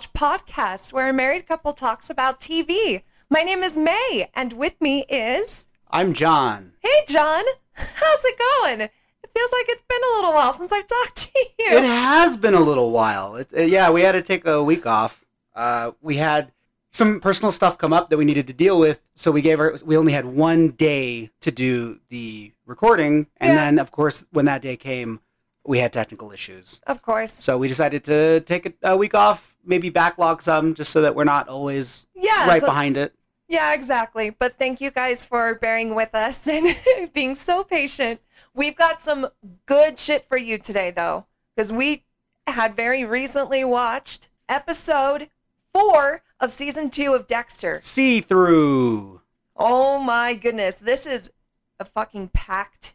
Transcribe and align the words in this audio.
Death 0.00 0.12
Do 0.14 0.24
Us 0.26 0.42
Watch 0.42 0.46
podcast, 0.46 0.92
where 0.92 1.08
a 1.08 1.12
married 1.12 1.46
couple 1.46 1.72
talks 1.72 2.08
about 2.08 2.40
TV. 2.40 3.02
My 3.28 3.42
name 3.42 3.62
is 3.62 3.76
May, 3.76 4.28
and 4.34 4.52
with 4.54 4.80
me 4.80 5.04
is. 5.10 5.66
I'm 5.90 6.14
John. 6.14 6.72
Hey, 6.80 7.04
John. 7.06 7.44
How's 7.74 8.24
it 8.24 8.38
going? 8.38 8.80
It 8.80 9.30
feels 9.34 9.52
like 9.52 9.66
it's 9.68 9.82
been 9.82 10.00
a 10.12 10.16
little 10.16 10.32
while 10.32 10.52
since 10.54 10.72
I've 10.72 10.86
talked 10.86 11.16
to 11.16 11.38
you. 11.58 11.76
It 11.76 11.84
has 11.84 12.36
been 12.38 12.54
a 12.54 12.60
little 12.60 12.90
while. 12.92 13.36
It, 13.36 13.50
yeah, 13.68 13.90
we 13.90 14.00
had 14.02 14.12
to 14.12 14.22
take 14.22 14.46
a 14.46 14.62
week 14.62 14.86
off. 14.86 15.24
Uh, 15.54 15.92
we 16.00 16.16
had 16.16 16.52
some 16.92 17.20
personal 17.20 17.52
stuff 17.52 17.76
come 17.76 17.92
up 17.92 18.08
that 18.10 18.16
we 18.16 18.24
needed 18.24 18.46
to 18.46 18.52
deal 18.54 18.78
with, 18.78 19.00
so 19.14 19.30
we 19.30 19.42
gave 19.42 19.58
her. 19.58 19.76
We 19.84 19.96
only 19.98 20.12
had 20.12 20.24
one 20.24 20.70
day 20.70 21.30
to 21.42 21.50
do 21.50 22.00
the 22.08 22.52
recording, 22.64 23.26
and 23.36 23.50
Yeah. 23.50 23.56
then 23.66 23.78
of 23.78 23.90
course 23.90 24.26
when 24.32 24.46
that 24.46 24.62
day 24.62 24.76
came, 24.76 25.20
we 25.64 25.78
had 25.78 25.92
technical 25.92 26.32
issues. 26.32 26.80
Of 26.86 27.02
course. 27.02 27.32
So 27.32 27.58
we 27.58 27.68
decided 27.68 28.04
to 28.04 28.40
take 28.40 28.66
a, 28.66 28.72
a 28.92 28.96
week 28.96 29.14
off, 29.14 29.56
maybe 29.64 29.90
backlog 29.90 30.42
some, 30.42 30.74
just 30.74 30.90
so 30.90 31.02
that 31.02 31.14
we're 31.14 31.24
not 31.24 31.48
always 31.48 32.06
Yeah. 32.14 32.48
right 32.48 32.60
so- 32.60 32.66
behind 32.66 32.96
it. 32.96 33.14
Yeah, 33.48 33.74
exactly. 33.74 34.30
But 34.30 34.52
thank 34.52 34.80
you 34.80 34.92
guys 34.92 35.26
for 35.26 35.56
bearing 35.56 35.96
with 35.96 36.14
us 36.14 36.46
and 36.56 36.68
being 37.12 37.34
so 37.34 37.64
patient. 37.64 38.20
We've 38.54 38.76
got 38.76 39.02
some 39.02 39.28
good 39.66 39.98
shit 39.98 40.24
for 40.24 40.36
you 40.36 40.56
today, 40.56 40.92
though, 40.92 41.26
because 41.56 41.72
we 41.72 42.04
had 42.46 42.76
very 42.76 43.04
recently 43.04 43.64
watched 43.64 44.28
episode 44.48 45.30
four 45.74 46.22
of 46.38 46.50
season 46.52 46.90
two 46.90 47.12
of 47.14 47.26
Dexter. 47.26 47.80
See 47.82 48.20
through. 48.20 49.20
Oh 49.56 49.98
my 49.98 50.34
goodness. 50.34 50.76
This 50.76 51.04
is 51.06 51.32
a 51.80 51.84
fucking 51.84 52.28
packed 52.28 52.94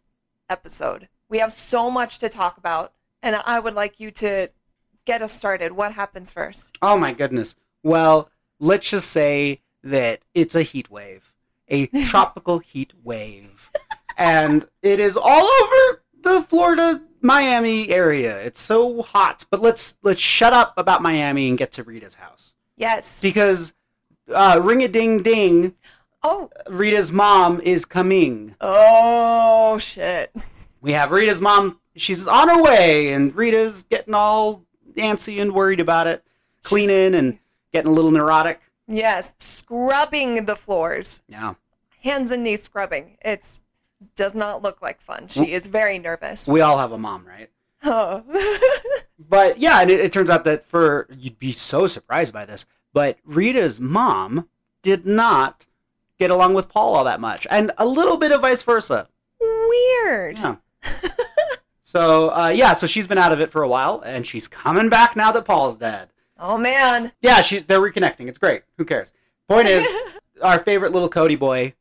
episode. 0.49 1.09
We 1.29 1.39
have 1.39 1.51
so 1.51 1.89
much 1.89 2.19
to 2.19 2.29
talk 2.29 2.57
about, 2.57 2.93
and 3.23 3.35
I 3.45 3.59
would 3.59 3.73
like 3.73 3.99
you 3.99 4.11
to 4.11 4.49
get 5.05 5.21
us 5.21 5.33
started. 5.33 5.71
What 5.73 5.93
happens 5.93 6.31
first? 6.31 6.77
Oh 6.81 6.97
my 6.97 7.13
goodness. 7.13 7.55
Well, 7.83 8.29
let's 8.59 8.89
just 8.89 9.09
say 9.09 9.61
that 9.83 10.19
it's 10.33 10.55
a 10.55 10.61
heat 10.63 10.89
wave, 10.89 11.33
a 11.67 11.87
tropical 12.05 12.59
heat 12.59 12.93
wave, 13.03 13.71
and 14.17 14.65
it 14.81 14.99
is 14.99 15.17
all 15.17 15.43
over 15.63 16.01
the 16.21 16.41
Florida 16.41 17.01
Miami 17.21 17.89
area. 17.89 18.39
It's 18.43 18.61
so 18.61 19.01
hot. 19.01 19.45
But 19.49 19.61
let's 19.61 19.97
let's 20.03 20.21
shut 20.21 20.53
up 20.53 20.73
about 20.77 21.01
Miami 21.01 21.49
and 21.49 21.57
get 21.57 21.71
to 21.73 21.83
Rita's 21.83 22.15
house 22.15 22.53
Yes. 22.77 23.21
because 23.21 23.73
uh, 24.33 24.59
ring 24.63 24.83
a 24.83 24.87
ding 24.87 25.17
ding, 25.19 25.73
oh. 26.23 26.49
Rita's 26.69 27.11
mom 27.11 27.61
is 27.61 27.85
coming. 27.85 28.55
Oh, 28.61 29.77
shit. 29.79 30.31
We 30.85 30.91
have 30.91 31.09
Rita's 31.09 31.41
mom. 31.41 31.79
She's 31.95 32.27
on 32.27 32.47
her 32.47 32.61
way, 32.61 33.11
and 33.11 33.35
Rita's 33.35 33.81
getting 33.83 34.13
all 34.13 34.63
antsy 34.95 35.41
and 35.41 35.51
worried 35.51 35.79
about 35.79 36.05
it, 36.05 36.23
cleaning 36.63 37.15
and 37.15 37.39
getting 37.73 37.89
a 37.89 37.93
little 37.93 38.11
neurotic. 38.11 38.61
Yes, 38.87 39.33
scrubbing 39.39 40.45
the 40.45 40.55
floors, 40.55 41.23
Yeah. 41.27 41.55
hands 42.03 42.29
and 42.29 42.43
knees 42.43 42.61
scrubbing. 42.61 43.17
It's 43.25 43.63
does 44.15 44.35
not 44.35 44.61
look 44.61 44.79
like 44.83 45.01
fun. 45.01 45.27
She 45.27 45.51
is 45.53 45.67
very 45.69 45.97
nervous. 45.97 46.47
We 46.47 46.61
all 46.61 46.77
have 46.77 46.91
a 46.91 46.99
mom, 46.99 47.25
right? 47.27 47.49
Oh. 47.83 48.23
But 49.17 49.57
yeah, 49.57 49.81
and 49.81 49.89
it, 49.89 50.01
it 50.01 50.11
turns 50.11 50.29
out 50.29 50.43
that 50.43 50.61
for 50.61 51.07
you'd 51.17 51.39
be 51.39 51.51
so 51.53 51.87
surprised 51.87 52.33
by 52.33 52.45
this, 52.45 52.65
but 52.93 53.17
Rita's 53.25 53.79
mom 53.81 54.49
did 54.83 55.05
not 55.05 55.65
get 56.19 56.29
along 56.29 56.53
with 56.53 56.69
Paul 56.69 56.93
all 56.95 57.05
that 57.05 57.19
much, 57.21 57.47
and 57.49 57.71
a 57.77 57.85
little 57.87 58.17
bit 58.17 58.31
of 58.33 58.41
vice 58.41 58.61
versa. 58.61 59.07
Weird. 59.39 60.37
Yeah. 60.37 60.55
so 61.83 62.29
uh, 62.33 62.49
yeah, 62.49 62.73
so 62.73 62.87
she's 62.87 63.07
been 63.07 63.17
out 63.17 63.31
of 63.31 63.39
it 63.41 63.49
for 63.49 63.61
a 63.63 63.67
while, 63.67 64.01
and 64.05 64.25
she's 64.25 64.47
coming 64.47 64.89
back 64.89 65.15
now 65.15 65.31
that 65.31 65.45
Paul's 65.45 65.77
dead. 65.77 66.09
Oh 66.37 66.57
man. 66.57 67.11
Yeah, 67.21 67.41
she's 67.41 67.63
they're 67.63 67.79
reconnecting. 67.81 68.27
It's 68.27 68.37
great. 68.37 68.63
Who 68.77 68.85
cares? 68.85 69.13
Point 69.47 69.67
is, 69.67 69.87
our 70.41 70.59
favorite 70.59 70.91
little 70.91 71.09
Cody 71.09 71.35
boy 71.35 71.73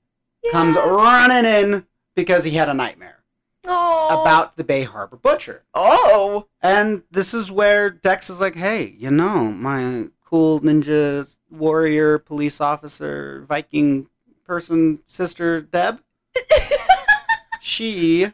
comes 0.53 0.77
running 0.77 1.45
in 1.45 1.87
because 2.15 2.45
he 2.45 2.53
had 2.53 2.69
a 2.69 2.75
nightmare 2.75 3.25
Oh. 3.67 4.21
about 4.21 4.57
the 4.57 4.65
Bay 4.65 4.83
Harbor 4.85 5.17
Butcher. 5.17 5.65
Oh. 5.75 6.47
And 6.61 7.03
this 7.11 7.33
is 7.33 7.51
where 7.51 7.89
Dex 7.89 8.29
is 8.29 8.41
like, 8.41 8.55
hey, 8.55 8.95
you 8.99 9.11
know, 9.11 9.51
my 9.51 10.09
cool 10.23 10.61
ninja 10.61 11.35
warrior, 11.51 12.19
police 12.19 12.61
officer, 12.61 13.45
Viking 13.49 14.09
person, 14.45 15.01
sister, 15.07 15.63
Deb, 15.63 16.03
she 17.61 18.33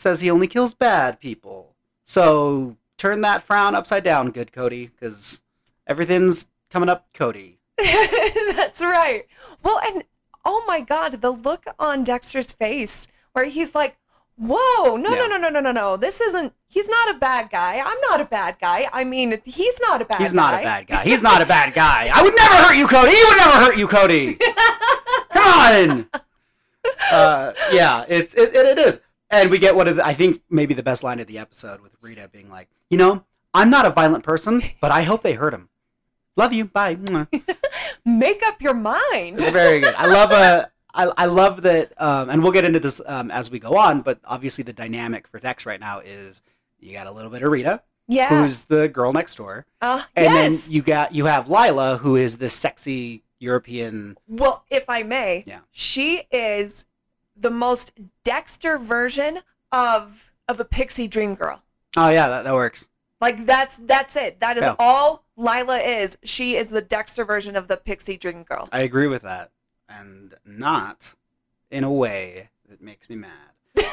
says 0.00 0.20
he 0.20 0.30
only 0.30 0.46
kills 0.46 0.72
bad 0.74 1.20
people. 1.20 1.74
So 2.04 2.76
turn 2.96 3.20
that 3.20 3.42
frown 3.42 3.74
upside 3.74 4.02
down, 4.02 4.30
good 4.30 4.52
Cody, 4.52 4.86
because 4.86 5.42
everything's 5.86 6.46
coming 6.70 6.88
up 6.88 7.06
Cody. 7.14 7.58
That's 7.78 8.80
right. 8.82 9.24
Well, 9.62 9.80
and 9.86 10.04
oh 10.44 10.64
my 10.66 10.80
god, 10.80 11.20
the 11.20 11.30
look 11.30 11.64
on 11.78 12.02
Dexter's 12.04 12.52
face 12.52 13.08
where 13.32 13.44
he's 13.44 13.74
like, 13.74 13.96
"Whoa, 14.36 14.96
no, 14.96 15.10
no, 15.10 15.14
Yeah. 15.14 15.26
no, 15.28 15.36
no, 15.36 15.48
no, 15.50 15.60
no, 15.60 15.72
no. 15.72 15.96
This 15.96 16.20
isn't. 16.20 16.52
He's 16.66 16.88
not 16.88 17.14
a 17.14 17.18
bad 17.18 17.50
guy. 17.50 17.78
I'm 17.78 18.00
not 18.08 18.20
a 18.20 18.24
bad 18.24 18.56
guy. 18.60 18.88
I 18.92 19.04
mean, 19.04 19.38
he's 19.44 19.78
not 19.80 20.00
a 20.00 20.04
bad. 20.04 20.18
Guy. 20.18 20.24
He's 20.24 20.34
not 20.34 20.54
a 20.54 20.62
bad 20.62 20.86
guy. 20.86 21.02
He's 21.04 21.22
not 21.22 21.42
a 21.42 21.46
bad 21.46 21.74
guy. 21.74 22.08
I 22.12 22.22
would 22.22 22.34
never 22.36 22.54
hurt 22.54 22.76
you, 22.76 22.86
Cody. 22.86 23.10
He 23.12 23.24
would 23.24 23.36
never 23.36 23.56
hurt 23.64 23.76
you, 23.76 23.86
Cody. 23.88 24.38
Come 25.30 25.46
on. 25.46 26.08
Uh, 27.12 27.52
yeah, 27.72 28.04
it's 28.08 28.34
it, 28.34 28.54
it, 28.54 28.66
it 28.66 28.78
is, 28.78 29.00
and 29.30 29.50
we 29.50 29.58
get 29.58 29.74
one 29.76 29.88
of 29.88 29.96
the, 29.96 30.04
I 30.04 30.12
think 30.12 30.42
maybe 30.50 30.74
the 30.74 30.82
best 30.82 31.02
line 31.02 31.20
of 31.20 31.26
the 31.26 31.38
episode 31.38 31.80
with 31.80 31.92
Rita 32.00 32.28
being 32.32 32.50
like, 32.50 32.68
you 32.88 32.98
know, 32.98 33.24
I'm 33.54 33.70
not 33.70 33.86
a 33.86 33.90
violent 33.90 34.24
person, 34.24 34.62
but 34.80 34.90
I 34.90 35.02
hope 35.02 35.22
they 35.22 35.34
hurt 35.34 35.54
him. 35.54 35.68
Love 36.36 36.52
you. 36.52 36.64
Bye. 36.64 36.96
Make 38.04 38.42
up 38.44 38.62
your 38.62 38.74
mind. 38.74 39.34
It's 39.40 39.48
very 39.50 39.80
good. 39.80 39.94
I 39.94 40.06
love 40.06 40.30
uh, 40.32 40.66
I, 40.94 41.12
I 41.16 41.26
love 41.26 41.62
that, 41.62 41.92
um, 42.00 42.30
and 42.30 42.42
we'll 42.42 42.52
get 42.52 42.64
into 42.64 42.80
this 42.80 43.00
um, 43.06 43.30
as 43.30 43.50
we 43.50 43.58
go 43.58 43.76
on. 43.76 44.02
But 44.02 44.20
obviously, 44.24 44.64
the 44.64 44.72
dynamic 44.72 45.26
for 45.26 45.38
Dex 45.38 45.66
right 45.66 45.80
now 45.80 46.00
is 46.00 46.40
you 46.78 46.92
got 46.92 47.06
a 47.06 47.12
little 47.12 47.30
bit 47.30 47.42
of 47.42 47.50
Rita, 47.52 47.82
Yeah. 48.08 48.28
who's 48.28 48.64
the 48.64 48.88
girl 48.88 49.12
next 49.12 49.34
door, 49.36 49.66
uh, 49.80 50.02
and 50.16 50.24
yes. 50.24 50.64
then 50.64 50.72
you 50.74 50.82
got 50.82 51.14
you 51.14 51.26
have 51.26 51.48
Lila, 51.48 51.98
who 51.98 52.16
is 52.16 52.38
this 52.38 52.54
sexy 52.54 53.22
European. 53.38 54.16
Well, 54.28 54.64
if 54.70 54.88
I 54.88 55.02
may, 55.02 55.44
Yeah. 55.46 55.60
she 55.70 56.22
is 56.30 56.86
the 57.40 57.50
most 57.50 57.98
Dexter 58.24 58.78
version 58.78 59.40
of 59.72 60.30
of 60.48 60.60
a 60.60 60.64
pixie 60.64 61.08
dream 61.08 61.34
girl. 61.34 61.62
Oh 61.96 62.08
yeah, 62.10 62.28
that, 62.28 62.44
that 62.44 62.54
works. 62.54 62.88
Like 63.20 63.44
that's 63.46 63.76
that's 63.78 64.16
it. 64.16 64.40
That 64.40 64.56
is 64.56 64.64
Yeah. 64.64 64.76
all 64.78 65.24
Lila 65.36 65.78
is. 65.78 66.18
She 66.24 66.56
is 66.56 66.68
the 66.68 66.80
Dexter 66.82 67.24
version 67.24 67.56
of 67.56 67.68
the 67.68 67.76
pixie 67.76 68.16
dream 68.16 68.42
girl. 68.42 68.68
I 68.72 68.80
agree 68.80 69.06
with 69.06 69.22
that, 69.22 69.50
and 69.88 70.34
not 70.44 71.14
in 71.70 71.84
a 71.84 71.92
way 71.92 72.48
that 72.68 72.80
makes 72.82 73.08
me 73.08 73.16
mad. 73.16 73.30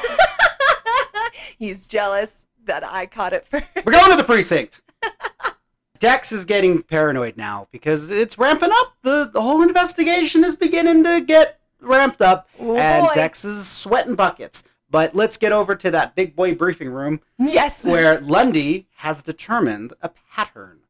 He's 1.58 1.86
jealous 1.86 2.46
that 2.64 2.84
I 2.84 3.06
caught 3.06 3.32
it 3.32 3.44
first. 3.44 3.66
We're 3.84 3.92
going 3.92 4.10
to 4.10 4.16
the 4.16 4.24
precinct. 4.24 4.82
Dex 5.98 6.30
is 6.32 6.44
getting 6.44 6.80
paranoid 6.82 7.36
now 7.36 7.66
because 7.72 8.10
it's 8.10 8.38
ramping 8.38 8.70
up. 8.72 8.94
the 9.02 9.30
The 9.32 9.40
whole 9.42 9.62
investigation 9.62 10.44
is 10.44 10.54
beginning 10.56 11.02
to 11.04 11.20
get 11.20 11.58
ramped 11.80 12.20
up, 12.22 12.48
and 12.58 13.06
boy. 13.06 13.14
Dex 13.14 13.44
is 13.44 13.68
sweating 13.68 14.14
buckets. 14.14 14.64
But 14.90 15.14
let's 15.14 15.36
get 15.36 15.52
over 15.52 15.76
to 15.76 15.90
that 15.90 16.14
big 16.14 16.34
boy 16.34 16.54
briefing 16.54 16.88
room 16.88 17.20
Yes. 17.38 17.84
where 17.84 18.20
Lundy 18.20 18.88
has 18.96 19.22
determined 19.22 19.92
a 20.00 20.08
pattern. 20.32 20.80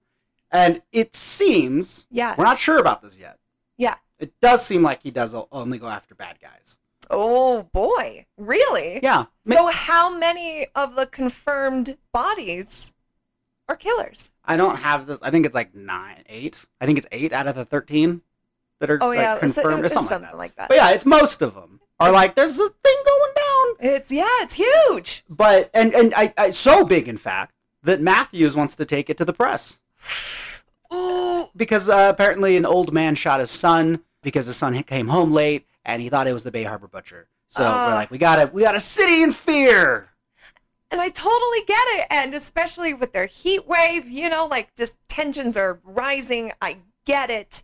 And 0.53 0.83
it 0.93 1.17
seems, 1.17 2.07
Yeah. 2.11 2.35
we're 2.39 2.45
not 2.45 2.59
sure 2.61 2.79
about 2.79 3.03
this 3.03 3.19
yet. 3.19 3.39
Yeah. 3.77 3.97
It 4.21 4.33
does 4.41 4.65
seem 4.65 4.83
like 4.83 5.03
he 5.03 5.11
does 5.11 5.35
only 5.51 5.79
go 5.79 5.89
after 5.89 6.15
bad 6.15 6.39
guys. 6.41 6.79
Oh 7.11 7.65
boy. 7.73 8.27
Really? 8.37 9.01
Yeah. 9.03 9.27
So 9.45 9.67
how 9.67 10.17
many 10.17 10.67
of 10.77 10.95
the 10.95 11.07
confirmed 11.07 11.99
bodies 12.12 12.95
are 13.69 13.77
killers? 13.77 14.31
I 14.45 14.57
don't 14.57 14.77
have 14.77 15.07
this. 15.07 15.19
I 15.23 15.31
think 15.31 15.45
it's 15.45 15.55
like 15.55 15.75
nine, 15.75 16.23
eight. 16.29 16.67
I 16.81 16.87
think 16.87 16.99
it's 16.99 17.07
eight 17.11 17.33
out 17.33 17.47
of 17.49 17.57
the 17.57 17.65
13 17.65 18.23
that 18.81 18.91
are 18.91 18.99
Oh 19.03 19.09
like, 19.09 19.19
yeah, 19.19 19.37
it 19.37 19.41
confirmed 19.41 19.81
it 19.81 19.87
or 19.87 19.89
something, 19.89 20.09
something 20.09 20.23
like 20.23 20.31
that. 20.31 20.37
like 20.39 20.55
that. 20.57 20.69
But 20.69 20.77
yeah, 20.77 20.91
it's 20.91 21.07
most 21.07 21.43
of 21.43 21.55
them 21.55 21.81
are 22.01 22.13
like, 22.13 22.35
there's 22.35 22.59
a 22.59 22.69
thing 22.69 22.97
going 23.05 23.33
down. 23.37 23.95
It's 23.97 24.11
yeah, 24.13 24.27
it's 24.43 24.55
huge. 24.55 25.25
But, 25.29 25.71
and, 25.75 25.95
and 25.95 26.15
I, 26.15 26.33
I, 26.39 26.51
so 26.51 26.85
big, 26.85 27.09
in 27.09 27.17
fact, 27.19 27.53
that 27.83 28.01
Matthews 28.01 28.57
wants 28.57 28.77
to 28.77 28.85
take 28.85 29.09
it 29.11 29.17
to 29.19 29.25
the 29.25 29.33
press. 29.33 29.79
Ooh. 30.95 31.47
because 31.55 31.89
uh, 31.91 32.09
apparently 32.13 32.57
an 32.57 32.65
old 32.65 32.93
man 32.95 33.15
shot 33.15 33.41
his 33.41 33.51
son 33.51 34.03
because 34.23 34.47
his 34.47 34.57
son 34.57 34.81
came 34.85 35.09
home 35.09 35.33
late 35.33 35.67
and 35.85 36.01
he 36.01 36.09
thought 36.09 36.27
it 36.27 36.33
was 36.33 36.45
the 36.45 36.51
Bay 36.51 36.63
Harbor 36.63 36.89
butcher. 36.89 37.29
So 37.49 37.63
Ah. 37.65 37.89
we're 37.89 37.95
like, 37.95 38.11
we 38.11 38.19
gotta, 38.19 38.51
we 38.53 38.63
got 38.63 38.75
a 38.75 38.81
city 38.81 39.23
in 39.23 39.33
fear. 39.33 40.09
And 40.91 41.01
I 41.01 41.11
totally 41.11 41.61
get 41.67 41.83
it. 41.99 42.07
And 42.11 42.33
especially 42.33 42.95
with 42.95 43.13
their 43.13 43.27
heat 43.27 43.67
wave, 43.69 44.09
you 44.09 44.31
know, 44.31 44.47
like 44.47 44.75
just 44.77 44.99
tensions 45.09 45.57
are 45.59 45.79
rising. 45.85 46.53
I 46.63 46.79
get 47.05 47.29
it. 47.31 47.63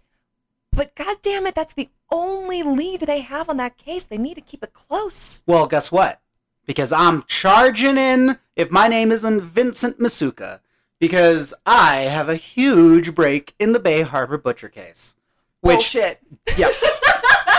But 0.77 0.95
god 0.97 1.19
damn 1.23 1.47
it, 1.47 1.55
that's 1.55 1.75
the 1.75 1.89
only 2.11 2.63
lead 2.63 3.01
they 3.03 3.21
have 3.21 3.49
on 3.49 3.57
that 3.59 3.77
case. 3.77 4.05
They 4.05 4.19
need 4.19 4.35
to 4.35 4.41
keep 4.41 4.63
it 4.63 4.73
close. 4.73 5.43
Well, 5.47 5.67
guess 5.67 5.93
what? 5.93 6.21
Because 6.67 6.93
I'm 6.93 7.23
charging 7.27 7.97
in. 7.97 8.39
If 8.57 8.71
my 8.71 8.89
name 8.89 9.13
isn't 9.13 9.41
Vincent 9.43 9.99
Masuka, 9.99 10.61
because 10.99 11.55
I 11.67 12.03
have 12.03 12.29
a 12.29 12.37
huge 12.37 13.15
break 13.15 13.55
in 13.59 13.73
the 13.73 13.81
Bay 13.81 14.03
Harbor 14.03 14.39
Butcher 14.39 14.69
case. 14.69 15.17
Which, 15.61 15.77
Bullshit. 15.77 16.21
yeah. 16.57 16.69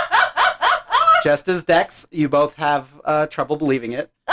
just 1.23 1.47
as 1.47 1.63
Dex, 1.63 2.07
you 2.11 2.29
both 2.29 2.55
have 2.55 3.01
uh, 3.03 3.27
trouble 3.27 3.55
believing 3.55 3.93
it. 3.93 4.11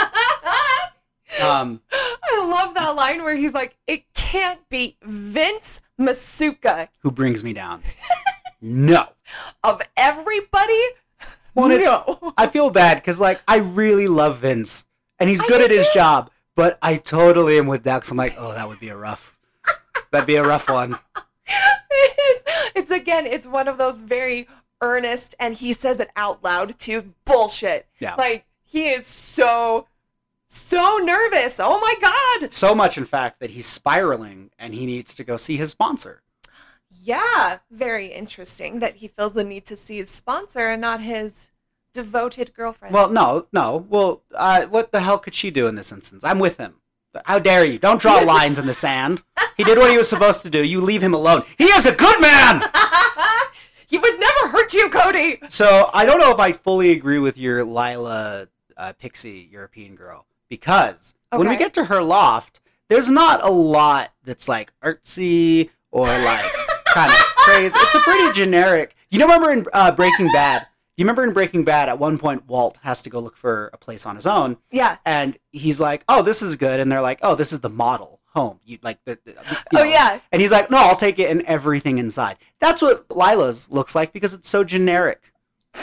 Um, 1.43 1.81
I 1.91 2.45
love 2.45 2.75
that 2.75 2.95
line 2.95 3.23
where 3.23 3.35
he's 3.35 3.55
like, 3.55 3.75
"It 3.87 4.03
can't 4.13 4.59
be 4.69 4.97
Vince 5.01 5.81
Masuka 5.99 6.89
who 6.99 7.11
brings 7.11 7.43
me 7.43 7.53
down? 7.53 7.81
No. 8.63 9.09
of 9.63 9.81
everybody." 9.95 10.81
Well, 11.55 11.69
no. 11.69 12.33
I 12.37 12.47
feel 12.47 12.71
bad 12.71 12.95
because 12.97 13.19
like 13.19 13.39
I 13.47 13.57
really 13.57 14.07
love 14.07 14.39
Vince 14.39 14.87
and 15.19 15.29
he's 15.29 15.43
I 15.43 15.47
good 15.47 15.61
at 15.61 15.69
his 15.69 15.87
too. 15.89 15.99
job, 15.99 16.31
but 16.55 16.79
I 16.81 16.97
totally 16.97 17.57
am 17.57 17.67
with 17.67 17.83
Dex. 17.83 18.09
I'm 18.09 18.17
like, 18.17 18.33
oh, 18.39 18.53
that 18.53 18.67
would 18.67 18.79
be 18.79 18.89
a 18.89 18.97
rough. 18.97 19.37
That'd 20.11 20.27
be 20.27 20.35
a 20.35 20.43
rough 20.43 20.69
one. 20.69 20.97
it's, 21.89 22.71
it's 22.75 22.91
again, 22.91 23.25
it's 23.25 23.47
one 23.47 23.67
of 23.67 23.77
those 23.77 24.01
very 24.01 24.47
earnest, 24.81 25.35
and 25.39 25.53
he 25.53 25.73
says 25.73 25.99
it 25.99 26.09
out 26.15 26.43
loud 26.43 26.77
too. 26.79 27.13
Bullshit. 27.25 27.87
Yeah. 27.99 28.15
Like 28.15 28.45
he 28.65 28.89
is 28.89 29.05
so, 29.07 29.87
so 30.47 30.97
nervous. 31.03 31.59
Oh 31.59 31.79
my 31.79 31.95
god. 32.41 32.51
So 32.51 32.73
much, 32.73 32.97
in 32.97 33.05
fact, 33.05 33.39
that 33.39 33.51
he's 33.51 33.67
spiraling 33.67 34.49
and 34.57 34.73
he 34.73 34.85
needs 34.85 35.13
to 35.15 35.23
go 35.23 35.37
see 35.37 35.57
his 35.57 35.71
sponsor. 35.71 36.21
Yeah, 37.05 37.57
very 37.69 38.07
interesting 38.07 38.79
that 38.79 38.95
he 38.97 39.09
feels 39.09 39.33
the 39.33 39.43
need 39.43 39.65
to 39.65 39.75
see 39.75 39.97
his 39.97 40.09
sponsor 40.09 40.61
and 40.61 40.79
not 40.79 41.01
his 41.01 41.49
devoted 41.93 42.53
girlfriend. 42.53 42.93
Well, 42.93 43.09
no, 43.09 43.47
no. 43.51 43.85
Well, 43.89 44.23
uh, 44.33 44.67
what 44.67 44.91
the 44.91 45.01
hell 45.01 45.19
could 45.19 45.35
she 45.35 45.51
do 45.51 45.67
in 45.67 45.75
this 45.75 45.91
instance? 45.91 46.23
I'm 46.23 46.39
with 46.39 46.57
him. 46.57 46.75
How 47.25 47.39
dare 47.39 47.65
you? 47.65 47.77
Don't 47.77 48.01
draw 48.01 48.19
lines 48.19 48.57
in 48.57 48.65
the 48.67 48.73
sand. 48.73 49.21
He 49.57 49.63
did 49.63 49.77
what 49.77 49.91
he 49.91 49.97
was 49.97 50.09
supposed 50.09 50.43
to 50.43 50.49
do. 50.49 50.63
You 50.65 50.79
leave 50.79 51.03
him 51.03 51.13
alone. 51.13 51.43
He 51.57 51.65
is 51.65 51.85
a 51.85 51.93
good 51.93 52.21
man! 52.21 52.63
he 53.87 53.97
would 53.97 54.19
never 54.19 54.47
hurt 54.47 54.73
you, 54.73 54.89
Cody. 54.89 55.39
So 55.49 55.89
I 55.93 56.05
don't 56.05 56.19
know 56.19 56.31
if 56.31 56.39
I 56.39 56.53
fully 56.53 56.91
agree 56.91 57.19
with 57.19 57.37
your 57.37 57.63
Lila 57.65 58.47
uh, 58.77 58.93
Pixie 58.93 59.49
European 59.51 59.95
girl 59.95 60.25
because 60.49 61.13
when 61.31 61.49
we 61.49 61.57
get 61.57 61.73
to 61.75 61.85
her 61.85 62.01
loft, 62.01 62.61
there's 62.87 63.11
not 63.11 63.43
a 63.43 63.51
lot 63.51 64.11
that's 64.23 64.47
like 64.47 64.73
artsy 64.81 65.69
or 65.91 66.07
like 66.07 66.62
kind 66.93 67.11
of 67.11 67.17
crazy. 67.37 67.75
It's 67.77 67.95
a 67.95 67.99
pretty 67.99 68.31
generic. 68.33 68.95
You 69.09 69.19
know, 69.19 69.25
remember 69.25 69.51
in 69.51 69.65
uh, 69.73 69.91
Breaking 69.91 70.27
Bad? 70.31 70.67
You 70.97 71.05
remember 71.05 71.23
in 71.23 71.33
Breaking 71.33 71.63
Bad, 71.63 71.89
at 71.89 71.97
one 71.99 72.17
point 72.19 72.47
Walt 72.47 72.77
has 72.83 73.01
to 73.03 73.09
go 73.09 73.19
look 73.19 73.35
for 73.35 73.69
a 73.73 73.77
place 73.77 74.05
on 74.05 74.15
his 74.15 74.27
own, 74.27 74.57
Yeah. 74.71 74.97
and 75.05 75.37
he's 75.51 75.79
like, 75.79 76.03
"Oh, 76.07 76.21
this 76.21 76.41
is 76.43 76.55
good," 76.55 76.79
and 76.79 76.91
they're 76.91 77.01
like, 77.01 77.19
"Oh, 77.23 77.33
this 77.35 77.51
is 77.51 77.61
the 77.61 77.69
model 77.69 78.19
home." 78.35 78.59
You 78.63 78.77
like 78.83 78.99
the, 79.05 79.17
the- 79.25 79.31
you 79.71 79.79
Oh 79.79 79.83
yeah. 79.83 80.19
And 80.31 80.39
he's 80.41 80.51
like, 80.51 80.69
"No, 80.69 80.77
I'll 80.77 80.95
take 80.95 81.17
it 81.17 81.31
and 81.31 81.41
everything 81.43 81.97
inside." 81.97 82.37
That's 82.59 82.81
what 82.81 83.05
Lila's 83.09 83.71
looks 83.71 83.95
like 83.95 84.13
because 84.13 84.33
it's 84.35 84.47
so 84.47 84.63
generic. 84.63 85.31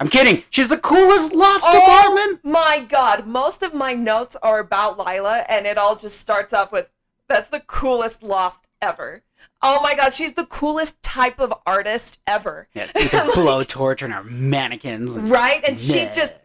I'm 0.00 0.08
kidding. 0.08 0.42
She's 0.48 0.68
the 0.68 0.78
coolest 0.78 1.34
loft 1.34 1.60
Oh 1.62 1.82
apartment. 1.84 2.40
my 2.42 2.84
god, 2.88 3.26
most 3.26 3.62
of 3.62 3.74
my 3.74 3.92
notes 3.92 4.34
are 4.42 4.58
about 4.58 4.98
Lila, 4.98 5.44
and 5.48 5.66
it 5.66 5.76
all 5.76 5.94
just 5.94 6.18
starts 6.18 6.52
off 6.54 6.72
with 6.72 6.88
that's 7.28 7.50
the 7.50 7.60
coolest 7.60 8.22
loft 8.22 8.66
ever. 8.82 9.22
Oh 9.62 9.80
my 9.82 9.94
god, 9.94 10.14
she's 10.14 10.32
the 10.32 10.46
coolest 10.46 11.02
type 11.02 11.38
of 11.40 11.52
artist 11.66 12.18
ever. 12.26 12.68
Yeah, 12.74 12.88
with 12.94 13.10
her 13.12 13.24
blowtorch 13.32 14.02
and 14.02 14.12
her 14.12 14.24
mannequins. 14.24 15.16
and- 15.16 15.30
Right? 15.30 15.62
And 15.66 15.78
she 15.78 15.98
Yeah. 15.98 16.12
just 16.12 16.40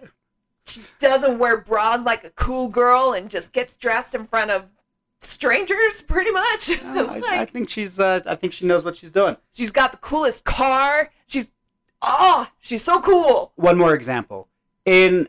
she 0.67 0.81
doesn't 0.99 1.37
wear 1.39 1.57
bras 1.57 2.01
like 2.03 2.23
a 2.23 2.31
cool 2.31 2.67
girl 2.69 3.13
and 3.13 3.29
just 3.29 3.53
gets 3.53 3.75
dressed 3.77 4.15
in 4.15 4.25
front 4.25 4.49
of 4.51 4.65
strangers 5.21 6.01
pretty 6.01 6.31
much. 6.31 6.71
Oh, 6.83 7.07
I, 7.27 7.41
I 7.41 7.45
think 7.45 7.69
she's. 7.69 7.99
Uh, 7.99 8.19
I 8.25 8.35
think 8.35 8.51
she 8.53 8.65
knows 8.65 8.83
what 8.83 8.97
she's 8.97 9.11
doing. 9.11 9.37
she's 9.53 9.71
got 9.71 9.91
the 9.91 9.97
coolest 9.97 10.43
car. 10.43 11.11
She's 11.27 11.51
oh, 12.01 12.49
she's 12.59 12.83
so 12.83 12.99
cool. 12.99 13.51
One 13.55 13.77
more 13.77 13.93
example. 13.93 14.49
In 14.85 15.27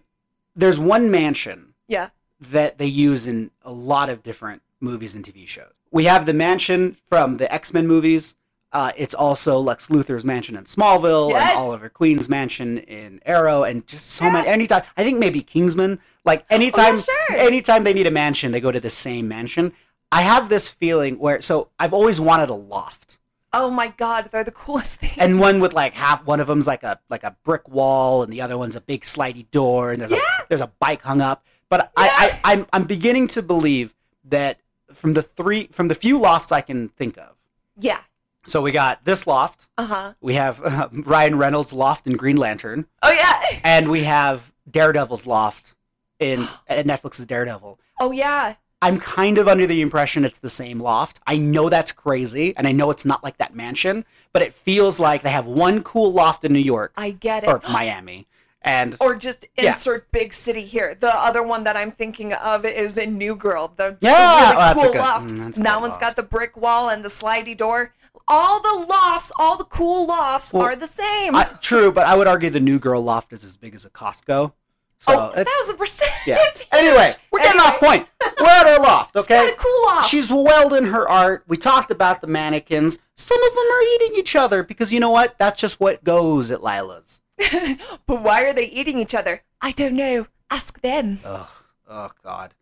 there's 0.54 0.78
one 0.80 1.10
mansion 1.10 1.74
Yeah. 1.86 2.10
that 2.40 2.78
they 2.78 2.86
use 2.86 3.26
in 3.26 3.50
a 3.62 3.72
lot 3.72 4.08
of 4.08 4.22
different 4.22 4.62
movies 4.80 5.14
and 5.14 5.24
TV 5.24 5.46
shows. 5.46 5.72
We 5.90 6.04
have 6.04 6.26
the 6.26 6.34
mansion 6.34 6.96
from 7.08 7.36
the 7.38 7.52
X 7.52 7.72
Men 7.72 7.86
movies. 7.86 8.34
Uh, 8.72 8.92
it's 8.96 9.14
also 9.14 9.58
Lex 9.58 9.86
Luthor's 9.86 10.24
mansion 10.24 10.56
in 10.56 10.64
Smallville 10.64 11.30
Yes. 11.30 11.50
and 11.50 11.58
Oliver 11.58 11.88
Queen's 11.88 12.28
mansion 12.28 12.78
in 12.78 13.20
Arrow, 13.24 13.62
and 13.62 13.86
just 13.86 14.10
so 14.10 14.24
many. 14.30 14.46
Yes. 14.46 14.54
Anytime, 14.54 14.82
I 14.96 15.04
think 15.04 15.18
maybe 15.18 15.40
Kingsman. 15.40 15.98
Like 16.24 16.44
anytime, 16.50 16.98
sure. 16.98 17.14
anytime 17.30 17.84
they 17.84 17.94
need 17.94 18.06
a 18.06 18.10
mansion, 18.10 18.52
they 18.52 18.60
go 18.60 18.72
to 18.72 18.80
the 18.80 18.90
same 18.90 19.28
mansion. 19.28 19.72
I 20.12 20.22
have 20.22 20.48
this 20.48 20.68
feeling 20.68 21.18
where 21.18 21.40
so 21.40 21.70
I've 21.78 21.92
always 21.94 22.20
wanted 22.20 22.48
a 22.50 22.54
loft, 22.54 23.18
Oh 23.52 23.70
my 23.70 23.88
god, 23.96 24.28
they're 24.30 24.44
the 24.44 24.50
coolest 24.64 25.00
things. 25.00 25.16
and 25.18 25.40
one 25.40 25.60
with 25.60 25.72
like 25.72 25.94
half 25.94 26.26
one 26.26 26.40
of 26.40 26.48
them's 26.48 26.66
like 26.66 26.82
a 26.82 27.00
like 27.08 27.24
a 27.24 27.34
brick 27.44 27.68
wall, 27.68 28.22
and 28.24 28.32
the 28.32 28.42
other 28.42 28.58
one's 28.58 28.76
a 28.76 28.80
big 28.82 29.02
slidey 29.02 29.50
door, 29.50 29.92
and 29.92 30.00
there's 30.02 30.10
Yeah. 30.10 30.18
a 30.18 30.42
there's 30.48 30.60
a 30.60 30.72
bike 30.80 31.02
hung 31.02 31.20
up. 31.22 31.46
But 31.70 31.92
I, 31.96 32.38
I 32.44 32.52
I'm 32.52 32.66
I'm 32.72 32.84
beginning 32.84 33.28
to 33.28 33.42
believe 33.42 33.94
that 34.24 34.58
from 34.96 35.12
the 35.12 35.22
three 35.22 35.68
from 35.72 35.88
the 35.88 35.94
few 35.94 36.18
lofts 36.18 36.50
I 36.52 36.60
can 36.60 36.88
think 36.90 37.16
of. 37.18 37.34
Yeah. 37.78 38.00
So 38.46 38.62
we 38.62 38.70
got 38.70 39.04
this 39.04 39.26
loft, 39.26 39.66
Uh-huh. 39.76 40.14
we 40.20 40.34
have 40.34 40.60
uh, 40.64 40.88
Ryan 40.92 41.36
Reynolds' 41.36 41.72
loft 41.72 42.06
in 42.06 42.16
Green 42.16 42.36
Lantern, 42.36 42.86
Oh 43.02 43.10
yeah. 43.12 43.42
and 43.64 43.90
we 43.90 44.04
have 44.04 44.52
Daredevil's 44.70 45.26
loft 45.26 45.74
in 46.20 46.42
uh, 46.68 46.82
Netflix's 46.84 47.26
Daredevil. 47.26 47.78
Oh 48.00 48.12
yeah. 48.12 48.54
I'm 48.82 49.00
kind 49.00 49.38
of 49.38 49.48
under 49.48 49.66
the 49.66 49.80
impression 49.80 50.24
it's 50.24 50.38
the 50.38 50.50
same 50.50 50.78
loft. 50.80 51.18
I 51.26 51.38
know 51.38 51.68
that's 51.70 51.92
crazy, 51.92 52.54
and 52.56 52.68
I 52.68 52.72
know 52.72 52.90
it's 52.90 53.06
not 53.06 53.24
like 53.24 53.38
that 53.38 53.54
mansion, 53.54 54.04
but 54.34 54.42
it 54.42 54.52
feels 54.52 55.00
like 55.00 55.22
they 55.22 55.30
have 55.30 55.46
one 55.46 55.82
cool 55.82 56.12
loft 56.12 56.44
in 56.44 56.52
New 56.52 56.58
York 56.60 56.92
I 56.96 57.10
get 57.12 57.42
it. 57.42 57.48
or 57.48 57.60
Miami, 57.72 58.26
and 58.66 58.96
Or 59.00 59.14
just 59.14 59.46
Yeah. 59.56 59.70
insert 59.72 60.10
big 60.12 60.34
city 60.34 60.62
here. 60.62 60.94
The 60.94 61.14
other 61.14 61.42
one 61.42 61.64
that 61.64 61.76
I'm 61.76 61.90
thinking 61.92 62.32
of 62.34 62.64
is 62.66 62.98
in 62.98 63.16
New 63.16 63.36
Girl. 63.36 63.72
The, 63.76 63.96
the 63.98 64.08
Yeah, 64.08 64.40
really 64.40 64.56
oh, 64.56 64.58
that's 64.58 64.80
a 64.80 64.84
cool 64.84 64.92
good- 64.92 64.98
loft. 64.98 65.28
mm, 65.28 65.54
that 65.62 65.80
one's 65.80 65.90
loft. 65.92 66.00
got 66.00 66.16
the 66.16 66.22
brick 66.22 66.56
wall 66.56 66.90
and 66.90 67.04
the 67.04 67.08
slidey 67.08 67.56
door. 67.56 67.94
All 68.28 68.60
the 68.60 68.86
lofts, 68.88 69.30
all 69.38 69.56
the 69.56 69.64
cool 69.64 70.08
lofts 70.08 70.52
Well, 70.52 70.64
are 70.64 70.74
the 70.74 70.88
same. 70.88 71.36
I, 71.36 71.44
true, 71.60 71.92
but 71.92 72.06
I 72.06 72.16
would 72.16 72.26
argue 72.26 72.50
the 72.50 72.58
New 72.60 72.80
Girl 72.80 73.00
loft 73.00 73.32
is 73.32 73.44
as 73.44 73.56
big 73.56 73.74
as 73.74 73.84
a 73.84 73.90
Costco. 73.90 74.52
So 74.98 75.12
oh, 75.12 75.32
a 75.40 75.44
thousand 75.44 75.76
percent. 75.76 76.10
yeah. 76.26 76.38
Anyway, 76.72 77.08
we're 77.30 77.38
getting 77.40 77.60
Anyway, 77.60 77.74
off 77.74 77.78
point. 77.80 78.08
We're 78.40 78.46
at 78.48 78.66
her 78.66 78.78
loft, 78.82 79.12
She's 79.14 79.24
okay? 79.24 79.52
cool 79.56 79.86
loft. 79.86 80.08
She's 80.10 80.30
well 80.30 80.74
in 80.74 80.84
her 80.86 81.08
art. 81.08 81.44
We 81.46 81.56
talked 81.56 81.90
about 81.90 82.20
the 82.20 82.26
mannequins. 82.26 82.98
Some 83.14 83.42
of 83.42 83.54
them 83.54 83.64
are 83.64 83.82
eating 83.94 84.12
each 84.16 84.34
other 84.34 84.62
because 84.62 84.92
you 84.92 84.98
know 85.00 85.10
what? 85.10 85.36
That's 85.38 85.60
just 85.60 85.78
what 85.80 86.02
goes 86.02 86.50
at 86.50 86.62
Lila's. 86.62 87.20
but 88.06 88.22
why 88.22 88.42
are 88.44 88.52
they 88.52 88.66
eating 88.66 88.98
each 88.98 89.14
other? 89.14 89.42
I 89.60 89.72
don't 89.72 89.94
know. 89.94 90.26
Ask 90.50 90.80
them. 90.80 91.18
Ugh. 91.24 91.48
Oh 91.88 92.10
God. 92.22 92.54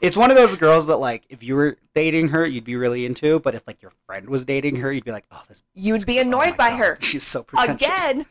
It's 0.00 0.16
one 0.16 0.30
of 0.30 0.36
those 0.36 0.56
girls 0.56 0.88
that 0.88 0.96
like 0.96 1.24
if 1.28 1.42
you 1.42 1.54
were 1.54 1.78
dating 1.94 2.28
her, 2.28 2.44
you'd 2.44 2.64
be 2.64 2.74
really 2.76 3.06
into, 3.06 3.38
but 3.38 3.54
if 3.54 3.66
like 3.66 3.80
your 3.80 3.92
friend 4.06 4.28
was 4.28 4.44
dating 4.44 4.76
her, 4.76 4.90
you'd 4.92 5.04
be 5.04 5.12
like, 5.12 5.26
oh, 5.30 5.42
this. 5.48 5.62
You'd 5.74 5.94
this 5.94 6.04
be 6.04 6.14
girl- 6.14 6.24
oh 6.24 6.26
annoyed 6.26 6.50
my 6.50 6.56
by 6.56 6.70
God, 6.70 6.78
her. 6.78 6.98
She's 7.00 7.22
so 7.22 7.44
pretentious. 7.44 8.04
Again. 8.04 8.26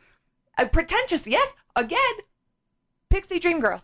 Uh, 0.58 0.66
pretentious, 0.66 1.26
yes. 1.26 1.54
Again. 1.74 1.98
Pixie 3.08 3.38
Dream 3.38 3.60
Girl. 3.60 3.82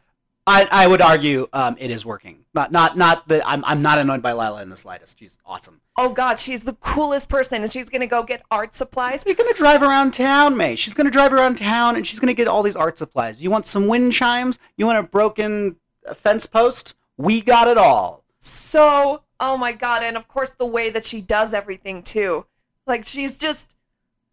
I, 0.48 0.66
I 0.70 0.86
would 0.86 1.02
argue 1.02 1.46
um, 1.52 1.76
it 1.78 1.90
is 1.90 2.06
working. 2.06 2.46
Not 2.54 2.72
not 2.72 2.96
not 2.96 3.28
that 3.28 3.42
I'm 3.46 3.62
I'm 3.66 3.82
not 3.82 3.98
annoyed 3.98 4.22
by 4.22 4.32
Lila 4.32 4.62
in 4.62 4.70
the 4.70 4.76
slightest. 4.76 5.18
She's 5.18 5.38
awesome. 5.44 5.82
Oh 5.98 6.10
God, 6.12 6.40
she's 6.40 6.62
the 6.62 6.72
coolest 6.74 7.28
person, 7.28 7.62
and 7.62 7.70
she's 7.70 7.90
gonna 7.90 8.06
go 8.06 8.22
get 8.22 8.42
art 8.50 8.74
supplies. 8.74 9.24
You're 9.26 9.34
gonna 9.34 9.52
drive 9.52 9.82
around 9.82 10.14
town, 10.14 10.56
May. 10.56 10.74
She's 10.74 10.94
gonna 10.94 11.10
drive 11.10 11.34
around 11.34 11.56
town 11.56 11.96
and 11.96 12.06
she's 12.06 12.18
gonna 12.18 12.32
get 12.32 12.48
all 12.48 12.62
these 12.62 12.76
art 12.76 12.96
supplies. 12.96 13.42
You 13.42 13.50
want 13.50 13.66
some 13.66 13.88
wind 13.88 14.14
chimes? 14.14 14.58
You 14.78 14.86
want 14.86 14.98
a 14.98 15.02
broken 15.02 15.76
fence 16.14 16.46
post? 16.46 16.94
We 17.18 17.42
got 17.42 17.68
it 17.68 17.76
all. 17.76 18.24
So, 18.38 19.22
oh 19.38 19.58
my 19.58 19.72
God, 19.72 20.02
and 20.02 20.16
of 20.16 20.28
course 20.28 20.50
the 20.50 20.66
way 20.66 20.88
that 20.88 21.04
she 21.04 21.20
does 21.20 21.52
everything 21.52 22.02
too. 22.02 22.46
Like 22.86 23.04
she's 23.04 23.36
just, 23.36 23.76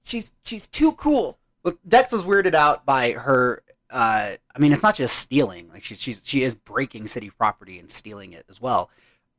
she's 0.02 0.32
she's 0.46 0.66
too 0.66 0.94
cool. 0.94 1.40
Look, 1.66 1.80
Dex 1.86 2.14
is 2.14 2.22
weirded 2.22 2.54
out 2.54 2.86
by 2.86 3.12
her. 3.12 3.64
Uh, 3.90 4.36
I 4.56 4.60
mean, 4.60 4.72
it's 4.74 4.84
not 4.84 4.96
just 4.96 5.18
stealing. 5.18 5.70
Like 5.72 5.84
she's 5.84 6.02
she's 6.02 6.22
she 6.26 6.42
is 6.44 6.56
breaking 6.56 7.08
city 7.08 7.30
property 7.30 7.80
and 7.80 7.90
stealing 7.90 8.34
it 8.34 8.46
as 8.50 8.60
well. 8.62 8.90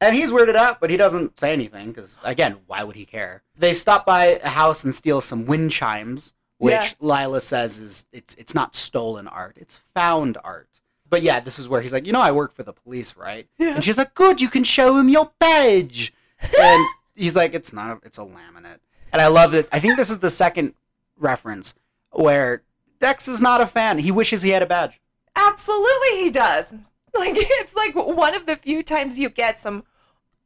And 0.01 0.15
he's 0.15 0.31
weirded 0.31 0.57
out, 0.57 0.79
but 0.81 0.91
he 0.91 0.97
doesn't 0.97 1.39
say 1.39 1.53
anything 1.53 1.89
because 1.89 2.19
again, 2.23 2.59
why 2.67 2.85
would 2.85 2.97
he 2.97 3.07
care? 3.07 3.43
They 3.57 3.73
stop 3.73 4.05
by 4.07 4.39
a 4.43 4.49
house 4.49 4.85
and 4.85 4.95
steal 4.95 5.21
some 5.21 5.47
wind 5.47 5.71
chimes, 5.71 6.35
which 6.59 6.73
Yeah. 6.75 6.89
Lila 7.01 7.41
says 7.41 7.79
is 7.79 8.07
it's 8.13 8.35
it's 8.37 8.55
not 8.55 8.75
stolen 8.75 9.27
art, 9.27 9.57
it's 9.59 9.79
found 9.95 10.37
art. 10.45 10.69
But 11.09 11.23
yeah, 11.23 11.41
this 11.41 11.59
is 11.59 11.69
where 11.69 11.81
he's 11.81 11.93
like, 11.93 12.07
you 12.07 12.13
know, 12.13 12.21
I 12.21 12.33
work 12.33 12.53
for 12.53 12.63
the 12.65 12.73
police, 12.73 13.17
right? 13.17 13.47
Yeah. 13.59 13.77
And 13.77 13.85
she's 13.85 13.97
like, 13.97 14.13
good, 14.15 14.41
you 14.41 14.49
can 14.49 14.65
show 14.65 14.97
him 14.97 15.09
your 15.09 15.31
badge. 15.39 16.13
And 16.61 16.87
he's 17.15 17.35
like, 17.37 17.55
it's 17.55 17.73
not, 17.73 17.91
a, 17.97 18.01
it's 18.07 18.19
a 18.19 18.23
laminate. 18.23 18.81
And 19.13 19.23
I 19.23 19.29
love 19.29 19.53
that. 19.53 19.67
I 19.73 19.79
think 19.79 19.97
this 19.97 20.11
is 20.11 20.19
the 20.19 20.29
second 20.29 20.75
reference 21.17 21.75
where 22.11 22.63
Dex 23.01 23.29
is 23.29 23.41
not 23.41 23.61
a 23.61 23.67
fan. 23.67 23.99
He 23.99 24.11
wishes 24.11 24.43
he 24.43 24.51
had 24.51 24.63
a 24.63 24.67
badge. 24.67 25.01
Absolutely, 25.35 26.23
he 26.25 26.31
does. 26.31 26.91
Like 27.17 27.33
it's 27.35 27.75
like 27.75 27.95
one 27.95 28.35
of 28.35 28.45
the 28.45 28.57
few 28.57 28.83
times 28.83 29.19
you 29.19 29.31
get 29.31 29.59
some 29.59 29.85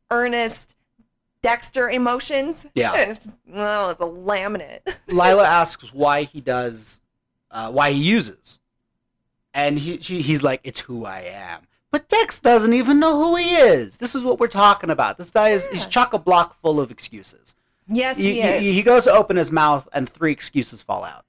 earnest 0.08 0.76
Dexter 1.42 1.90
emotions. 1.90 2.66
Yeah. 2.76 2.92
It's, 3.08 3.28
well, 3.48 3.90
it's 3.90 4.00
a 4.00 4.04
laminate. 4.04 4.80
Lila 5.08 5.44
asks 5.44 5.92
why 5.92 6.22
he 6.22 6.40
does, 6.40 7.00
uh, 7.50 7.72
why 7.72 7.90
he 7.90 8.00
uses, 8.00 8.60
and 9.52 9.80
he 9.80 9.98
she, 10.00 10.20
he's 10.20 10.44
like, 10.44 10.60
"It's 10.62 10.80
who 10.82 11.04
I 11.04 11.22
am." 11.22 11.62
But 11.90 12.08
Dex 12.08 12.38
doesn't 12.40 12.72
even 12.72 13.00
know 13.00 13.18
who 13.18 13.34
he 13.34 13.56
is. 13.56 13.96
This 13.96 14.14
is 14.14 14.22
what 14.22 14.38
we're 14.38 14.46
talking 14.46 14.90
about. 14.90 15.18
This 15.18 15.30
guy 15.30 15.48
is 15.48 15.66
he's 15.68 15.84
Yeah. 15.86 15.90
chock 15.90 16.12
a 16.12 16.18
block 16.20 16.54
full 16.62 16.78
of 16.78 16.92
excuses. 16.92 17.56
Yes, 17.88 18.16
he, 18.16 18.34
He, 18.34 18.40
is. 18.42 18.60
he, 18.60 18.72
he 18.74 18.82
goes 18.84 19.04
to 19.06 19.10
open 19.10 19.36
his 19.36 19.50
mouth, 19.50 19.88
and 19.92 20.08
three 20.08 20.30
excuses 20.30 20.82
fall 20.82 21.02
out. 21.02 21.24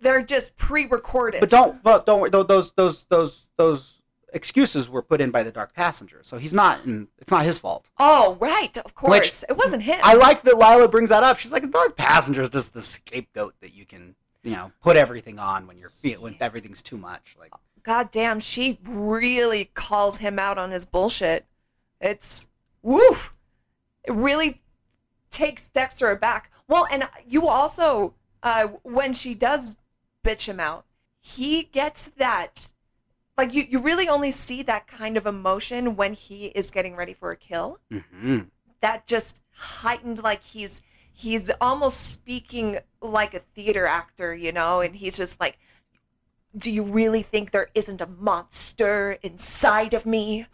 They're 0.00 0.22
just 0.22 0.56
pre-recorded. 0.56 1.40
But 1.40 1.50
don't, 1.50 1.82
but 1.82 2.06
don't. 2.06 2.30
Those 2.30 2.72
those 2.72 3.04
those 3.04 3.46
those 3.56 4.02
excuses 4.32 4.88
were 4.88 5.02
put 5.02 5.20
in 5.20 5.30
by 5.30 5.42
the 5.42 5.50
Dark 5.50 5.74
Passenger, 5.74 6.20
so 6.22 6.38
he's 6.38 6.54
not. 6.54 6.84
In, 6.84 7.08
it's 7.18 7.30
not 7.30 7.44
his 7.44 7.58
fault. 7.58 7.90
oh, 7.98 8.36
right. 8.40 8.76
Of 8.78 8.94
course. 8.94 9.44
it 9.48 9.56
wasn't 9.56 9.82
him. 9.82 10.00
I 10.02 10.14
like 10.14 10.42
that 10.42 10.56
Lila 10.56 10.88
brings 10.88 11.10
that 11.10 11.22
up. 11.22 11.38
She's 11.38 11.52
like, 11.52 11.62
the 11.62 11.68
Dark 11.68 11.96
Passenger 11.96 12.42
is 12.42 12.50
just 12.50 12.74
the 12.74 12.82
scapegoat 12.82 13.54
that 13.60 13.74
you 13.74 13.84
can, 13.84 14.14
you 14.42 14.52
know, 14.52 14.72
put 14.82 14.96
everything 14.96 15.38
on 15.38 15.66
when 15.66 15.78
you're 15.78 15.92
when 16.18 16.36
everything's 16.40 16.82
too 16.82 16.98
much. 16.98 17.36
Like, 17.38 17.52
God 17.82 18.10
damn, 18.10 18.40
she 18.40 18.78
really 18.84 19.66
calls 19.74 20.18
him 20.18 20.38
out 20.38 20.58
on 20.58 20.70
his 20.70 20.84
bullshit. 20.84 21.46
It's 22.00 22.50
woof. 22.82 23.34
It 24.04 24.12
really 24.12 24.62
takes 25.30 25.68
Dexter 25.68 26.10
aback. 26.10 26.50
Well, 26.68 26.86
and 26.90 27.08
you 27.26 27.48
also, 27.48 28.14
uh, 28.42 28.68
when 28.82 29.12
she 29.12 29.34
does 29.34 29.76
bitch 30.24 30.46
him 30.46 30.60
out, 30.60 30.84
he 31.20 31.64
gets 31.64 32.08
that. 32.16 32.72
Like 33.36 33.54
you, 33.54 33.64
you 33.68 33.80
really 33.80 34.08
only 34.08 34.30
see 34.30 34.62
that 34.64 34.86
kind 34.86 35.16
of 35.16 35.26
emotion 35.26 35.96
when 35.96 36.12
he 36.12 36.46
is 36.48 36.70
getting 36.70 36.96
ready 36.96 37.14
for 37.14 37.30
a 37.30 37.36
kill. 37.36 37.78
hmm 37.90 38.40
That 38.80 39.06
just 39.06 39.42
heightened, 39.52 40.22
like 40.22 40.42
he's 40.42 40.82
he's 41.12 41.50
almost 41.60 42.12
speaking 42.12 42.78
like 43.00 43.34
a 43.34 43.40
theater 43.40 43.86
actor, 43.86 44.34
you 44.34 44.52
know, 44.52 44.80
and 44.80 44.94
he's 44.96 45.16
just 45.16 45.40
like, 45.40 45.58
"Do 46.56 46.70
you 46.70 46.82
really 46.82 47.22
think 47.22 47.50
there 47.50 47.70
isn't 47.74 48.00
a 48.00 48.06
monster 48.06 49.18
inside 49.22 49.94
of 49.94 50.06
me?" 50.06 50.46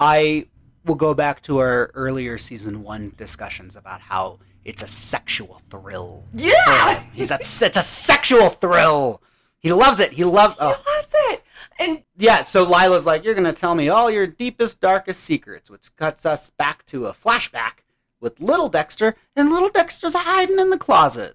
I 0.00 0.48
will 0.84 0.94
go 0.96 1.14
back 1.14 1.42
to 1.42 1.58
our 1.58 1.90
earlier 1.94 2.38
season 2.38 2.82
one 2.82 3.12
discussions 3.16 3.76
about 3.76 4.00
how 4.00 4.40
it's 4.64 4.82
a 4.82 4.88
sexual 4.88 5.60
thrill. 5.70 6.24
Yeah. 6.32 7.02
He's 7.14 7.30
a, 7.30 7.34
it's 7.36 7.62
a 7.76 7.82
sexual 7.82 8.48
thrill. 8.48 9.22
He 9.58 9.72
loves 9.72 10.00
it. 10.00 10.12
He 10.12 10.24
loves. 10.24 10.54
he 10.54 10.60
Oh, 10.64 10.68
loves 10.94 11.14
it, 11.30 11.44
and 11.78 12.02
yeah. 12.16 12.42
So 12.42 12.64
Lila's 12.64 13.06
like, 13.06 13.24
you're 13.24 13.34
gonna 13.34 13.52
tell 13.52 13.74
me 13.74 13.88
all 13.88 14.10
your 14.10 14.26
deepest, 14.26 14.80
darkest 14.80 15.20
secrets, 15.22 15.70
which 15.70 15.94
cuts 15.96 16.26
us 16.26 16.50
back 16.50 16.84
to 16.86 17.06
a 17.06 17.12
flashback 17.12 17.84
with 18.20 18.40
little 18.40 18.68
Dexter, 18.68 19.14
and 19.36 19.50
little 19.50 19.68
Dexter's 19.68 20.14
hiding 20.16 20.58
in 20.58 20.70
the 20.70 20.78
closet. 20.78 21.34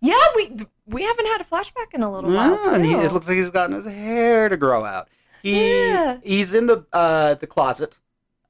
yeah, 0.00 0.14
we 0.34 0.56
we 0.86 1.02
haven't 1.04 1.26
had 1.26 1.40
a 1.40 1.44
flashback 1.44 1.94
in 1.94 2.02
a 2.02 2.12
little 2.12 2.30
while 2.32 2.58
Yeah, 2.64 2.74
and 2.74 2.84
he, 2.84 2.92
it 2.94 3.12
looks 3.12 3.28
like 3.28 3.36
he's 3.36 3.50
gotten 3.50 3.76
his 3.76 3.86
hair 3.86 4.48
to 4.48 4.56
grow 4.56 4.84
out. 4.84 5.08
He 5.42 5.70
Yeah. 5.88 6.18
he's 6.24 6.54
in 6.54 6.66
the 6.66 6.84
uh, 6.92 7.34
the 7.34 7.46
closet 7.46 7.96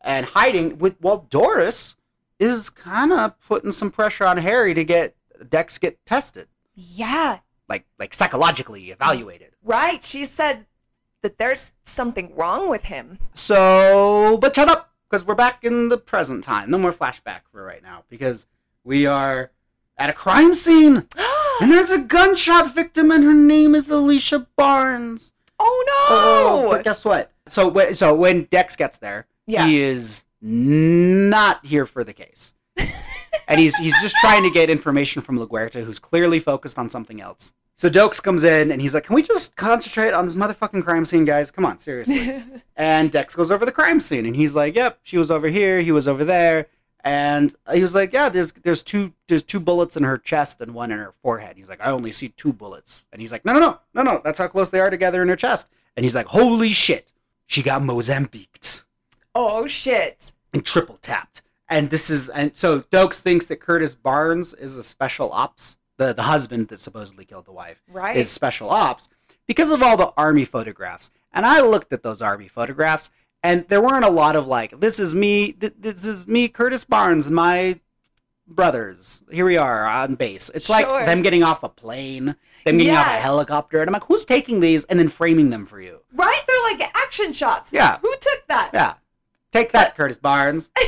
and 0.00 0.25
hiding 0.26 0.78
with 0.78 0.97
while 1.00 1.26
Doris 1.31 1.97
is 2.43 2.71
kind 2.71 3.13
of 3.13 3.39
putting 3.41 3.73
some 3.73 3.91
pressure 3.91 4.25
on 4.27 4.37
Harry 4.39 4.75
to 4.75 4.85
get 4.85 5.15
Dex 5.49 5.79
get 5.79 6.05
tested, 6.07 6.47
yeah, 6.75 7.39
like 7.69 7.85
like 7.99 8.15
psychologically 8.15 8.91
evaluated. 8.91 9.51
right. 9.65 10.03
She 10.03 10.25
said 10.25 10.67
that 11.23 11.39
there's 11.39 11.73
something 11.85 12.35
wrong 12.37 12.69
with 12.69 12.85
him. 12.85 13.19
So, 13.33 14.39
but 14.41 14.55
shut 14.57 14.69
up, 14.69 14.93
because 15.09 15.25
we're 15.25 15.35
back 15.35 15.63
in 15.65 15.89
the 15.89 15.99
present 15.99 16.43
time. 16.45 16.71
No 16.71 16.79
more 16.79 16.93
flashback 16.93 17.41
for 17.51 17.63
right 17.63 17.83
now, 17.83 18.05
because 18.09 18.47
we 18.85 19.07
are 19.07 19.51
at 19.99 20.11
a 20.11 20.13
crime 20.13 20.55
scene, 20.55 21.07
and 21.61 21.71
there's 21.73 21.91
a 21.91 21.99
gunshot 21.99 22.75
victim, 22.75 23.11
and 23.11 23.23
her 23.25 23.35
name 23.35 23.75
is 23.75 23.91
Alicia 23.91 24.47
Barnes. 24.57 25.33
oh 25.59 25.85
no! 25.87 25.93
Oh, 26.17 26.69
but 26.71 26.85
guess 26.85 27.05
what? 27.05 27.31
So, 27.49 27.93
so 27.93 28.15
when 28.15 28.45
Dex 28.45 28.77
gets 28.77 28.99
there, 28.99 29.27
Yeah. 29.47 29.67
he 29.67 29.81
is 29.81 30.25
not 30.43 31.65
here 31.65 31.87
for 31.87 32.03
the 32.03 32.13
case, 32.13 32.55
and 33.47 33.61
he's 33.61 33.77
he's 33.77 34.01
just 34.03 34.17
trying 34.17 34.43
to 34.43 34.51
get 34.51 34.69
information 34.69 35.23
from 35.23 35.39
LaGuerta, 35.39 35.85
who's 35.85 35.99
clearly 35.99 36.41
focused 36.41 36.79
on 36.79 36.91
something 36.91 37.21
else. 37.21 37.55
So 37.77 37.89
Dokes 37.89 38.23
comes 38.23 38.45
in 38.45 38.71
and 38.71 38.83
he's 38.83 38.95
like, 38.95 39.05
"Can 39.05 39.15
we 39.15 39.23
just 39.23 39.57
concentrate 39.57 40.13
on 40.13 40.27
this 40.27 40.35
motherfucking 40.35 40.85
crime 40.85 41.05
scene, 41.05 41.25
guys? 41.25 41.51
Come 41.51 41.65
on, 41.65 41.79
seriously." 41.79 42.43
and 42.77 43.11
Dex 43.11 43.35
goes 43.35 43.51
over 43.51 43.65
the 43.65 43.73
crime 43.73 44.01
scene, 44.01 44.27
and 44.27 44.37
he's 44.37 44.55
like, 44.55 44.75
"Yep, 44.75 44.99
she 45.03 45.19
was 45.19 45.31
over 45.31 45.49
here, 45.49 45.81
he 45.81 45.93
was 45.93 46.09
over 46.09 46.25
there." 46.25 46.67
And 47.05 47.55
he 47.73 47.83
was 47.83 47.95
like, 47.95 48.13
"Yeah, 48.13 48.29
there's 48.29 48.53
there's 48.53 48.83
two 48.83 49.13
there's 49.29 49.43
two 49.43 49.61
bullets 49.61 49.97
in 49.97 50.03
her 50.03 50.19
chest 50.19 50.61
and 50.61 50.75
one 50.75 50.91
in 50.93 50.99
her 50.99 51.13
forehead." 51.23 51.57
He's 51.57 51.69
like, 51.69 51.81
"I 51.81 51.91
only 51.91 52.13
see 52.13 52.29
two 52.29 52.53
bullets." 52.53 53.07
And 53.13 53.21
he's 53.21 53.33
like, 53.33 53.45
"No, 53.45 53.53
no, 53.53 53.61
no, 53.61 53.79
no, 53.95 54.03
no. 54.03 54.21
That's 54.23 54.39
how 54.39 54.49
close 54.49 54.71
they 54.71 54.81
are 54.81 54.91
together 54.91 55.23
in 55.23 55.29
her 55.29 55.37
chest." 55.37 55.69
And 55.97 56.05
he's 56.05 56.15
like, 56.15 56.27
"Holy 56.27 56.71
shit, 56.71 57.13
she 57.47 57.63
got 57.63 57.83
Mozambiqued 57.83 58.82
Oh, 59.35 59.62
oh 59.62 59.67
shit! 59.67 60.33
and 60.53 60.65
triple 60.65 60.99
tapped." 61.03 61.43
And 61.69 61.91
this 61.91 62.11
is 62.11 62.29
and 62.29 62.57
so 62.57 62.81
Dokes 62.81 63.21
thinks 63.21 63.47
that 63.47 63.61
Curtis 63.61 63.95
Barnes 63.95 64.53
is 64.55 64.77
a 64.77 64.83
special 64.83 65.33
ops, 65.33 65.79
the 65.97 66.12
the 66.12 66.23
husband 66.25 66.69
that 66.69 66.81
supposedly 66.81 67.25
killed 67.25 67.47
the 67.47 67.53
wife 67.53 67.83
Right. 67.89 68.17
is 68.17 68.31
special 68.31 68.69
ops 68.71 69.09
because 69.47 69.73
of 69.73 69.83
all 69.83 69.97
the 69.97 70.12
army 70.17 70.45
photographs. 70.45 71.11
And 71.33 71.47
I 71.47 71.61
looked 71.61 71.93
at 71.95 72.03
those 72.03 72.21
army 72.21 72.47
photographs, 72.49 73.11
and 73.43 73.67
there 73.69 73.81
weren't 73.81 74.05
a 74.05 74.11
lot 74.11 74.37
of 74.37 74.47
like, 74.47 74.81
"This 74.81 75.01
is 75.01 75.15
me. 75.15 75.53
Th- 75.53 75.73
this 75.79 76.07
is 76.07 76.27
me, 76.29 76.49
Curtis 76.49 76.85
Barnes, 76.85 77.27
and 77.27 77.35
my 77.35 77.81
brothers. 78.47 79.23
Here 79.31 79.47
we 79.47 79.57
are 79.57 79.87
on 79.87 80.15
base." 80.17 80.51
It's 80.55 80.67
Sure. 80.67 80.77
like 80.77 81.07
them 81.07 81.23
getting 81.23 81.43
off 81.43 81.62
a 81.62 81.69
plane, 81.69 82.37
them 82.67 82.77
getting 82.79 82.95
off 82.95 83.07
a 83.07 83.11
helicopter, 83.21 83.81
and 83.81 83.89
I'm 83.89 83.93
like, 83.95 84.05
"Who's 84.05 84.25
taking 84.27 84.61
these 84.61 84.85
and 84.85 84.99
then 84.99 85.09
framing 85.09 85.51
them 85.51 85.65
for 85.67 85.81
you?" 85.81 86.01
right? 86.15 86.43
They're 86.47 86.62
like 86.62 86.91
action 86.95 87.33
shots. 87.33 87.73
Yeah. 87.73 87.99
Who 88.03 88.15
took 88.21 88.47
that? 88.49 88.71
Yeah, 88.75 88.95
take 89.52 89.73
that, 89.73 89.97
Curtis 89.97 90.18
Barnes. 90.18 90.71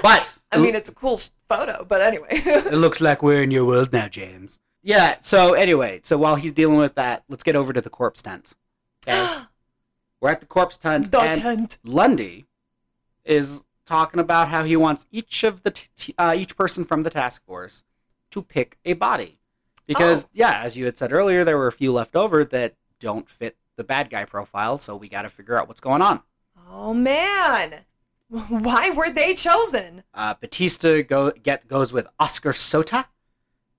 But 0.00 0.38
I 0.52 0.58
mean, 0.58 0.76
it's 0.76 0.90
a 0.90 0.94
cool 0.94 1.18
photo, 1.48 1.84
but 1.84 2.00
anyway. 2.00 2.28
it 2.30 2.72
looks 2.72 3.00
like 3.00 3.20
we're 3.20 3.42
in 3.42 3.50
your 3.50 3.64
world 3.64 3.92
now, 3.92 4.06
James. 4.06 4.60
Yeah. 4.80 5.16
So 5.22 5.54
anyway, 5.54 6.00
so 6.04 6.16
while 6.16 6.36
he's 6.36 6.52
dealing 6.52 6.76
with 6.76 6.94
that, 6.94 7.24
let's 7.28 7.42
get 7.42 7.56
over 7.56 7.72
to 7.72 7.80
the 7.80 7.90
corpse 7.90 8.22
tent. 8.22 8.52
Okay. 9.08 9.38
We're 10.20 10.30
at 10.30 10.38
the 10.40 10.46
corpse 10.46 10.76
tent, 10.76 11.10
the 11.10 11.32
tent. 11.32 11.78
Lundy 11.84 12.46
is 13.24 13.64
talking 13.86 14.20
about 14.20 14.48
how 14.48 14.62
he 14.62 14.76
wants 14.76 15.06
each 15.10 15.42
of 15.42 15.62
the 15.64 15.70
t- 15.72 15.88
t- 15.96 16.14
uh, 16.16 16.34
each 16.36 16.56
person 16.56 16.84
from 16.84 17.02
the 17.02 17.10
task 17.10 17.44
force 17.44 17.82
to 18.30 18.42
pick 18.42 18.78
a 18.84 18.92
body, 18.92 19.38
because 19.86 20.24
Oh. 20.26 20.28
yeah, 20.32 20.60
as 20.62 20.76
you 20.76 20.84
had 20.84 20.96
said 20.98 21.12
earlier, 21.12 21.42
there 21.42 21.56
were 21.58 21.66
a 21.68 21.72
few 21.72 21.92
left 21.92 22.14
over 22.14 22.44
that 22.44 22.74
don't 23.00 23.28
fit 23.28 23.56
the 23.76 23.84
bad 23.84 24.10
guy 24.10 24.24
profile, 24.24 24.76
so 24.78 24.94
we 24.96 25.08
got 25.08 25.22
to 25.22 25.28
figure 25.28 25.56
out 25.58 25.66
what's 25.68 25.80
going 25.80 26.02
on. 26.02 26.20
Oh 26.70 26.92
man, 26.94 27.84
why 28.48 28.90
were 28.90 29.10
they 29.10 29.34
chosen? 29.34 30.02
Uh, 30.14 30.34
Batista 30.34 31.02
go 31.02 31.30
get 31.30 31.66
goes 31.68 31.92
with 31.92 32.06
Oscar 32.18 32.50
Sota, 32.52 33.06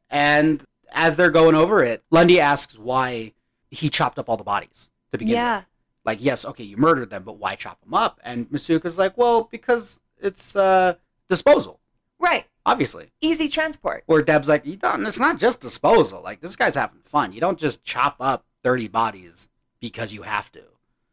and 0.09 0.63
as 0.91 1.15
they're 1.15 1.29
going 1.31 1.55
over 1.55 1.83
it, 1.83 2.03
Lundy 2.09 2.39
asks 2.39 2.77
why 2.77 3.33
he 3.69 3.89
chopped 3.89 4.17
up 4.17 4.27
all 4.29 4.37
the 4.37 4.43
bodies 4.43 4.89
to 5.11 5.17
begin 5.17 5.35
Yeah. 5.35 5.57
with. 5.57 5.65
Like, 6.05 6.17
yes, 6.21 6.45
okay, 6.45 6.63
you 6.63 6.77
murdered 6.77 7.11
them, 7.11 7.23
but 7.23 7.37
why 7.37 7.55
chop 7.55 7.79
them 7.81 7.93
up? 7.93 8.19
And 8.23 8.49
Masuka's 8.49 8.97
like, 8.97 9.15
well, 9.17 9.43
because 9.51 10.01
it's 10.19 10.55
uh, 10.55 10.95
disposal, 11.27 11.79
Right. 12.17 12.45
obviously. 12.65 13.11
Easy 13.21 13.47
transport. 13.47 14.03
Where 14.07 14.21
Deb's 14.23 14.49
like, 14.49 14.65
you 14.65 14.75
don't, 14.77 15.05
it's 15.05 15.19
not 15.19 15.37
just 15.37 15.59
disposal. 15.59 16.21
Like, 16.23 16.41
this 16.41 16.55
guy's 16.55 16.75
having 16.75 17.01
fun. 17.01 17.31
You 17.33 17.41
don't 17.41 17.59
just 17.59 17.83
chop 17.83 18.15
up 18.19 18.45
30 18.63 18.87
bodies 18.87 19.49
because 19.79 20.11
you 20.13 20.23
have 20.23 20.51
to. 20.53 20.63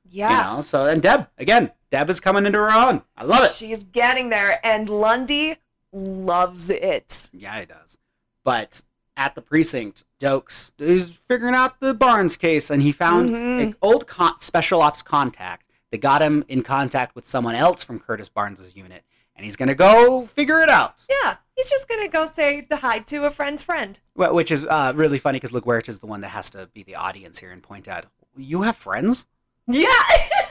Yeah. 0.09 0.31
You 0.51 0.57
know? 0.57 0.63
So, 0.63 0.87
and 0.87 1.03
Deb, 1.03 1.29
again, 1.37 1.73
Deb 1.91 2.11
is 2.11 2.21
coming 2.21 2.47
into 2.47 2.59
her 2.59 2.71
own. 2.73 3.03
I 3.17 3.25
love 3.25 3.45
it. 3.45 3.53
She's 3.53 3.85
getting 3.85 4.29
there, 4.31 4.59
and 4.65 4.89
Lundy 4.89 5.57
loves 5.93 6.71
it. 6.71 7.31
Yeah, 7.33 7.61
he 7.61 7.67
does. 7.67 7.97
But 8.45 8.83
at 9.17 9.35
the 9.35 9.43
precinct, 9.43 10.05
Dokes 10.21 10.73
is 10.79 11.19
figuring 11.29 11.55
out 11.55 11.81
the 11.81 11.95
Barnes 11.95 12.37
case, 12.37 12.71
and 12.71 12.83
he 12.83 12.93
found 12.93 13.31
Mhm. 13.31 13.63
an 13.63 13.77
old 13.83 14.07
con- 14.07 14.39
special 14.41 14.83
ops 14.83 15.03
contact 15.03 15.67
that 15.91 15.99
got 16.01 16.21
him 16.23 16.45
in 16.49 16.63
contact 16.63 17.15
with 17.15 17.27
someone 17.27 17.55
else 17.55 17.83
from 17.85 17.99
Curtis 18.01 18.29
Barnes's 18.29 18.77
unit, 18.77 19.05
and 19.35 19.45
he's 19.45 19.57
gonna 19.57 19.75
go 19.75 20.27
figure 20.27 20.61
it 20.61 20.69
out. 20.69 20.97
Yeah. 21.09 21.37
He's 21.57 21.71
just 21.71 21.89
gonna 21.89 22.09
go 22.09 22.27
say 22.27 22.61
the 22.69 22.77
hi 22.77 22.99
to 22.99 23.25
a 23.25 23.31
friend's 23.31 23.63
friend. 23.63 23.99
Wh- 24.15 24.35
Which 24.35 24.51
is 24.51 24.67
uh, 24.67 24.93
really 24.95 25.19
funny 25.19 25.39
because 25.41 25.53
LaGuerta 25.53 25.89
is 25.89 26.01
the 26.01 26.07
one 26.07 26.21
that 26.21 26.29
has 26.29 26.51
to 26.51 26.67
be 26.75 26.83
the 26.83 26.97
audience 26.97 27.39
here 27.39 27.51
and 27.51 27.63
point 27.63 27.89
out, 27.89 28.05
"You 28.37 28.63
have 28.63 28.77
friends? 28.77 29.27
Yeah. 29.67 29.89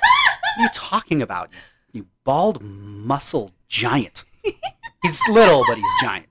What 0.55 0.61
are 0.61 0.63
you 0.63 0.69
talking 0.73 1.21
about? 1.21 1.49
You 1.91 2.07
bald, 2.23 2.61
muscle 2.61 3.51
giant. 3.67 4.23
He's 5.01 5.21
little, 5.29 5.63
but 5.67 5.77
he's 5.77 5.93
giant." 6.01 6.27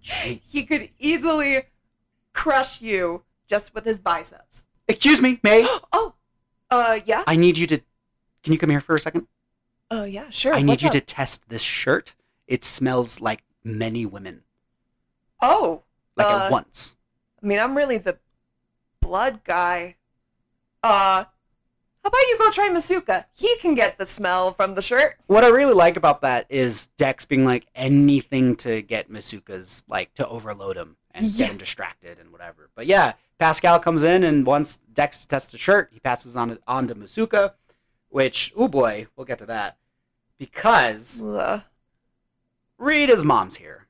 Giant. 0.00 0.40
he 0.44 0.64
could 0.64 0.90
easily 0.98 1.62
crush 2.32 2.80
you 2.82 3.24
just 3.46 3.74
with 3.74 3.84
his 3.84 4.00
biceps. 4.00 4.66
Excuse 4.88 5.20
me, 5.22 5.38
May. 5.42 5.66
Oh, 5.92 6.14
uh, 6.70 6.98
yeah. 7.04 7.22
I 7.26 7.36
need 7.36 7.58
you 7.58 7.66
to. 7.68 7.78
Can 8.42 8.52
you 8.52 8.58
come 8.58 8.70
here 8.70 8.80
for 8.80 8.94
a 8.94 9.00
second? 9.00 9.26
Oh 9.90 10.04
yeah, 10.04 10.30
sure. 10.30 10.54
I 10.54 10.62
need 10.62 10.68
What's 10.68 10.82
you 10.82 10.88
up? 10.88 10.92
to 10.94 11.00
test 11.02 11.48
this 11.50 11.62
shirt. 11.62 12.14
It 12.46 12.64
smells 12.64 13.20
like 13.20 13.42
many 13.62 14.06
women, 14.06 14.42
Oh, 15.40 15.82
like 16.16 16.26
Uh, 16.26 16.44
at 16.44 16.50
once. 16.50 16.96
I 17.42 17.46
mean, 17.46 17.58
I'm 17.58 17.76
really 17.76 17.98
the 17.98 18.18
blood 19.00 19.44
guy. 19.44 19.96
Uh, 20.82 21.24
how 22.02 22.08
about 22.08 22.20
you 22.28 22.36
go 22.38 22.50
try 22.50 22.68
Masuka? 22.68 23.24
He 23.36 23.56
can 23.58 23.74
get 23.74 23.98
the 23.98 24.06
smell 24.06 24.52
from 24.52 24.74
the 24.74 24.82
shirt. 24.82 25.16
What 25.26 25.44
I 25.44 25.48
really 25.48 25.74
like 25.74 25.96
about 25.96 26.20
that 26.22 26.46
is 26.48 26.88
Dex 26.96 27.24
being 27.24 27.44
like 27.44 27.66
anything 27.74 28.56
to 28.56 28.82
get 28.82 29.10
Masuka's 29.10 29.84
like 29.88 30.12
to 30.14 30.26
overload 30.28 30.76
him 30.76 30.96
and 31.12 31.26
Yeah. 31.26 31.46
get 31.46 31.52
him 31.52 31.58
distracted 31.58 32.18
and 32.18 32.32
whatever. 32.32 32.70
But 32.74 32.86
yeah, 32.86 33.12
Pascal 33.38 33.78
comes 33.78 34.02
in 34.02 34.24
and 34.24 34.46
once 34.46 34.78
Dex 34.92 35.16
tests 35.18 35.26
test 35.26 35.52
the 35.52 35.58
shirt. 35.58 35.90
He 35.92 36.00
passes 36.00 36.36
on 36.36 36.50
it 36.50 36.60
on 36.66 36.88
to 36.88 36.94
Masuka, 36.94 37.52
which 38.08 38.52
oh 38.56 38.68
boy, 38.68 39.06
we'll 39.16 39.24
get 39.26 39.38
to 39.38 39.46
that 39.46 39.78
because 40.38 41.22
Ugh. 41.22 41.62
Rita's 42.78 43.24
mom's 43.24 43.56
here. 43.56 43.86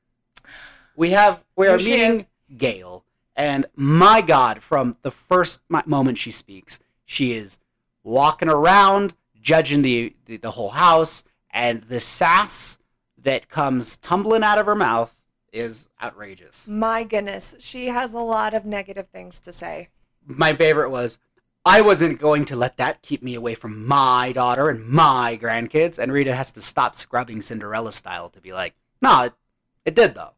We 0.97 1.11
have 1.11 1.43
we 1.57 1.67
are 1.69 1.79
meeting 1.79 2.21
is. 2.21 2.27
Gail, 2.59 3.05
and 3.35 3.65
my 3.75 4.21
God, 4.21 4.63
from 4.63 4.97
the 5.01 5.11
first 5.11 5.63
moment 5.87 6.19
she 6.19 6.31
speaks, 6.31 6.79
she 7.07 7.33
is 7.33 7.59
walking 8.05 8.49
around, 8.49 9.15
judging 9.41 9.83
the, 9.83 10.15
the 10.27 10.37
the 10.37 10.53
whole 10.53 10.71
house, 10.71 11.25
and 11.51 11.83
the 11.83 12.01
sass 12.01 12.79
that 13.19 13.49
comes 13.49 13.97
tumbling 13.97 14.43
out 14.43 14.59
of 14.59 14.67
her 14.67 14.75
mouth 14.75 15.23
is 15.53 15.89
outrageous. 16.03 16.67
My 16.67 17.05
goodness, 17.05 17.55
she 17.59 17.87
has 17.87 18.15
a 18.15 18.21
lot 18.21 18.55
of 18.55 18.65
negative 18.65 19.09
things 19.09 19.39
to 19.41 19.53
say. 19.53 19.89
My 20.27 20.55
favorite 20.55 20.91
was. 20.91 21.19
I 21.65 21.81
wasn't 21.81 22.19
going 22.19 22.45
to 22.47 22.57
let 22.57 22.77
that 22.79 23.03
keep 23.03 23.23
me 23.23 23.37
away 23.37 23.55
from 23.55 23.87
my 23.87 24.33
daughter 24.33 24.69
and 24.69 24.85
my 24.85 25.39
grandkids. 25.41 25.97
And 25.97 26.11
Rita 26.11 26.35
has 26.35 26.51
to 26.53 26.61
stop 26.61 26.97
scrubbing 26.97 27.41
Cinderella 27.41 27.93
style 27.93 28.29
to 28.31 28.41
be 28.41 28.53
like, 28.53 28.75
no, 29.01 29.27
it, 29.27 29.33
it 29.85 29.95
did 29.95 30.17
though. 30.17 30.35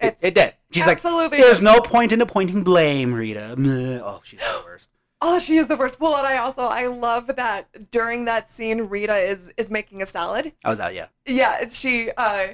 It, 0.00 0.18
it 0.20 0.34
did. 0.34 0.54
She's 0.72 0.88
like. 0.88 1.00
There's 1.00 1.60
no 1.60 1.80
point 1.80 2.10
in 2.10 2.20
appointing 2.20 2.64
blame, 2.64 3.14
Rita. 3.14 3.54
Oh, 4.04 4.20
she's 4.24 4.40
the 4.40 4.62
worst. 4.66 4.90
Oh, 5.26 5.38
she 5.38 5.56
is 5.56 5.68
the 5.68 5.76
worst. 5.76 6.00
Well, 6.00 6.16
and 6.18 6.26
I 6.26 6.36
also 6.36 6.62
I 6.62 6.86
love 6.86 7.28
that 7.36 7.90
during 7.90 8.26
that 8.26 8.50
scene, 8.50 8.82
Rita 8.82 9.16
is 9.16 9.50
is 9.56 9.70
making 9.70 10.02
a 10.02 10.06
salad. 10.06 10.52
I 10.62 10.68
was 10.68 10.80
out, 10.80 10.94
yeah. 10.94 11.06
Yeah, 11.26 11.58
and 11.62 11.72
she 11.72 12.10
uh, 12.14 12.48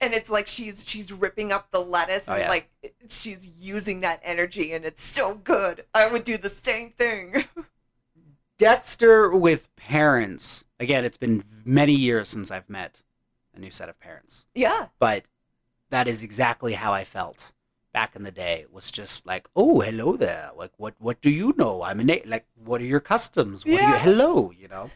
and 0.00 0.14
it's 0.14 0.30
like 0.30 0.46
she's 0.46 0.88
she's 0.88 1.12
ripping 1.12 1.52
up 1.52 1.70
the 1.70 1.80
lettuce 1.80 2.26
Oh, 2.26 2.32
and 2.32 2.42
yeah. 2.44 2.48
like 2.48 2.70
she's 3.06 3.46
using 3.62 4.00
that 4.00 4.20
energy, 4.24 4.72
and 4.72 4.86
it's 4.86 5.04
so 5.04 5.36
good. 5.36 5.84
I 5.92 6.10
would 6.10 6.24
do 6.24 6.38
the 6.38 6.48
same 6.48 6.88
thing. 6.90 7.44
Dexter 8.58 9.30
with 9.34 9.74
parents. 9.76 10.64
Again, 10.80 11.04
it's 11.04 11.18
been 11.18 11.44
many 11.66 11.92
years 11.92 12.30
since 12.30 12.50
I've 12.50 12.70
met 12.70 13.02
a 13.54 13.58
new 13.58 13.70
set 13.70 13.90
of 13.90 14.00
parents, 14.00 14.46
yeah, 14.54 14.86
but 14.98 15.24
that 15.90 16.08
is 16.08 16.22
exactly 16.22 16.72
how 16.72 16.94
I 16.94 17.04
felt 17.04 17.52
back 17.92 18.16
in 18.16 18.22
the 18.22 18.30
day. 18.30 18.66
Was 18.70 18.90
just 18.90 19.26
like, 19.26 19.48
oh, 19.54 19.80
hello 19.80 20.16
there. 20.16 20.50
Like, 20.56 20.72
what 20.76 20.94
what 20.98 21.20
do 21.20 21.30
you 21.30 21.54
know? 21.56 21.82
I'm 21.82 22.00
an 22.00 22.10
a- 22.10 22.22
like, 22.26 22.46
what 22.64 22.80
are 22.80 22.86
your 22.86 23.00
customs? 23.00 23.64
What 23.64 23.80
are 23.80 23.90
you? 23.90 23.96
Hello, 23.96 24.50
you 24.58 24.68
know. 24.68 24.90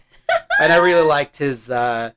and 0.61 0.73
I 0.73 0.77
really 0.77 1.07
liked 1.07 1.37
his. 1.39 1.71
uh 1.71 2.13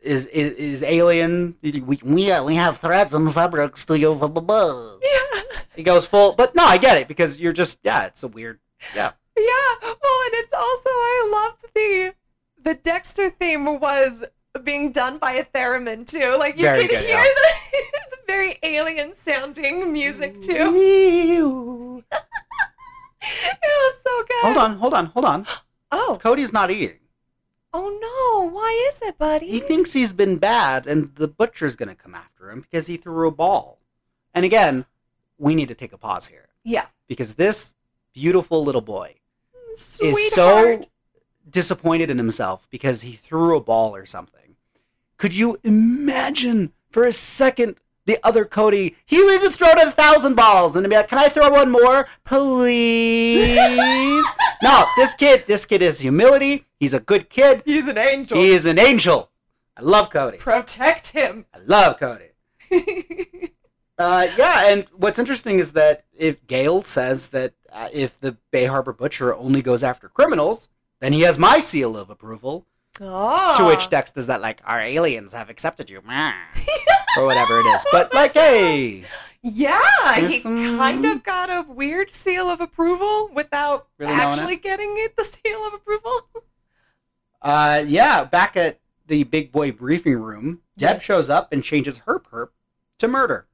is, 0.00 0.26
is 0.26 0.52
is 0.52 0.82
alien? 0.82 1.56
We 1.62 1.98
we 2.04 2.30
uh, 2.30 2.44
we 2.44 2.56
have 2.56 2.76
threads 2.76 3.14
and 3.14 3.32
fabrics 3.32 3.86
to 3.86 3.98
you. 3.98 4.14
Blah, 4.14 4.28
blah, 4.28 4.42
blah. 4.42 4.96
yeah. 5.02 5.40
He 5.74 5.82
goes 5.82 6.06
full, 6.06 6.34
but 6.34 6.54
no, 6.54 6.62
I 6.64 6.76
get 6.76 6.98
it 6.98 7.08
because 7.08 7.40
you're 7.40 7.54
just 7.54 7.78
yeah, 7.82 8.04
it's 8.04 8.22
a 8.22 8.28
weird 8.28 8.60
yeah. 8.94 9.12
Yeah. 9.36 9.74
Well, 9.82 10.20
and 10.26 10.34
it's 10.34 10.52
also 10.52 10.90
I 10.90 11.30
loved 11.32 11.64
the 11.74 12.14
the 12.62 12.74
Dexter 12.74 13.30
theme 13.30 13.64
was 13.80 14.24
being 14.62 14.92
done 14.92 15.18
by 15.18 15.32
a 15.32 15.44
theremin 15.46 16.06
too. 16.06 16.36
Like 16.38 16.56
you 16.58 16.64
Very 16.64 16.82
could 16.82 16.90
good, 16.90 16.98
hear 17.00 17.16
yeah. 17.16 17.22
the 17.24 17.52
very 18.34 18.58
alien 18.62 19.14
sounding 19.14 19.92
music 19.92 20.40
too. 20.40 22.02
It 23.26 23.58
was 23.62 24.00
so 24.02 24.22
good. 24.28 24.42
Hold 24.42 24.56
on, 24.58 24.76
hold 24.76 24.94
on, 24.94 25.06
hold 25.06 25.24
on. 25.24 25.46
Oh. 25.96 26.18
Cody's 26.20 26.52
not 26.52 26.72
eating. 26.72 26.98
Oh 27.72 27.88
no. 27.88 28.48
Why 28.50 28.88
is 28.90 29.00
it, 29.00 29.16
buddy? 29.16 29.48
He 29.48 29.60
thinks 29.60 29.92
he's 29.92 30.12
been 30.12 30.38
bad, 30.38 30.88
and 30.88 31.14
the 31.14 31.28
butcher's 31.28 31.76
gonna 31.76 31.94
come 31.94 32.16
after 32.16 32.50
him 32.50 32.62
because 32.62 32.88
he 32.88 32.96
threw 32.96 33.28
a 33.28 33.30
ball. 33.30 33.78
And 34.34 34.44
again, 34.44 34.86
we 35.38 35.54
need 35.54 35.68
to 35.68 35.74
take 35.74 35.92
a 35.92 35.98
pause 35.98 36.26
here 36.26 36.48
yeah. 36.64 36.86
because 37.06 37.34
this 37.34 37.74
beautiful 38.12 38.64
little 38.64 38.80
boy 38.80 39.14
Sweetheart. 39.76 40.16
is 40.16 40.32
so 40.32 40.84
disappointed 41.48 42.10
in 42.10 42.18
himself 42.18 42.66
because 42.70 43.02
he 43.02 43.12
threw 43.12 43.56
a 43.56 43.60
ball 43.60 43.94
or 43.94 44.04
something. 44.04 44.56
Could 45.16 45.36
you 45.36 45.56
imagine 45.62 46.72
for 46.90 47.04
a 47.04 47.12
second 47.12 47.76
the 48.06 48.18
other 48.22 48.44
Cody? 48.44 48.96
He 49.06 49.22
would 49.22 49.42
have 49.42 49.54
thrown 49.54 49.78
a 49.78 49.90
thousand 49.90 50.34
balls 50.34 50.76
and 50.76 50.88
be 50.88 50.96
like, 50.96 51.08
"Can 51.08 51.18
I 51.18 51.28
throw 51.28 51.50
one 51.50 51.70
more, 51.70 52.06
please?" 52.24 53.56
no, 54.62 54.84
this 54.96 55.14
kid, 55.14 55.44
this 55.46 55.64
kid 55.66 55.82
is 55.82 56.00
humility. 56.00 56.64
He's 56.78 56.94
a 56.94 57.00
good 57.00 57.30
kid. 57.30 57.62
He's 57.64 57.88
an 57.88 57.98
angel. 57.98 58.38
He 58.38 58.48
is 58.50 58.66
an 58.66 58.78
angel. 58.78 59.30
I 59.76 59.82
love 59.82 60.10
Cody. 60.10 60.38
Protect 60.38 61.08
him. 61.12 61.46
I 61.54 61.58
love 61.58 61.98
Cody. 61.98 62.30
Uh, 63.96 64.26
yeah, 64.36 64.66
and 64.72 64.86
what's 64.96 65.20
interesting 65.20 65.60
is 65.60 65.70
that 65.72 66.04
if 66.12 66.44
Gail 66.48 66.82
says 66.82 67.28
that 67.28 67.52
uh, 67.72 67.88
if 67.92 68.18
the 68.18 68.36
Bay 68.50 68.64
Harbor 68.64 68.92
Butcher 68.92 69.32
only 69.36 69.62
goes 69.62 69.84
after 69.84 70.08
criminals, 70.08 70.68
then 70.98 71.12
he 71.12 71.20
has 71.20 71.38
my 71.38 71.60
seal 71.60 71.96
of 71.96 72.10
approval. 72.10 72.66
oh. 73.00 73.54
To 73.56 73.64
which 73.64 73.90
Dex 73.90 74.10
does 74.10 74.26
that 74.26 74.40
like, 74.40 74.60
our 74.64 74.80
aliens 74.80 75.32
have 75.32 75.48
accepted 75.48 75.90
you, 75.90 76.00
or 77.16 77.24
whatever 77.24 77.58
it 77.60 77.66
is. 77.66 77.84
But 77.92 78.12
like, 78.14 78.32
hey, 78.34 79.04
Yeah, 79.42 79.80
There's 80.16 80.32
he 80.32 80.38
some- 80.40 80.78
kind 80.78 81.04
of 81.04 81.22
got 81.22 81.50
a 81.50 81.64
weird 81.70 82.10
seal 82.10 82.48
of 82.48 82.60
approval 82.60 83.30
without 83.34 83.88
Really 83.98 84.12
knowing 84.12 84.22
actually 84.22 84.56
getting 84.56 84.94
it 84.98 85.16
the 85.16 85.24
seal 85.24 85.66
of 85.66 85.74
approval. 85.74 86.28
uh, 87.42 87.84
yeah, 87.86 88.24
back 88.24 88.56
at 88.56 88.80
the 89.06 89.24
big 89.24 89.52
boy 89.52 89.70
briefing 89.72 90.14
room, 90.16 90.60
Deb 90.78 90.96
Yes. 90.96 91.02
shows 91.02 91.28
up 91.30 91.52
and 91.52 91.62
changes 91.62 91.98
her 92.06 92.18
perp 92.18 92.48
to 92.98 93.08
murder. 93.08 93.46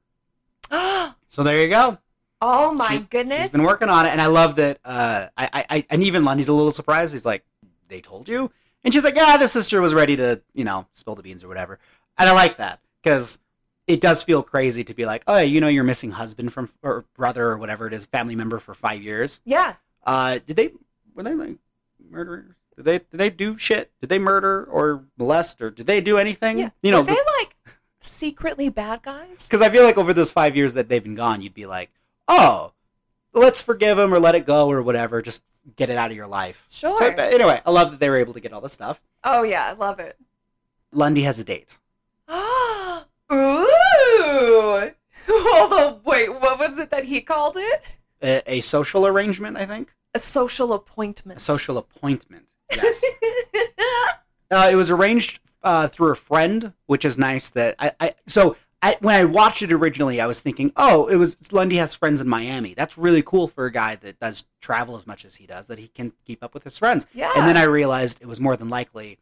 So 1.29 1.43
there 1.43 1.61
you 1.63 1.69
go. 1.69 1.97
Oh 2.41 2.73
my 2.73 2.89
She's- 2.89 3.05
goodness. 3.05 3.41
She's 3.43 3.51
been 3.51 3.63
working 3.63 3.87
on 3.87 4.05
it, 4.05 4.09
and 4.09 4.19
I 4.19 4.25
love 4.25 4.57
that. 4.57 4.79
Uh, 4.83 5.27
I, 5.37 5.49
I, 5.53 5.65
I, 5.69 5.85
and 5.89 6.03
even 6.03 6.25
Lundy's 6.25 6.49
a 6.49 6.53
little 6.53 6.73
surprised. 6.73 7.13
He's 7.13 7.25
like, 7.25 7.45
"They 7.87 8.01
told 8.01 8.27
you," 8.27 8.51
and 8.83 8.93
she's 8.93 9.05
like, 9.05 9.15
"Yeah, 9.15 9.37
the 9.37 9.47
sister 9.47 9.79
was 9.79 9.93
ready 9.93 10.17
to, 10.17 10.41
you 10.53 10.65
know, 10.65 10.87
spill 10.93 11.15
the 11.15 11.23
beans 11.23 11.43
or 11.45 11.47
whatever." 11.47 11.79
And 12.17 12.27
I 12.27 12.33
like 12.33 12.57
that 12.57 12.81
because 13.01 13.39
it 13.91 14.01
does 14.01 14.23
feel 14.23 14.41
crazy 14.43 14.83
to 14.83 14.93
be 14.93 15.05
like, 15.05 15.23
"Oh, 15.27 15.37
you 15.39 15.59
know, 15.61 15.67
your 15.67 15.83
missing 15.83 16.11
husband 16.11 16.53
from 16.53 16.69
or 16.81 17.05
brother 17.15 17.47
or 17.49 17.57
whatever 17.57 17.87
it 17.87 17.93
is, 17.93 18.05
family 18.05 18.35
member 18.35 18.59
for 18.59 18.73
five 18.73 19.01
years." 19.01 19.41
Yeah. 19.45 19.75
Uh, 20.05 20.39
did 20.45 20.55
they 20.55 20.71
were 21.13 21.23
they 21.23 21.33
like 21.33 21.57
murderers? 22.09 22.55
Did 22.77 22.85
they 22.85 22.97
did 22.99 23.17
they 23.19 23.29
do 23.29 23.57
shit? 23.57 23.91
Did 24.01 24.09
they 24.09 24.19
murder 24.19 24.63
or 24.65 25.03
molest 25.17 25.61
or 25.61 25.69
did 25.69 25.85
they 25.87 26.01
do 26.01 26.17
anything? 26.17 26.57
Yeah. 26.59 26.69
You 26.81 26.91
know, 26.91 27.01
Were 27.01 27.07
they 27.07 27.17
like 27.39 27.55
secretly 27.99 28.69
bad 28.69 29.03
guys? 29.03 29.47
because 29.47 29.61
I 29.61 29.69
feel 29.69 29.83
like 29.83 29.97
over 29.97 30.13
those 30.13 30.31
five 30.31 30.55
years 30.55 30.73
that 30.73 30.89
they've 30.89 31.03
been 31.03 31.15
gone, 31.15 31.41
you'd 31.41 31.53
be 31.53 31.65
like, 31.65 31.91
"Oh, 32.27 32.73
let's 33.33 33.61
forgive 33.61 33.99
him 33.99 34.13
or 34.13 34.19
let 34.19 34.35
it 34.35 34.45
go 34.45 34.69
or 34.69 34.81
whatever. 34.81 35.21
Just 35.21 35.43
get 35.75 35.89
it 35.89 35.97
out 35.97 36.09
of 36.11 36.17
your 36.17 36.27
life." 36.27 36.65
Sure. 36.69 36.97
So, 36.97 37.05
anyway, 37.05 37.61
I 37.65 37.71
love 37.71 37.91
that 37.91 37.99
they 37.99 38.09
were 38.09 38.17
able 38.17 38.33
to 38.33 38.39
get 38.39 38.53
all 38.53 38.61
this 38.61 38.73
stuff. 38.73 39.01
oh 39.23 39.43
yeah, 39.43 39.67
I 39.69 39.73
love 39.73 39.99
it. 39.99 40.17
Lundy 40.93 41.21
has 41.23 41.37
a 41.39 41.43
date. 41.43 41.77
Ooh. 43.33 43.67
Although, 45.29 46.01
wait, 46.05 46.29
what 46.29 46.59
was 46.59 46.77
it 46.77 46.91
that 46.91 47.05
he 47.05 47.21
called 47.21 47.55
it? 47.57 47.81
A, 48.21 48.41
a 48.47 48.61
social 48.61 49.07
arrangement, 49.07 49.57
I 49.57 49.65
think. 49.65 49.93
A 50.13 50.19
social 50.19 50.73
appointment. 50.73 51.39
A 51.39 51.41
social 51.41 51.77
appointment. 51.77 52.47
Yes. 52.71 53.03
uh, 54.51 54.69
it 54.71 54.75
was 54.75 54.91
arranged 54.91 55.39
uh, 55.63 55.87
through 55.87 56.11
a 56.11 56.15
friend, 56.15 56.73
which 56.85 57.05
is 57.05 57.17
nice. 57.17 57.49
That 57.49 57.75
I, 57.79 57.91
I 57.99 58.13
so 58.27 58.55
I, 58.81 58.97
when 58.99 59.15
I 59.15 59.25
watched 59.25 59.61
it 59.61 59.71
originally, 59.71 60.19
I 60.19 60.25
was 60.27 60.39
thinking, 60.39 60.71
oh, 60.75 61.07
it 61.07 61.15
was 61.15 61.37
Lundy 61.51 61.77
has 61.77 61.93
friends 61.93 62.19
in 62.19 62.27
Miami. 62.27 62.73
That's 62.73 62.97
really 62.97 63.21
cool 63.21 63.47
for 63.47 63.65
a 63.65 63.71
guy 63.71 63.95
that 63.95 64.19
does 64.19 64.45
travel 64.59 64.95
as 64.95 65.05
much 65.05 65.23
as 65.23 65.35
he 65.35 65.45
does. 65.45 65.67
That 65.67 65.79
he 65.79 65.87
can 65.87 66.13
keep 66.25 66.43
up 66.43 66.53
with 66.53 66.63
his 66.63 66.77
friends. 66.77 67.07
yeah. 67.13 67.31
And 67.35 67.47
then 67.47 67.57
I 67.57 67.63
realized 67.63 68.21
it 68.21 68.27
was 68.27 68.39
more 68.39 68.57
than 68.57 68.69
likely 68.69 69.19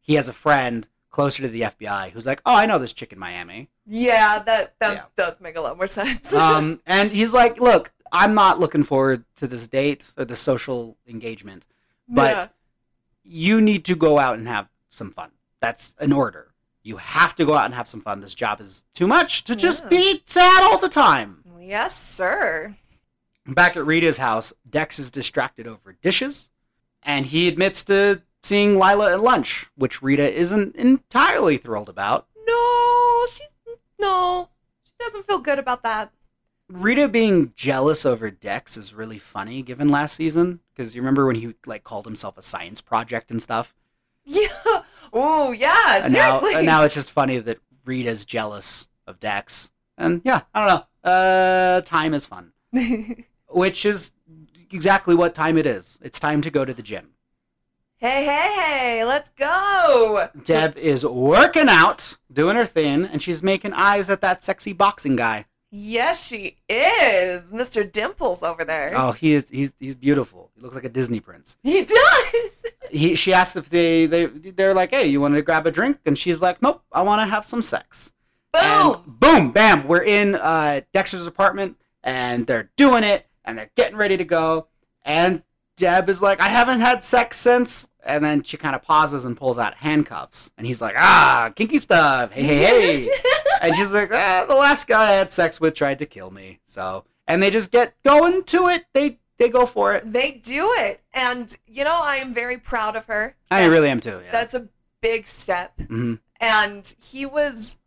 he 0.00 0.14
has 0.14 0.28
a 0.28 0.34
friend 0.34 0.88
closer 1.10 1.42
to 1.42 1.48
the 1.48 1.62
FBI 1.62 2.10
who's 2.12 2.26
like, 2.26 2.40
oh, 2.46 2.54
I 2.54 2.66
know 2.66 2.78
this 2.78 2.92
chick 2.92 3.12
in 3.12 3.18
Miami. 3.18 3.68
yeah, 3.86 4.38
that 4.40 4.74
that 4.78 4.94
Yeah. 4.94 5.04
does 5.16 5.40
make 5.40 5.56
a 5.56 5.60
lot 5.60 5.76
more 5.76 5.86
sense. 5.86 6.32
um, 6.34 6.80
and 6.86 7.10
he's 7.12 7.34
like, 7.34 7.60
look, 7.60 7.92
I'm 8.12 8.34
not 8.34 8.58
looking 8.60 8.82
forward 8.84 9.24
to 9.36 9.46
this 9.46 9.66
date 9.68 10.12
or 10.16 10.24
the 10.24 10.36
social 10.36 10.96
engagement, 11.08 11.66
but 12.08 12.36
Yeah. 12.36 12.46
you 13.24 13.60
need 13.60 13.84
to 13.86 13.94
go 13.96 14.18
out 14.18 14.38
and 14.38 14.46
have 14.48 14.68
some 14.88 15.10
fun. 15.10 15.30
That's 15.60 15.94
an 15.98 16.12
order. 16.12 16.52
You 16.82 16.96
have 16.96 17.34
to 17.36 17.44
go 17.44 17.54
out 17.54 17.66
and 17.66 17.74
have 17.74 17.86
some 17.88 18.00
fun. 18.00 18.20
This 18.20 18.34
job 18.34 18.60
is 18.60 18.84
too 18.94 19.06
much 19.06 19.44
to 19.44 19.54
just 19.54 19.84
Yeah. 19.84 19.88
be 19.90 20.22
sad 20.26 20.62
all 20.62 20.78
the 20.78 20.88
time. 20.88 21.44
Yes, 21.58 21.96
sir. 21.96 22.76
Back 23.46 23.76
at 23.76 23.84
Rita's 23.84 24.18
house, 24.18 24.52
Dex 24.68 24.98
is 24.98 25.10
distracted 25.10 25.66
over 25.66 25.92
dishes, 25.92 26.50
and 27.02 27.26
he 27.26 27.48
admits 27.48 27.84
to 27.84 28.22
seeing 28.42 28.78
Lila 28.78 29.12
at 29.12 29.20
lunch, 29.20 29.66
which 29.76 30.02
Rita 30.02 30.32
isn't 30.32 30.76
entirely 30.76 31.56
thrilled 31.56 31.88
about. 31.88 32.26
No, 32.46 33.26
she's 33.30 33.52
no. 33.98 34.48
She 34.84 34.92
doesn't 34.98 35.26
feel 35.26 35.38
good 35.40 35.58
about 35.58 35.82
that. 35.82 36.12
Rita 36.68 37.08
being 37.08 37.52
jealous 37.56 38.06
over 38.06 38.30
Dex 38.30 38.76
is 38.76 38.94
really 38.94 39.18
funny 39.18 39.60
given 39.62 39.88
last 39.88 40.14
season 40.14 40.60
because 40.74 40.94
you 40.94 41.02
remember 41.02 41.26
when 41.26 41.36
he 41.36 41.54
like 41.66 41.82
called 41.84 42.04
himself 42.04 42.38
a 42.38 42.42
science 42.42 42.80
project 42.80 43.30
and 43.30 43.42
stuff. 43.42 43.74
Yeah. 44.24 44.46
Oh, 45.12 45.50
yeah. 45.50 46.04
And 46.04 46.12
now, 46.12 46.30
Seriously. 46.38 46.54
and 46.58 46.66
now 46.66 46.84
it's 46.84 46.94
just 46.94 47.10
funny 47.10 47.38
that 47.38 47.58
Rita's 47.84 48.24
jealous 48.24 48.88
of 49.06 49.18
Dex. 49.18 49.72
And 49.98 50.22
yeah, 50.24 50.42
I 50.54 50.64
don't 50.64 50.68
know. 51.04 51.10
Uh, 51.10 51.80
time 51.80 52.14
is 52.14 52.26
fun, 52.26 52.52
which 53.48 53.84
is 53.84 54.12
exactly 54.70 55.14
what 55.16 55.34
time 55.34 55.58
it 55.58 55.66
is. 55.66 55.98
It's 56.02 56.20
time 56.20 56.40
to 56.42 56.50
go 56.50 56.64
to 56.64 56.72
the 56.72 56.82
gym. 56.82 57.08
Hey, 58.00 58.24
hey, 58.24 58.54
hey, 58.56 59.04
let's 59.04 59.30
go. 59.30 60.28
Deb 60.44 60.76
is 60.76 61.04
working 61.04 61.68
out, 61.68 62.16
doing 62.32 62.56
her 62.56 62.64
thing, 62.64 63.04
and 63.04 63.22
she's 63.22 63.42
making 63.42 63.72
eyes 63.74 64.10
at 64.10 64.22
that 64.22 64.42
sexy 64.42 64.72
boxing 64.72 65.16
guy. 65.16 65.44
Yes, 65.72 66.26
she 66.26 66.56
is. 66.68 67.52
Mr. 67.52 67.90
Dimples 67.90 68.42
over 68.42 68.64
there. 68.64 68.92
Oh, 68.96 69.12
he 69.12 69.34
is 69.34 69.48
he's 69.50 69.72
he's 69.78 69.94
beautiful. 69.94 70.50
He 70.56 70.62
looks 70.62 70.74
like 70.74 70.84
a 70.84 70.88
Disney 70.88 71.20
prince. 71.20 71.56
He 71.62 71.84
does. 71.84 72.66
He 72.90 73.14
she 73.14 73.32
asked 73.32 73.54
if 73.54 73.68
they 73.68 74.06
they 74.06 74.26
they're 74.26 74.74
like, 74.74 74.90
"Hey, 74.90 75.06
you 75.06 75.20
want 75.20 75.34
to 75.34 75.42
grab 75.42 75.64
a 75.64 75.70
drink?" 75.70 75.98
And 76.06 76.18
she's 76.18 76.42
like, 76.42 76.60
"Nope, 76.60 76.82
I 76.90 77.02
want 77.02 77.20
to 77.20 77.26
have 77.26 77.44
some 77.44 77.62
sex." 77.62 78.12
Boom. 78.52 78.62
And 78.64 79.20
boom, 79.20 79.52
bam, 79.52 79.86
we're 79.86 80.02
in 80.02 80.34
uh, 80.34 80.80
Dexter's 80.92 81.28
apartment, 81.28 81.76
and 82.02 82.48
they're 82.48 82.68
doing 82.74 83.04
it, 83.04 83.28
and 83.44 83.56
they're 83.56 83.70
getting 83.76 83.96
ready 83.96 84.16
to 84.16 84.24
go. 84.24 84.66
And 85.04 85.44
Deb 85.76 86.08
is 86.08 86.20
like, 86.20 86.40
"I 86.40 86.48
haven't 86.48 86.80
had 86.80 87.04
sex 87.04 87.36
since." 87.36 87.88
And 88.04 88.24
then 88.24 88.42
she 88.42 88.56
kind 88.56 88.74
of 88.74 88.82
pauses 88.82 89.24
and 89.24 89.36
pulls 89.36 89.58
out 89.58 89.74
handcuffs, 89.74 90.50
and 90.56 90.66
he's 90.66 90.80
like, 90.80 90.94
"Ah, 90.96 91.52
kinky 91.54 91.78
stuff. 91.78 92.32
Hey, 92.32 92.42
hey, 92.44 92.56
hey." 93.04 93.10
and 93.62 93.76
she's 93.76 93.92
like, 93.92 94.10
ah, 94.12 94.46
"The 94.48 94.54
last 94.54 94.86
guy 94.86 95.10
I 95.10 95.12
had 95.16 95.30
sex 95.30 95.60
with 95.60 95.74
tried 95.74 95.98
to 95.98 96.06
kill 96.06 96.30
me." 96.30 96.60
So, 96.64 97.04
and 97.28 97.42
they 97.42 97.50
just 97.50 97.70
get 97.70 97.94
going 98.02 98.44
to 98.44 98.68
it. 98.68 98.86
They 98.94 99.18
they 99.38 99.48
go 99.48 99.66
for 99.66 99.94
it. 99.94 100.10
They 100.12 100.32
do 100.32 100.72
it. 100.78 101.02
And, 101.14 101.56
you 101.66 101.82
know, 101.84 101.98
I 101.98 102.16
am 102.16 102.34
very 102.34 102.58
proud 102.58 102.94
of 102.94 103.06
her. 103.06 103.36
I 103.50 103.64
really 103.66 103.88
am 103.88 103.98
too. 104.00 104.20
Yeah. 104.22 104.30
That's 104.32 104.52
a 104.54 104.68
big 105.00 105.26
step. 105.26 105.80
hmm 105.80 106.16
And 106.38 106.94
he 107.02 107.24
was 107.24 107.78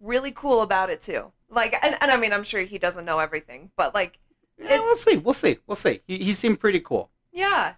really 0.00 0.32
cool 0.32 0.62
about 0.62 0.88
it 0.88 1.02
too. 1.02 1.32
Like, 1.50 1.74
and, 1.84 1.96
and 2.00 2.10
I 2.10 2.16
mean, 2.16 2.32
I'm 2.32 2.42
sure 2.42 2.62
he 2.62 2.78
doesn't 2.78 3.04
know 3.04 3.18
everything, 3.18 3.70
but 3.76 3.94
like, 3.94 4.18
Yeah, 4.58 4.80
we'll 4.80 4.96
see. 4.96 5.18
We'll 5.18 5.34
see. 5.34 5.58
We'll 5.66 5.74
see. 5.74 6.00
He, 6.06 6.16
he 6.16 6.32
seemed 6.32 6.60
pretty 6.60 6.80
cool. 6.80 7.10
yeah, 7.30 7.74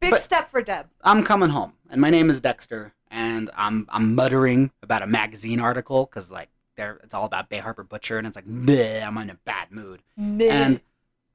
big 0.00 0.10
but- 0.12 0.20
step 0.20 0.50
for 0.50 0.62
Deb. 0.62 0.86
I'm 1.02 1.22
coming 1.24 1.50
home, 1.50 1.74
and 1.90 2.00
my 2.00 2.10
name 2.10 2.28
is 2.30 2.40
Dexter, 2.40 2.92
and 3.10 3.50
I'm 3.56 3.86
I'm 3.90 4.14
muttering 4.14 4.70
about 4.82 5.02
a 5.02 5.06
magazine 5.06 5.60
article 5.60 6.06
because 6.06 6.30
like 6.30 6.48
there 6.76 6.98
it's 7.02 7.14
all 7.14 7.24
about 7.24 7.48
Bay 7.48 7.58
Harbor 7.58 7.84
Butcher, 7.84 8.18
and 8.18 8.26
it's 8.26 8.36
like 8.36 8.46
Bleh, 8.46 9.06
I'm 9.06 9.16
in 9.18 9.30
a 9.30 9.34
bad 9.44 9.70
mood. 9.70 10.02
And 10.16 10.80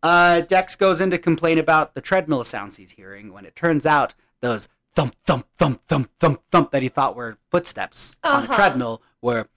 uh, 0.04 0.42
Dex 0.42 0.76
goes 0.76 1.02
in 1.02 1.10
to 1.12 1.18
complain 1.18 1.58
about 1.58 1.96
the 1.96 2.02
treadmill 2.02 2.44
sounds 2.44 2.78
he's 2.78 2.92
hearing 2.92 3.34
when 3.34 3.46
it 3.46 3.56
turns 3.56 3.86
out 3.86 4.14
those 4.42 4.68
thump 4.94 5.16
thump 5.26 5.48
thump 5.58 5.82
thump 5.88 6.10
thump 6.20 6.42
thump 6.52 6.72
that 6.72 6.82
he 6.84 6.90
thought 6.90 7.16
were 7.16 7.38
footsteps 7.50 8.16
on 8.24 8.44
the 8.44 8.50
Uh-huh. 8.50 8.56
treadmill 8.56 9.02
were 9.22 9.48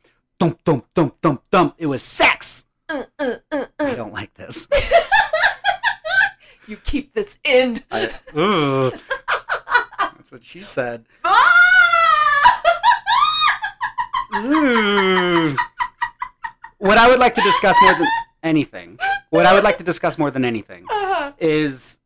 thump 0.41 0.61
thump 0.65 0.87
thump 0.95 1.17
thump 1.23 1.43
thump. 1.51 1.75
It 1.79 1.87
was 1.87 2.03
sex. 2.03 2.67
Uh, 2.89 3.03
uh, 3.19 3.35
uh, 3.53 3.67
I 3.79 3.91
uh. 3.93 3.95
don't 3.97 4.13
like 4.13 4.33
this. 4.35 4.67
You 6.69 6.77
keep 6.77 7.15
this 7.15 7.39
in. 7.45 7.83
I. 7.91 8.07
That's 10.01 10.31
what 10.31 10.45
she 10.45 10.61
said. 10.61 11.05
Ooh. 14.37 15.57
What 16.79 16.99
I 16.99 17.09
would 17.09 17.19
like 17.19 17.35
to 17.35 17.41
discuss 17.41 17.77
more 17.83 17.95
than 17.95 18.07
anything, 18.43 18.99
what 19.31 19.47
I 19.47 19.53
would 19.55 19.65
like 19.65 19.79
to 19.79 19.85
discuss 19.85 20.17
more 20.19 20.31
than 20.31 20.45
anything, 20.45 20.85
Uh-huh. 20.89 21.33
is 21.39 21.99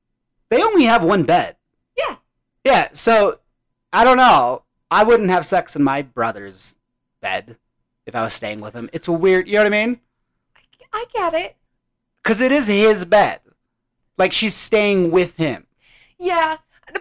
they 0.49 0.63
only 0.63 0.85
have 0.85 1.03
one 1.05 1.25
bed. 1.25 1.57
Yeah. 1.99 2.17
Yeah, 2.65 2.89
so 2.93 3.39
I 3.93 4.05
don't 4.05 4.17
know. 4.17 4.63
I 4.91 5.05
wouldn't 5.05 5.31
have 5.31 5.45
sex 5.45 5.77
in 5.77 5.83
my 5.83 6.01
brother's 6.03 6.77
bed 7.21 7.59
if 8.07 8.15
I 8.15 8.23
was 8.23 8.33
staying 8.33 8.61
with 8.61 8.73
him. 8.75 8.89
It's 8.93 9.09
a 9.09 9.13
weird, 9.13 9.47
you 9.47 9.55
know 9.55 9.65
what 9.65 9.75
I 9.75 9.87
mean? 9.87 10.01
I 10.95 11.05
get 11.13 11.35
it. 11.35 11.57
Because 12.23 12.41
it 12.41 12.53
is 12.53 12.69
his 12.69 13.05
bed. 13.05 13.41
Like 14.23 14.31
she's 14.33 14.55
staying 14.55 15.11
with 15.11 15.35
him. 15.37 15.67
Yeah, 16.17 16.59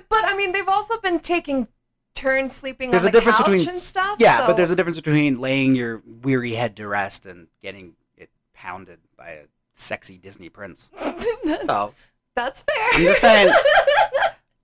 but 0.10 0.26
I 0.26 0.36
mean, 0.36 0.54
they've 0.54 0.68
also 0.68 1.00
been 1.02 1.20
taking 1.20 1.68
turns 2.16 2.52
sleeping 2.52 2.90
There's 2.90 3.04
on 3.04 3.10
a 3.10 3.12
the 3.12 3.20
difference 3.20 3.38
couch 3.38 3.46
between- 3.46 3.70
and 3.70 3.78
stuff. 3.80 4.16
Yeah, 4.20 4.38
so- 4.40 4.48
but 4.48 4.58
there's 4.58 4.72
a 4.72 4.76
difference 4.76 4.98
between 5.00 5.38
laying 5.40 5.76
your 5.76 6.02
weary 6.24 6.54
head 6.54 6.76
to 6.78 6.88
rest 6.88 7.28
and 7.28 7.46
getting 7.62 7.94
it 8.18 8.32
pounded 8.56 9.02
by 9.16 9.30
a 9.30 9.44
sexy 9.76 10.18
Disney 10.18 10.50
prince. 10.50 10.90
that's, 11.00 11.66
So 11.68 11.94
that's 12.34 12.64
fair. 12.64 12.88
I'm 12.94 13.04
just 13.04 13.22
saying, 13.22 13.54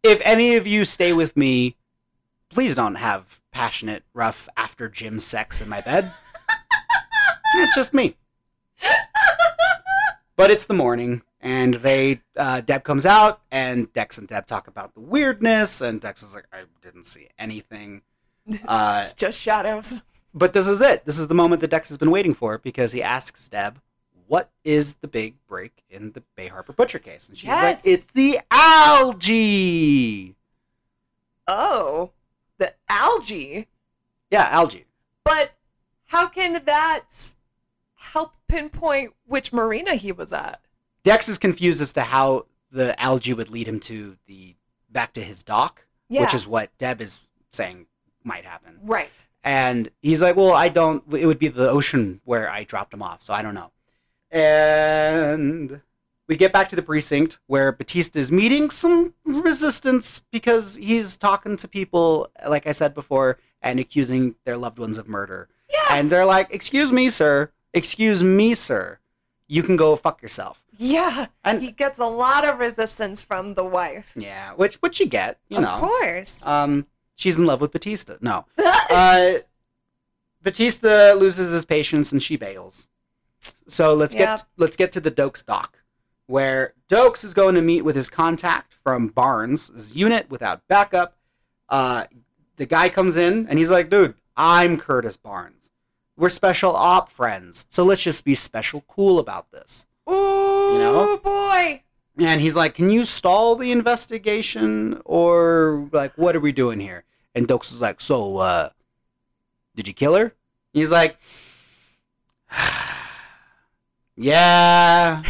if 0.01 0.19
any 0.25 0.55
of 0.55 0.65
you 0.65 0.83
stay 0.83 1.13
with 1.13 1.37
me, 1.37 1.75
please 2.49 2.73
don't 2.73 2.95
have 2.95 3.39
passionate, 3.51 4.01
rough 4.15 4.49
after 4.57 4.89
gym 4.89 5.19
sex 5.19 5.61
in 5.61 5.69
my 5.69 5.81
bed. 5.81 6.11
it's 7.53 7.75
just 7.75 7.93
me. 7.93 8.15
But 10.35 10.49
it's 10.49 10.65
the 10.65 10.73
morning, 10.73 11.21
and 11.47 11.75
they 11.75 12.19
uh, 12.36 12.60
Deb 12.62 12.83
comes 12.83 13.05
out, 13.05 13.39
and 13.51 13.91
Dex 13.93 14.17
and 14.17 14.27
Deb 14.27 14.45
talk 14.45 14.67
about 14.67 14.93
the 14.93 14.99
weirdness, 14.99 15.79
and 15.81 16.01
Dex 16.01 16.21
is 16.21 16.36
like, 16.36 16.45
"I 16.51 16.63
didn't 16.81 17.03
see 17.05 17.27
anything." 17.39 18.01
Uh, 18.65 18.99
it's 19.03 19.13
just 19.13 19.41
shadows. 19.41 19.97
but 20.33 20.53
this 20.53 20.67
is 20.69 20.79
it. 20.81 21.03
This 21.05 21.19
is 21.19 21.27
the 21.27 21.36
moment 21.36 21.60
that 21.62 21.69
Dex 21.69 21.89
has 21.89 21.97
been 21.97 22.12
waiting 22.12 22.33
for 22.33 22.57
because 22.57 22.91
he 22.93 23.03
asks 23.03 23.49
Deb, 23.49 23.81
"What 24.27 24.49
is 24.63 24.95
the 24.95 25.07
big 25.07 25.36
break 25.47 25.83
in 25.89 26.12
the 26.13 26.23
Bay 26.36 26.47
Harbor 26.47 26.71
Butcher 26.73 26.99
case?" 26.99 27.27
And 27.29 27.38
she's 27.38 27.47
Yes. 27.47 27.62
like, 27.63 27.79
"It's 27.93 28.05
the 28.05 28.39
algae." 28.51 30.36
Oh, 31.47 32.12
the 32.57 32.73
algae. 32.89 33.67
Yeah, 34.31 34.47
algae. 34.49 34.86
But 35.23 35.51
how 36.07 36.27
can 36.27 36.63
that 36.65 37.05
help 37.95 38.33
pinpoint 38.47 39.13
which 39.25 39.51
marina 39.53 39.95
he 39.95 40.12
was 40.12 40.31
at? 40.33 40.62
Dex 41.07 41.29
is 41.29 41.37
confused 41.37 41.81
as 41.81 41.93
to 41.93 42.01
how 42.01 42.45
the 42.69 42.99
algae 43.01 43.33
would 43.33 43.49
lead 43.49 43.67
him 43.67 43.79
to 43.81 44.17
the 44.27 44.55
back 44.89 45.13
to 45.13 45.21
his 45.21 45.41
dock, 45.43 45.85
Yeah. 46.09 46.21
which 46.21 46.33
is 46.33 46.45
what 46.45 46.77
Deb 46.77 47.01
is 47.01 47.19
saying 47.49 47.87
might 48.23 48.45
happen. 48.45 48.79
right. 48.83 49.27
And 49.43 49.89
he's 50.01 50.21
like, 50.21 50.35
"Well, 50.35 50.51
I 50.51 50.67
don't. 50.67 51.01
It 51.13 51.25
would 51.25 51.39
be 51.39 51.47
the 51.47 51.69
ocean 51.69 52.19
where 52.25 52.49
I 52.49 52.65
dropped 52.65 52.93
him 52.93 53.01
off, 53.01 53.23
so 53.23 53.33
I 53.33 53.41
don't 53.41 53.53
know." 53.53 53.71
And 54.29 55.81
we 56.27 56.35
get 56.35 56.51
back 56.51 56.67
to 56.69 56.75
the 56.75 56.81
precinct 56.81 57.39
where 57.47 57.71
Batista 57.71 58.19
is 58.19 58.29
meeting 58.31 58.69
some 58.69 59.13
resistance 59.23 60.19
because 60.31 60.75
he's 60.75 61.15
talking 61.15 61.55
to 61.57 61.67
people, 61.67 62.29
like 62.45 62.67
I 62.67 62.73
said 62.73 62.93
before, 62.93 63.37
and 63.61 63.79
accusing 63.79 64.35
their 64.45 64.57
loved 64.57 64.79
ones 64.79 64.97
of 64.97 65.07
murder. 65.07 65.47
Yeah. 65.71 65.87
And 65.91 66.11
they're 66.11 66.25
like, 66.25 66.53
"Excuse 66.53 66.91
me, 66.91 67.09
sir. 67.09 67.51
Excuse 67.73 68.21
me, 68.23 68.53
sir. 68.53 68.99
You 69.47 69.63
can 69.63 69.75
go 69.75 69.95
fuck 69.95 70.21
yourself." 70.21 70.63
yeah. 70.77 71.27
And 71.43 71.62
He 71.62 71.71
gets 71.71 71.99
a 71.99 72.05
lot 72.05 72.43
of 72.45 72.60
resistance 72.60 73.23
from 73.23 73.53
the 73.55 73.63
wife. 73.63 74.13
yeah, 74.15 74.51
which 74.53 74.75
which 74.75 74.99
you 74.99 75.05
get, 75.05 75.39
you 75.49 75.57
of 75.57 75.63
know. 75.63 75.69
Of 75.75 75.79
course. 75.81 76.45
Um, 76.45 76.86
she's 77.15 77.39
in 77.39 77.45
love 77.45 77.62
with 77.62 77.71
Batista. 77.71 78.15
No, 78.21 78.45
uh, 78.91 79.33
Batista 80.41 81.13
loses 81.13 81.51
his 81.51 81.65
patience 81.65 82.12
and 82.12 82.21
she 82.21 82.36
bails. 82.38 82.88
So 83.67 83.93
let's 83.93 84.15
Yep. 84.15 84.25
get 84.27 84.45
let's 84.57 84.75
get 84.75 84.91
to 84.93 84.99
the 84.99 85.12
Dokes 85.12 85.45
dock, 85.45 85.79
where 86.27 86.73
Dokes 86.89 87.23
is 87.23 87.33
going 87.33 87.55
to 87.55 87.62
meet 87.62 87.83
with 87.83 87.95
his 87.95 88.10
contact 88.10 88.73
from 88.73 89.07
Barnes' 89.07 89.93
unit 89.95 90.29
without 90.29 90.67
backup. 90.67 91.15
Uh, 91.69 92.05
the 92.57 92.65
guy 92.65 92.89
comes 92.89 93.17
in 93.17 93.47
and 93.47 93.60
he's 93.60 93.71
like, 93.71 93.89
"Dude, 93.89 94.15
I'm 94.36 94.77
Curtis 94.77 95.17
Barnes. 95.17 95.56
We're 96.17 96.30
special 96.30 96.75
op 96.75 97.12
friends, 97.12 97.65
so 97.69 97.84
let's 97.84 98.01
just 98.01 98.25
be 98.25 98.34
special 98.34 98.84
cool 98.88 99.19
about 99.19 99.51
this." 99.51 99.86
Ooh, 100.10 100.77
know? 100.80 101.19
boy. 101.23 101.84
And 102.17 102.41
he's 102.41 102.56
like, 102.56 102.73
"Can 102.73 102.89
you 102.89 103.06
stall 103.06 103.56
the 103.56 103.71
investigation, 103.71 105.01
or 105.06 105.88
like, 105.91 106.17
what 106.17 106.36
are 106.36 106.39
we 106.39 106.51
doing 106.51 106.80
here?" 106.80 107.03
And 107.36 107.47
Dokes 107.47 107.71
is 107.71 107.82
like, 107.82 108.01
"So, 108.01 108.38
uh, 108.38 108.69
did 109.75 109.88
you 109.88 109.93
kill 109.93 110.15
her?" 110.15 110.34
He's 110.73 110.91
like, 110.91 111.19
"Yeah, 114.15 115.21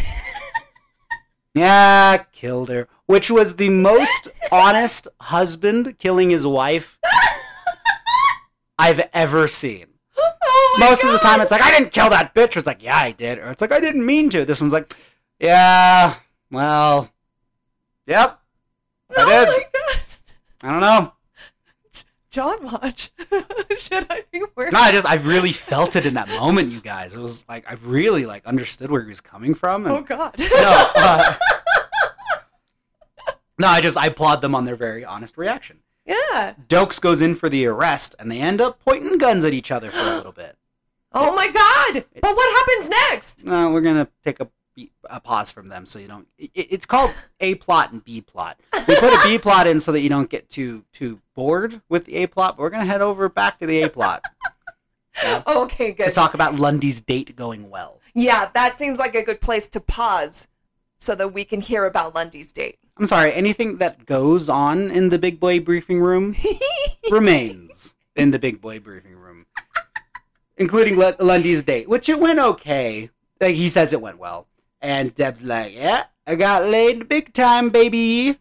yeah, 1.54 2.24
killed 2.32 2.70
her." 2.70 2.88
Which 3.04 3.30
was 3.30 3.56
the 3.56 3.70
most 3.70 4.28
honest 4.52 5.08
husband 5.20 5.98
killing 5.98 6.30
his 6.30 6.46
wife 6.46 6.98
I've 8.78 9.06
ever 9.12 9.46
seen. 9.46 9.87
Oh 10.70 10.76
Most 10.80 11.02
of 11.04 11.12
the 11.12 11.18
time, 11.18 11.40
it's 11.40 11.50
like, 11.50 11.62
"I 11.62 11.70
didn't 11.70 11.92
kill 11.92 12.10
that 12.10 12.34
bitch." 12.34 12.56
Or 12.56 12.58
it's 12.60 12.66
like, 12.66 12.82
"Yeah, 12.82 12.96
I 12.96 13.12
did," 13.12 13.38
or 13.38 13.50
it's 13.50 13.60
like, 13.60 13.72
"I 13.72 13.80
didn't 13.80 14.04
mean 14.04 14.28
to." 14.30 14.44
This 14.44 14.60
one's 14.60 14.72
like, 14.72 14.92
"Yeah, 15.38 16.14
well, 16.50 17.10
yep." 18.06 18.40
I 19.16 19.22
oh 19.22 19.28
did. 19.28 19.48
my 19.48 19.64
God. 19.72 20.02
I 20.62 20.70
don't 20.70 20.80
know. 20.80 21.12
John 22.30 22.62
watch? 22.62 23.10
Should 23.78 24.06
I 24.10 24.22
be 24.30 24.42
worried? 24.54 24.72
No, 24.72 24.80
I 24.80 24.92
just 24.92 25.06
I 25.06 25.14
really 25.14 25.52
felt 25.52 25.96
it 25.96 26.04
in 26.04 26.14
that 26.14 26.28
moment, 26.28 26.70
you 26.70 26.80
guys. 26.80 27.14
It 27.14 27.20
was 27.20 27.48
like 27.48 27.68
I 27.70 27.74
really 27.84 28.26
like 28.26 28.46
understood 28.46 28.90
where 28.90 29.02
he 29.02 29.08
was 29.08 29.20
coming 29.20 29.54
from. 29.54 29.86
And, 29.86 29.94
Oh 29.96 30.02
God. 30.02 30.34
no, 30.40 30.90
uh, 30.96 31.34
no, 33.58 33.68
I 33.68 33.80
just 33.80 33.96
I 33.96 34.06
applaud 34.08 34.42
them 34.42 34.54
on 34.54 34.66
their 34.66 34.76
very 34.76 35.04
honest 35.04 35.38
reaction. 35.38 35.78
Yeah. 36.08 36.54
Dokes 36.68 37.00
goes 37.00 37.20
in 37.22 37.34
for 37.34 37.48
the 37.48 37.66
arrest, 37.66 38.14
and 38.18 38.30
they 38.30 38.40
end 38.40 38.60
up 38.60 38.82
pointing 38.84 39.18
guns 39.18 39.44
at 39.44 39.52
each 39.52 39.70
other 39.70 39.90
for 39.90 40.00
a 40.00 40.02
little 40.16 40.32
bit. 40.32 40.56
Oh 41.12 41.34
my 41.34 41.48
God. 41.50 42.04
But 42.20 42.36
what 42.36 42.58
happens 42.66 42.88
next? 42.90 43.44
No, 43.44 43.70
we're 43.70 43.80
gonna 43.80 44.08
take 44.24 44.40
a, 44.40 44.48
a 45.08 45.20
pause 45.20 45.50
from 45.50 45.68
them 45.68 45.86
so 45.86 45.98
you 45.98 46.08
don't. 46.08 46.26
It, 46.38 46.50
it's 46.54 46.86
called 46.86 47.14
A 47.40 47.54
plot 47.56 47.92
and 47.92 48.04
B 48.04 48.20
plot. 48.20 48.58
We 48.86 48.96
put 48.96 49.12
a 49.12 49.20
B 49.24 49.38
plot 49.38 49.66
in 49.66 49.80
so 49.80 49.92
that 49.92 50.00
you 50.00 50.08
don't 50.08 50.28
get 50.28 50.48
too 50.48 50.84
too 50.92 51.20
bored 51.34 51.80
with 51.88 52.04
the 52.04 52.16
A 52.16 52.26
plot. 52.26 52.56
But 52.56 52.62
we're 52.62 52.70
gonna 52.70 52.84
head 52.84 53.00
over 53.00 53.28
back 53.28 53.58
to 53.60 53.66
the 53.66 53.82
A 53.82 53.88
plot 53.90 54.22
Okay, 55.46 55.92
good. 55.92 56.04
to 56.06 56.10
talk 56.12 56.34
about 56.34 56.54
Lundy's 56.54 57.00
date 57.00 57.34
going 57.36 57.70
well. 57.70 58.00
Yeah, 58.14 58.50
that 58.54 58.76
seems 58.76 58.98
like 58.98 59.14
a 59.14 59.22
good 59.22 59.40
place 59.40 59.68
to 59.68 59.80
pause 59.80 60.48
so 60.98 61.14
that 61.14 61.32
we 61.32 61.44
can 61.44 61.60
hear 61.60 61.84
about 61.86 62.14
Lundy's 62.14 62.52
date. 62.52 62.78
I'm 62.98 63.06
sorry. 63.06 63.32
Anything 63.32 63.76
that 63.78 64.06
goes 64.06 64.48
on 64.48 64.90
in 64.90 65.08
the 65.10 65.18
big 65.18 65.38
boy 65.38 65.60
briefing 65.60 66.00
room 66.00 66.34
remains 67.10 67.94
in 68.16 68.30
the 68.32 68.38
big 68.38 68.60
boy 68.60 68.80
briefing 68.80 69.14
room, 69.14 69.46
including 70.56 71.00
L- 71.00 71.14
Lundy's 71.20 71.62
date, 71.62 71.88
which 71.88 72.08
it 72.08 72.18
went 72.18 72.38
okay. 72.38 73.10
Like 73.40 73.54
he 73.54 73.68
says, 73.68 73.92
it 73.92 74.00
went 74.00 74.18
well, 74.18 74.48
and 74.80 75.14
Deb's 75.14 75.44
like, 75.44 75.74
"Yeah, 75.74 76.04
I 76.26 76.34
got 76.34 76.64
laid 76.68 77.08
big 77.08 77.32
time, 77.32 77.70
baby." 77.70 78.38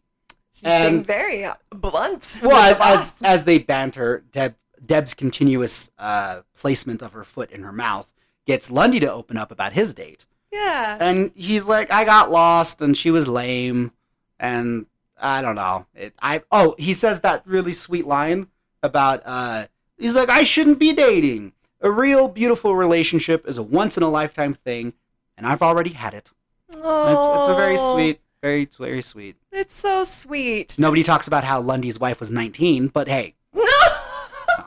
She's 0.52 0.63
being 0.63 0.74
And- 0.98 1.06
very 1.06 1.46
uh, 1.46 1.54
blunt. 1.70 2.39
Well, 2.41 2.82
as 2.82 3.22
as 3.24 3.43
they 3.43 3.60
banter, 3.60 4.24
Deb 4.32 4.56
Deb's 4.84 5.13
continuous 5.13 5.91
uh, 6.00 6.41
placement 6.60 7.02
of 7.04 7.13
her 7.13 7.24
foot 7.24 7.52
in 7.52 7.62
her 7.63 7.72
mouth 7.74 8.12
gets 8.48 8.72
Lundy 8.72 9.00
to 9.02 9.12
open 9.12 9.38
up 9.38 9.52
about 9.52 9.74
his 9.74 9.93
date, 9.93 10.26
yeah. 10.52 10.98
and 11.00 11.30
he's 11.36 11.67
like, 11.67 11.91
"I 11.91 12.04
got 12.06 12.32
lost, 12.32 12.82
and 12.82 12.98
she 12.98 13.12
was 13.12 13.28
lame, 13.28 13.91
and 14.39 14.86
I 15.21 15.41
don't 15.41 15.56
know." 15.56 15.86
It, 15.95 16.13
I 16.21 16.41
oh, 16.52 16.76
he 16.78 16.93
says 16.93 17.21
that 17.21 17.43
really 17.45 17.73
sweet 17.73 18.06
line 18.08 18.47
about 18.84 19.21
uh, 19.26 19.65
he's 19.97 20.15
like, 20.15 20.30
"I 20.30 20.43
shouldn't 20.43 20.80
be 20.80 20.93
dating. 20.93 21.54
A 21.82 21.91
real 21.91 22.28
beautiful 22.28 22.76
relationship 22.76 23.47
is 23.47 23.58
a 23.58 23.63
once 23.63 23.97
in 23.97 24.04
a 24.04 24.10
lifetime 24.10 24.54
thing, 24.54 24.93
and 25.38 25.45
I've 25.45 25.62
already 25.62 25.91
had 25.91 26.13
it." 26.13 26.32
It's 26.69 26.78
it's 26.78 27.47
a 27.47 27.56
very 27.56 27.76
Oh, 27.80 27.93
sweet, 27.93 28.19
very 28.41 28.65
very 28.65 29.02
sweet. 29.02 29.36
It's 29.52 29.73
so 29.76 30.04
sweet. 30.04 30.76
Nobody 30.78 31.04
talks 31.04 31.28
about 31.28 31.43
how 31.43 31.62
Lundy's 31.62 32.00
wife 32.00 32.19
was 32.19 32.32
19, 32.32 32.89
but 32.89 33.08
hey, 33.08 33.36
No. 33.54 33.63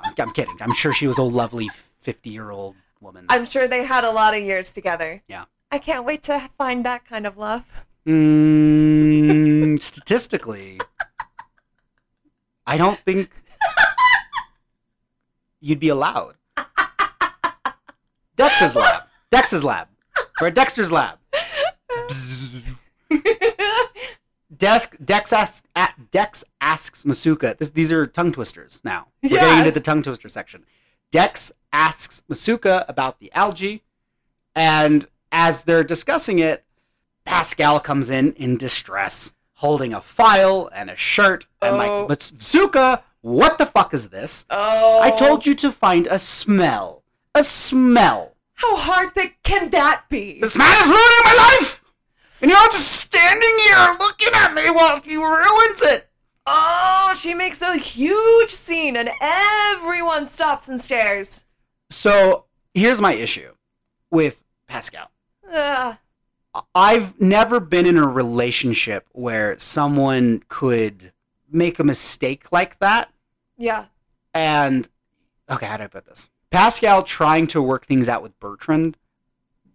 I'm, 0.04 0.14
I'm 0.18 0.32
kidding. 0.32 0.56
I'm 0.60 0.72
sure 0.74 0.92
she 0.92 1.06
was 1.06 1.18
a 1.18 1.22
lovely 1.22 1.68
50 2.00 2.30
year 2.30 2.50
old 2.50 2.76
woman. 3.00 3.26
I'm 3.28 3.44
sure 3.44 3.68
they 3.68 3.84
had 3.84 4.04
a 4.04 4.10
lot 4.10 4.34
of 4.34 4.42
years 4.42 4.72
together. 4.72 5.22
Yeah. 5.28 5.44
I 5.70 5.78
can't 5.78 6.04
wait 6.04 6.22
to 6.24 6.48
find 6.58 6.84
that 6.84 7.04
kind 7.04 7.26
of 7.26 7.36
love. 7.36 7.70
Mm, 8.06 9.80
statistically, 9.80 10.80
I 12.66 12.76
don't 12.76 12.98
think 12.98 13.30
you'd 15.60 15.80
be 15.80 15.88
allowed. 15.90 16.34
Dex's 18.36 18.74
lab. 18.74 19.02
Dex's 19.30 19.64
lab. 19.64 19.88
Or 20.40 20.50
Dexter's 20.50 20.90
lab. 20.90 21.18
Dex, 24.56 24.88
Dex, 25.04 25.32
asks, 25.32 25.62
at, 25.76 25.94
Dex 26.10 26.44
asks 26.60 27.04
Masuka. 27.04 27.56
This, 27.56 27.70
these 27.70 27.92
are 27.92 28.04
tongue 28.06 28.32
twisters 28.32 28.80
now. 28.84 29.08
We're 29.22 29.30
Yeah. 29.34 29.40
getting 29.40 29.58
into 29.60 29.70
the 29.72 29.80
tongue 29.80 30.02
twister 30.02 30.28
section. 30.28 30.64
Dex 31.10 31.52
asks 31.72 32.22
Masuka 32.30 32.84
about 32.88 33.20
the 33.20 33.32
algae, 33.32 33.82
and 34.54 35.06
as 35.32 35.64
they're 35.64 35.84
discussing 35.84 36.38
it, 36.40 36.64
Pascal 37.30 37.78
comes 37.78 38.10
in 38.10 38.32
in 38.32 38.56
distress, 38.56 39.32
holding 39.54 39.94
a 39.94 40.00
file 40.00 40.68
and 40.74 40.90
a 40.90 40.96
shirt, 40.96 41.46
and 41.62 41.76
Oh. 41.76 42.06
like, 42.08 42.18
Masuka, 42.18 43.02
what 43.20 43.56
the 43.56 43.66
fuck 43.66 43.94
is 43.94 44.08
this? 44.08 44.44
Oh. 44.50 45.00
I 45.00 45.12
told 45.12 45.46
you 45.46 45.54
to 45.54 45.70
find 45.70 46.08
a 46.08 46.18
smell. 46.18 47.04
A 47.36 47.44
smell. 47.44 48.34
How 48.54 48.74
hard 48.74 49.14
that 49.14 49.40
can 49.44 49.70
that 49.70 50.06
be? 50.08 50.40
This 50.40 50.56
man 50.56 50.72
is 50.82 50.88
ruining 50.88 51.22
my 51.24 51.34
life! 51.60 51.82
And 52.42 52.50
you're 52.50 52.68
just 52.72 52.90
standing 53.00 53.58
here 53.60 53.96
looking 54.00 54.34
at 54.34 54.52
me 54.52 54.68
while 54.70 55.00
he 55.00 55.16
ruins 55.16 55.82
it! 55.82 56.10
Oh, 56.46 57.14
she 57.16 57.32
makes 57.32 57.62
a 57.62 57.76
huge 57.76 58.50
scene 58.50 58.96
and 58.96 59.08
everyone 59.20 60.26
stops 60.26 60.66
and 60.66 60.80
stares. 60.80 61.44
So 61.90 62.46
here's 62.74 63.00
my 63.00 63.12
issue 63.12 63.52
with 64.10 64.42
Pascal. 64.66 65.12
Ugh. 65.54 65.96
I've 66.74 67.20
never 67.20 67.60
been 67.60 67.86
in 67.86 67.96
a 67.96 68.06
relationship 68.06 69.06
where 69.12 69.58
someone 69.58 70.42
could 70.48 71.12
make 71.50 71.78
a 71.78 71.84
mistake 71.84 72.50
like 72.52 72.78
that. 72.80 73.12
Yeah. 73.56 73.86
And, 74.34 74.88
okay, 75.50 75.66
how 75.66 75.76
do 75.76 75.84
I 75.84 75.88
put 75.88 76.06
this? 76.06 76.30
Pascal 76.50 77.02
trying 77.02 77.46
to 77.48 77.62
work 77.62 77.86
things 77.86 78.08
out 78.08 78.22
with 78.22 78.38
Bertrand 78.40 78.96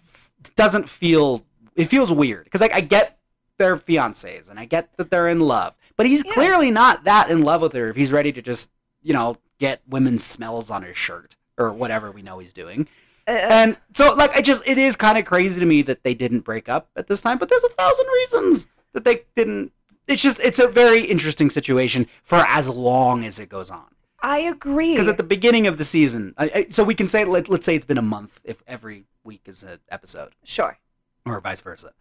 f- 0.01 0.31
doesn't 0.55 0.89
feel, 0.89 1.45
it 1.75 1.85
feels 1.85 2.11
weird. 2.11 2.43
Because, 2.45 2.61
like, 2.61 2.73
I 2.73 2.81
get 2.81 3.17
they're 3.57 3.77
fiancés 3.77 4.49
and 4.49 4.59
I 4.59 4.65
get 4.65 4.97
that 4.97 5.09
they're 5.09 5.29
in 5.29 5.39
love. 5.39 5.75
But 5.95 6.07
he's 6.07 6.25
Yeah. 6.25 6.33
clearly 6.33 6.71
not 6.71 7.05
that 7.05 7.29
in 7.31 7.41
love 7.41 7.61
with 7.61 7.71
her 7.73 7.87
if 7.89 7.95
he's 7.95 8.11
ready 8.11 8.33
to 8.33 8.41
just, 8.41 8.69
you 9.01 9.13
know, 9.13 9.37
get 9.59 9.81
women's 9.87 10.25
smells 10.25 10.69
on 10.69 10.83
his 10.83 10.97
shirt 10.97 11.37
or 11.57 11.71
whatever 11.71 12.11
we 12.11 12.21
know 12.21 12.39
he's 12.39 12.51
doing. 12.51 12.85
Uh, 13.27 13.31
And 13.31 13.77
so, 13.93 14.13
like, 14.13 14.35
I 14.35 14.41
just, 14.41 14.67
it 14.67 14.77
is 14.77 14.95
kind 14.95 15.17
of 15.17 15.25
crazy 15.25 15.59
to 15.59 15.65
me 15.65 15.81
that 15.83 16.03
they 16.03 16.13
didn't 16.13 16.41
break 16.41 16.69
up 16.69 16.89
at 16.95 17.07
this 17.07 17.21
time, 17.21 17.37
but 17.37 17.49
there's 17.49 17.63
a 17.63 17.69
thousand 17.69 18.07
reasons 18.07 18.67
that 18.93 19.05
they 19.05 19.23
didn't. 19.35 19.71
It's 20.07 20.21
just, 20.21 20.39
it's 20.43 20.59
a 20.59 20.67
very 20.67 21.03
interesting 21.05 21.49
situation 21.49 22.05
for 22.23 22.37
as 22.47 22.69
long 22.69 23.23
as 23.23 23.39
it 23.39 23.49
goes 23.49 23.71
on. 23.71 23.87
I 24.21 24.39
agree. 24.39 24.93
Because 24.93 25.07
at 25.07 25.17
the 25.17 25.23
beginning 25.23 25.67
of 25.67 25.77
the 25.77 25.83
season, 25.83 26.33
I, 26.37 26.51
I, 26.55 26.65
so 26.69 26.83
we 26.83 26.95
can 26.95 27.07
say, 27.07 27.25
let, 27.25 27.49
let's 27.49 27.65
say 27.65 27.75
it's 27.75 27.85
been 27.85 27.97
a 27.97 28.03
month 28.03 28.41
if 28.43 28.63
every 28.67 29.05
week 29.23 29.41
is 29.45 29.63
an 29.63 29.79
episode, 29.89 30.33
sure. 30.43 30.77
or 31.25 31.39
vice 31.41 31.61
versa. 31.61 31.91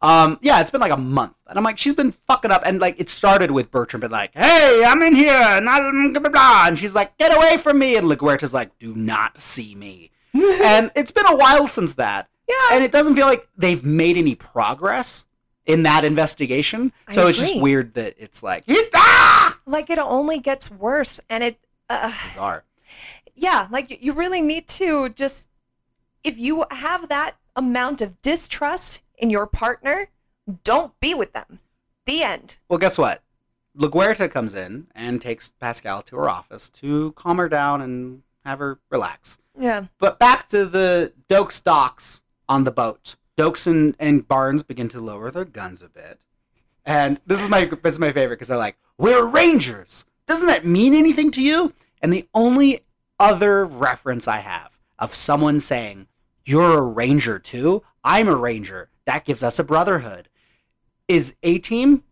Um, 0.00 0.38
yeah, 0.42 0.60
it's 0.60 0.70
been 0.70 0.80
like 0.80 0.92
a 0.92 0.96
month, 0.96 1.34
and 1.48 1.58
I'm 1.58 1.64
like, 1.64 1.76
she's 1.76 1.94
been 1.94 2.12
fucking 2.28 2.52
up, 2.52 2.62
and 2.64 2.80
like, 2.80 3.00
it 3.00 3.08
started 3.08 3.50
with 3.50 3.72
Bertrand 3.72 4.02
being 4.02 4.12
like, 4.12 4.30
"Hey, 4.32 4.84
I'm 4.86 5.02
in 5.02 5.12
here," 5.16 5.32
and 5.32 5.68
I, 5.68 5.80
blah, 6.12 6.20
blah, 6.20 6.30
blah, 6.30 6.66
and 6.68 6.78
she's 6.78 6.94
like, 6.94 7.18
"Get 7.18 7.34
away 7.36 7.56
from 7.56 7.80
me," 7.80 7.96
and 7.96 8.06
LaGuerta's 8.06 8.54
like, 8.54 8.78
"Do 8.78 8.94
not 8.94 9.38
see 9.38 9.74
me," 9.74 10.12
and 10.62 10.90
it's 10.94 11.10
been 11.10 11.26
a 11.26 11.36
while 11.36 11.66
since 11.66 11.94
that, 11.94 12.28
Yeah. 12.48 12.54
and 12.72 12.84
it 12.84 12.92
doesn't 12.92 13.16
feel 13.16 13.26
like 13.26 13.46
they've 13.56 13.84
made 13.84 14.16
any 14.16 14.34
progress 14.34 15.26
in 15.66 15.82
that 15.84 16.04
investigation. 16.04 16.92
I 17.06 17.12
So 17.12 17.26
it's 17.28 17.38
just 17.38 17.60
weird 17.60 17.94
that 17.94 18.14
it's 18.18 18.42
like, 18.42 18.64
ah! 18.94 19.58
like 19.66 19.90
it 19.90 19.98
only 19.98 20.38
gets 20.38 20.70
worse 20.70 21.20
and 21.28 21.42
it 21.44 21.58
uh, 21.90 22.12
bizarre. 22.28 22.64
yeah 23.34 23.66
like 23.70 23.90
you- 23.90 23.98
you 24.00 24.12
really 24.12 24.40
need 24.40 24.66
to 24.68 25.08
just 25.10 25.48
if 26.24 26.38
you 26.38 26.64
have 26.70 27.08
that 27.08 27.36
amount 27.56 28.00
of 28.02 28.20
distrust 28.22 29.02
in 29.16 29.30
your 29.30 29.46
partner 29.46 30.08
don't 30.64 30.98
be 31.00 31.14
with 31.14 31.32
them 31.32 31.58
the 32.06 32.22
end 32.22 32.58
Well, 32.68 32.78
guess 32.78 32.96
what? 32.98 33.22
LaGuerta 33.76 34.30
comes 34.30 34.54
in 34.54 34.88
and 34.94 35.20
takes 35.20 35.50
Pascal 35.52 36.02
to 36.02 36.16
her 36.16 36.28
office 36.30 36.68
to 36.70 37.12
calm 37.12 37.36
her 37.38 37.48
down 37.48 37.80
and 37.82 38.22
have 38.48 38.58
her 38.58 38.78
relax. 38.90 39.38
yeah 39.58 39.86
But 39.98 40.18
back 40.18 40.48
to 40.48 40.64
the 40.64 41.12
Dokes 41.28 41.62
docks 41.62 42.22
on 42.48 42.64
the 42.64 42.70
boat. 42.70 43.16
Dokes 43.36 43.66
and, 43.66 43.94
and 44.00 44.26
Barnes 44.26 44.62
begin 44.62 44.88
to 44.88 45.00
lower 45.00 45.30
their 45.30 45.44
guns 45.44 45.82
a 45.82 45.88
bit. 45.88 46.18
And 46.84 47.20
this 47.26 47.42
is 47.44 47.50
my 47.50 47.66
this 47.66 47.94
is 47.94 48.00
my 48.00 48.12
favorite 48.12 48.36
because 48.36 48.48
they're 48.48 48.56
like, 48.56 48.78
We're 48.96 49.26
Rangers. 49.26 50.04
Doesn't 50.26 50.46
that 50.46 50.64
mean 50.64 50.94
anything 50.94 51.30
to 51.32 51.42
you? 51.42 51.74
And 52.02 52.12
the 52.12 52.26
only 52.34 52.80
other 53.20 53.64
reference 53.64 54.26
I 54.26 54.38
have 54.38 54.78
of 54.98 55.14
someone 55.14 55.60
saying, 55.60 56.06
You're 56.44 56.78
a 56.78 56.82
ranger 56.82 57.38
too? 57.38 57.82
I'm 58.02 58.28
a 58.28 58.34
ranger. 58.34 58.88
That 59.04 59.24
gives 59.24 59.42
us 59.42 59.58
a 59.58 59.64
brotherhood. 59.64 60.28
Is 61.06 61.34
A 61.42 61.58
Team, 61.58 62.02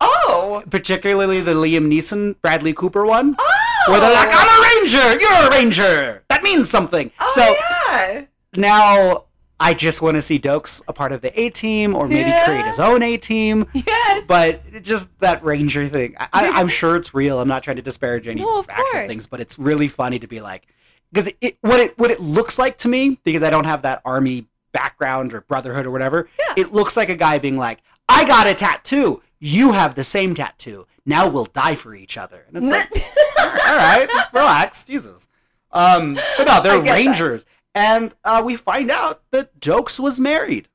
oh 0.00 0.62
particularly 0.70 1.40
the 1.40 1.54
Liam 1.54 1.86
Neeson, 1.86 2.34
Bradley 2.42 2.72
Cooper 2.72 3.04
one, 3.06 3.36
oh 3.38 3.69
where 3.88 4.00
they're 4.00 4.12
like, 4.12 4.28
I'm 4.32 4.48
a 4.48 4.80
ranger, 4.80 5.20
you're 5.20 5.46
a 5.46 5.50
ranger. 5.50 6.24
That 6.28 6.42
means 6.42 6.68
something. 6.70 7.10
oh 7.20 7.32
so 7.34 7.56
yeah 7.90 8.24
now 8.56 9.24
I 9.62 9.74
just 9.74 10.00
want 10.00 10.14
to 10.14 10.22
see 10.22 10.38
Dokes 10.38 10.82
a 10.88 10.92
part 10.92 11.12
of 11.12 11.20
the 11.20 11.38
A 11.38 11.50
team 11.50 11.94
or 11.94 12.08
maybe 12.08 12.20
Yeah. 12.30 12.44
create 12.46 12.64
his 12.64 12.80
own 12.80 13.02
A 13.02 13.16
team. 13.18 13.66
yes 13.74 14.24
But 14.26 14.82
just 14.82 15.16
that 15.20 15.44
Ranger 15.44 15.86
thing, 15.86 16.16
I, 16.18 16.28
I'm 16.32 16.68
sure 16.80 16.96
it's 16.96 17.12
real. 17.14 17.38
I'm 17.40 17.48
not 17.48 17.62
trying 17.62 17.76
to 17.76 17.82
disparage 17.82 18.26
any 18.26 18.42
of 18.42 18.68
actual 18.70 18.84
course. 18.92 19.06
things, 19.06 19.26
but 19.26 19.38
it's 19.40 19.58
really 19.58 19.86
funny 19.88 20.18
to 20.18 20.26
be 20.26 20.40
like, 20.40 20.66
because 21.12 21.26
it, 21.28 21.36
it 21.42 21.58
what 21.60 21.78
it 21.78 21.98
what 21.98 22.10
it 22.10 22.20
looks 22.20 22.58
like 22.58 22.78
to 22.78 22.88
me, 22.88 23.20
because 23.22 23.42
I 23.42 23.50
don't 23.50 23.64
have 23.66 23.82
that 23.82 24.00
army 24.04 24.46
background 24.72 25.34
or 25.34 25.42
brotherhood 25.42 25.84
or 25.86 25.90
whatever. 25.90 26.28
Yeah. 26.38 26.54
It 26.64 26.72
looks 26.72 26.96
like 26.96 27.08
a 27.10 27.16
guy 27.16 27.38
being 27.38 27.56
like, 27.58 27.80
I 28.08 28.24
got 28.24 28.46
a 28.46 28.54
tattoo. 28.54 29.22
You 29.40 29.72
have 29.72 29.94
the 29.94 30.04
same 30.04 30.34
tattoo. 30.34 30.86
Now 31.06 31.28
we'll 31.28 31.46
die 31.46 31.74
for 31.74 31.94
each 31.94 32.18
other. 32.18 32.44
And 32.48 32.58
it's 32.58 32.66
like, 32.70 33.66
all 33.66 33.76
right, 33.76 34.08
relax, 34.32 34.84
Jesus. 34.84 35.28
Um, 35.72 36.14
but 36.36 36.46
no, 36.46 36.62
they're 36.62 36.82
get 36.82 36.84
that. 36.84 36.94
rangers, 36.94 37.46
and 37.74 38.14
uh, 38.24 38.42
we 38.44 38.56
find 38.56 38.90
out 38.90 39.22
that 39.30 39.58
Doakes 39.60 39.98
was 40.00 40.18
married. 40.20 40.68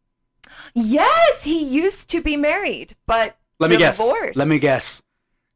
yes, 0.74 1.44
he 1.44 1.64
used 1.64 2.10
to 2.10 2.22
be 2.22 2.38
married, 2.38 2.96
but 3.06 3.38
Let 3.60 3.70
me 3.70 3.78
guess. 3.78 4.00
Let 4.36 4.48
me 4.48 4.58
guess. 4.60 5.04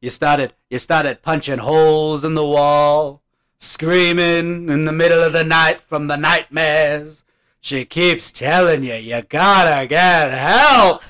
You 0.02 0.10
started. 0.10 0.54
You 0.70 0.78
started 0.78 1.22
punching 1.22 1.60
holes 1.60 2.24
in 2.24 2.36
the 2.36 2.46
wall, 2.46 3.22
screaming 3.58 4.70
in 4.70 4.86
the 4.86 4.92
middle 4.92 5.24
of 5.24 5.34
the 5.34 5.44
night 5.44 5.82
from 5.82 6.08
the 6.08 6.16
nightmares. 6.18 7.24
She 7.62 7.86
keeps 7.86 8.32
telling 8.32 8.84
you 8.84 8.94
you 8.94 9.22
gotta 9.24 9.88
get 9.88 10.32
help. 10.32 11.02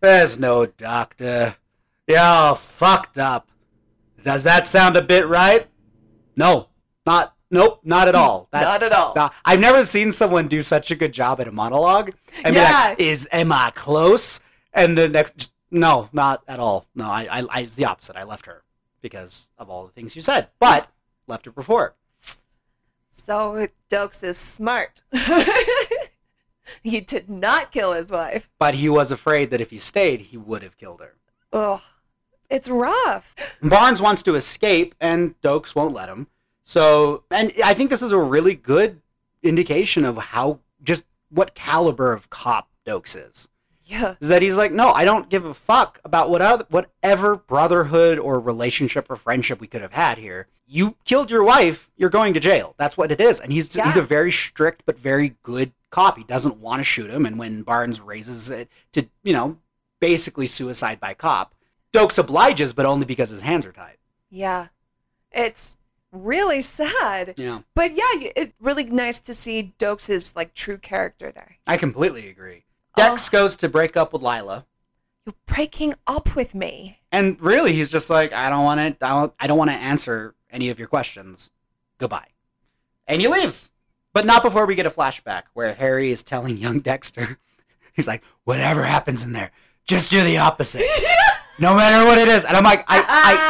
There's 0.00 0.38
no 0.38 0.66
doctor. 0.66 1.56
You're 2.06 2.18
all 2.20 2.54
fucked 2.54 3.18
up. 3.18 3.48
Does 4.22 4.44
that 4.44 4.66
sound 4.66 4.96
a 4.96 5.02
bit 5.02 5.26
right? 5.26 5.68
No, 6.36 6.68
not. 7.06 7.34
Nope, 7.52 7.80
not 7.82 8.06
at 8.06 8.14
all. 8.14 8.48
That- 8.52 8.62
Not 8.62 8.82
at 8.84 8.92
all. 8.92 9.12
uh, 9.18 9.28
I've 9.44 9.58
never 9.58 9.84
seen 9.84 10.12
someone 10.12 10.46
do 10.46 10.62
such 10.62 10.92
a 10.92 10.94
good 10.94 11.12
job 11.12 11.40
at 11.40 11.48
a 11.48 11.52
monologue. 11.52 12.12
And 12.44 12.54
be 12.54 12.60
Yeah. 12.60 12.70
like, 12.90 13.00
"Is 13.00 13.28
am 13.32 13.50
I 13.50 13.72
close?" 13.74 14.40
And 14.72 14.96
the 14.96 15.08
next, 15.08 15.52
no, 15.68 16.08
not 16.12 16.44
at 16.46 16.60
all. 16.60 16.86
No, 16.94 17.06
I, 17.06 17.26
I, 17.28 17.44
I, 17.50 17.60
it's 17.62 17.74
the 17.74 17.86
opposite. 17.86 18.14
I 18.14 18.22
left 18.22 18.46
her 18.46 18.62
because 19.02 19.48
of 19.58 19.68
all 19.68 19.84
the 19.84 19.90
things 19.92 20.14
you 20.14 20.22
said, 20.22 20.46
but 20.60 20.88
left 21.26 21.44
her 21.46 21.50
before. 21.50 21.96
So 23.10 23.66
Doakes 23.90 24.22
is 24.22 24.38
smart. 24.38 25.02
he 26.82 27.00
did 27.00 27.28
not 27.28 27.72
kill 27.72 27.92
his 27.92 28.10
wife. 28.10 28.50
But 28.58 28.74
he 28.74 28.88
was 28.88 29.12
afraid 29.12 29.50
that 29.50 29.60
if 29.60 29.70
he 29.70 29.78
stayed, 29.78 30.20
he 30.20 30.36
would 30.36 30.62
have 30.62 30.76
killed 30.76 31.00
her. 31.00 31.16
Ugh, 31.52 31.80
it's 32.48 32.68
rough. 32.68 33.34
Barnes 33.62 34.02
wants 34.02 34.22
to 34.24 34.34
escape, 34.34 34.94
and 35.00 35.40
Doakes 35.40 35.74
won't 35.74 35.94
let 35.94 36.08
him. 36.08 36.28
So, 36.62 37.24
and 37.30 37.52
I 37.64 37.74
think 37.74 37.90
this 37.90 38.02
is 38.02 38.12
a 38.12 38.18
really 38.18 38.54
good 38.54 39.00
indication 39.42 40.04
of 40.04 40.16
how 40.16 40.60
just 40.82 41.04
what 41.28 41.54
caliber 41.54 42.12
of 42.12 42.30
cop 42.30 42.68
Doakes 42.86 43.16
is. 43.16 43.48
Yeah. 43.84 44.14
is 44.20 44.28
that 44.28 44.40
he's 44.40 44.56
like, 44.56 44.70
no, 44.70 44.92
I 44.92 45.04
don't 45.04 45.28
give 45.28 45.44
a 45.44 45.52
fuck 45.52 45.98
about 46.04 46.30
what 46.30 46.40
other, 46.40 46.64
whatever 46.70 47.36
brotherhood 47.36 48.20
or 48.20 48.38
relationship 48.38 49.10
or 49.10 49.16
friendship 49.16 49.60
we 49.60 49.66
could 49.66 49.82
have 49.82 49.94
had 49.94 50.18
here. 50.18 50.46
You 50.72 50.96
killed 51.04 51.32
your 51.32 51.42
wife, 51.42 51.90
you're 51.96 52.10
going 52.10 52.32
to 52.34 52.40
jail. 52.40 52.76
That's 52.78 52.96
what 52.96 53.10
it 53.10 53.20
is. 53.20 53.40
And 53.40 53.52
he's 53.52 53.74
he's 53.74 53.96
a 53.96 54.02
very 54.02 54.30
strict 54.30 54.84
but 54.86 54.96
very 54.96 55.36
good 55.42 55.72
cop. 55.90 56.16
He 56.16 56.22
doesn't 56.22 56.58
want 56.58 56.78
to 56.78 56.84
shoot 56.84 57.10
him. 57.10 57.26
And 57.26 57.38
when 57.40 57.62
Barnes 57.62 58.00
raises 58.00 58.50
it 58.50 58.68
to, 58.92 59.08
you 59.24 59.32
know, 59.32 59.58
basically 60.00 60.46
suicide 60.46 61.00
by 61.00 61.14
cop, 61.14 61.54
Doakes 61.92 62.18
obliges, 62.18 62.72
but 62.72 62.86
only 62.86 63.04
because 63.04 63.30
his 63.30 63.42
hands 63.42 63.66
are 63.66 63.72
tied. 63.72 63.96
Yeah. 64.30 64.68
It's 65.32 65.76
really 66.12 66.60
sad. 66.60 67.34
Yeah, 67.36 67.60
But 67.74 67.92
yeah, 67.92 68.30
it's 68.36 68.52
really 68.60 68.84
nice 68.84 69.18
to 69.20 69.34
see 69.34 69.74
Doakes' 69.78 70.36
like 70.36 70.54
true 70.54 70.78
character 70.78 71.32
there. 71.32 71.56
I 71.66 71.76
completely 71.76 72.28
agree. 72.28 72.64
Oh. 72.96 73.02
Dex 73.02 73.28
goes 73.28 73.56
to 73.56 73.68
break 73.68 73.96
up 73.96 74.12
with 74.12 74.22
Lila. 74.22 74.66
You're 75.26 75.34
breaking 75.46 75.94
up 76.06 76.34
with 76.34 76.54
me. 76.54 77.00
And 77.12 77.40
really, 77.40 77.72
he's 77.72 77.90
just 77.90 78.08
like, 78.08 78.32
I 78.32 78.48
don't 78.50 78.64
want 78.64 78.78
to. 78.78 79.06
I 79.06 79.10
don't. 79.10 79.34
I 79.38 79.46
don't 79.46 79.58
want 79.58 79.70
to 79.70 79.76
answer 79.76 80.34
any 80.52 80.70
of 80.70 80.78
your 80.78 80.88
questions. 80.88 81.50
Goodbye. 81.98 82.28
And 83.06 83.20
he 83.20 83.28
leaves, 83.28 83.70
but 84.12 84.24
not 84.24 84.42
before 84.42 84.66
we 84.66 84.74
get 84.74 84.86
a 84.86 84.90
flashback 84.90 85.44
where 85.54 85.74
Harry 85.74 86.10
is 86.10 86.22
telling 86.22 86.56
young 86.56 86.78
Dexter, 86.80 87.38
he's 87.92 88.06
like, 88.08 88.22
whatever 88.44 88.84
happens 88.84 89.24
in 89.24 89.32
there, 89.32 89.50
just 89.86 90.10
do 90.10 90.22
the 90.22 90.38
opposite, 90.38 90.82
no 91.58 91.74
matter 91.76 92.06
what 92.06 92.18
it 92.18 92.28
is. 92.28 92.44
And 92.44 92.56
I'm 92.56 92.64
like, 92.64 92.84
I, 92.88 93.00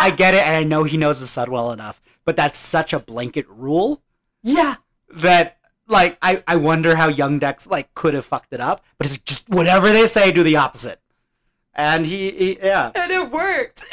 I, 0.03 0.07
I 0.07 0.11
get 0.17 0.35
it, 0.35 0.43
and 0.47 0.57
I 0.57 0.65
know 0.65 0.85
he 0.85 0.97
knows 0.97 1.21
the 1.21 1.27
son 1.27 1.51
well 1.51 1.73
enough, 1.73 2.01
but 2.25 2.37
that's 2.37 2.59
such 2.59 2.93
a 2.93 2.99
blanket 3.01 3.47
rule 3.49 4.03
Yeah. 4.43 4.77
that. 5.17 5.57
Like 5.87 6.19
I, 6.23 6.41
I 6.47 6.55
wonder 6.55 6.95
how 6.95 7.09
young 7.09 7.41
Dex 7.41 7.67
like 7.67 7.93
could 7.95 8.15
have 8.15 8.25
fucked 8.25 8.53
it 8.53 8.61
up, 8.61 8.85
but 8.97 9.09
it's 9.09 9.19
just 9.19 9.49
whatever 9.51 9.91
they 9.93 10.07
say, 10.07 10.31
do 10.31 10.45
the 10.45 10.55
opposite. 10.55 11.01
And 11.75 12.07
he, 12.07 12.31
he 12.31 12.59
yeah, 12.63 12.93
And 12.95 13.11
it 13.11 13.29
worked. 13.29 13.87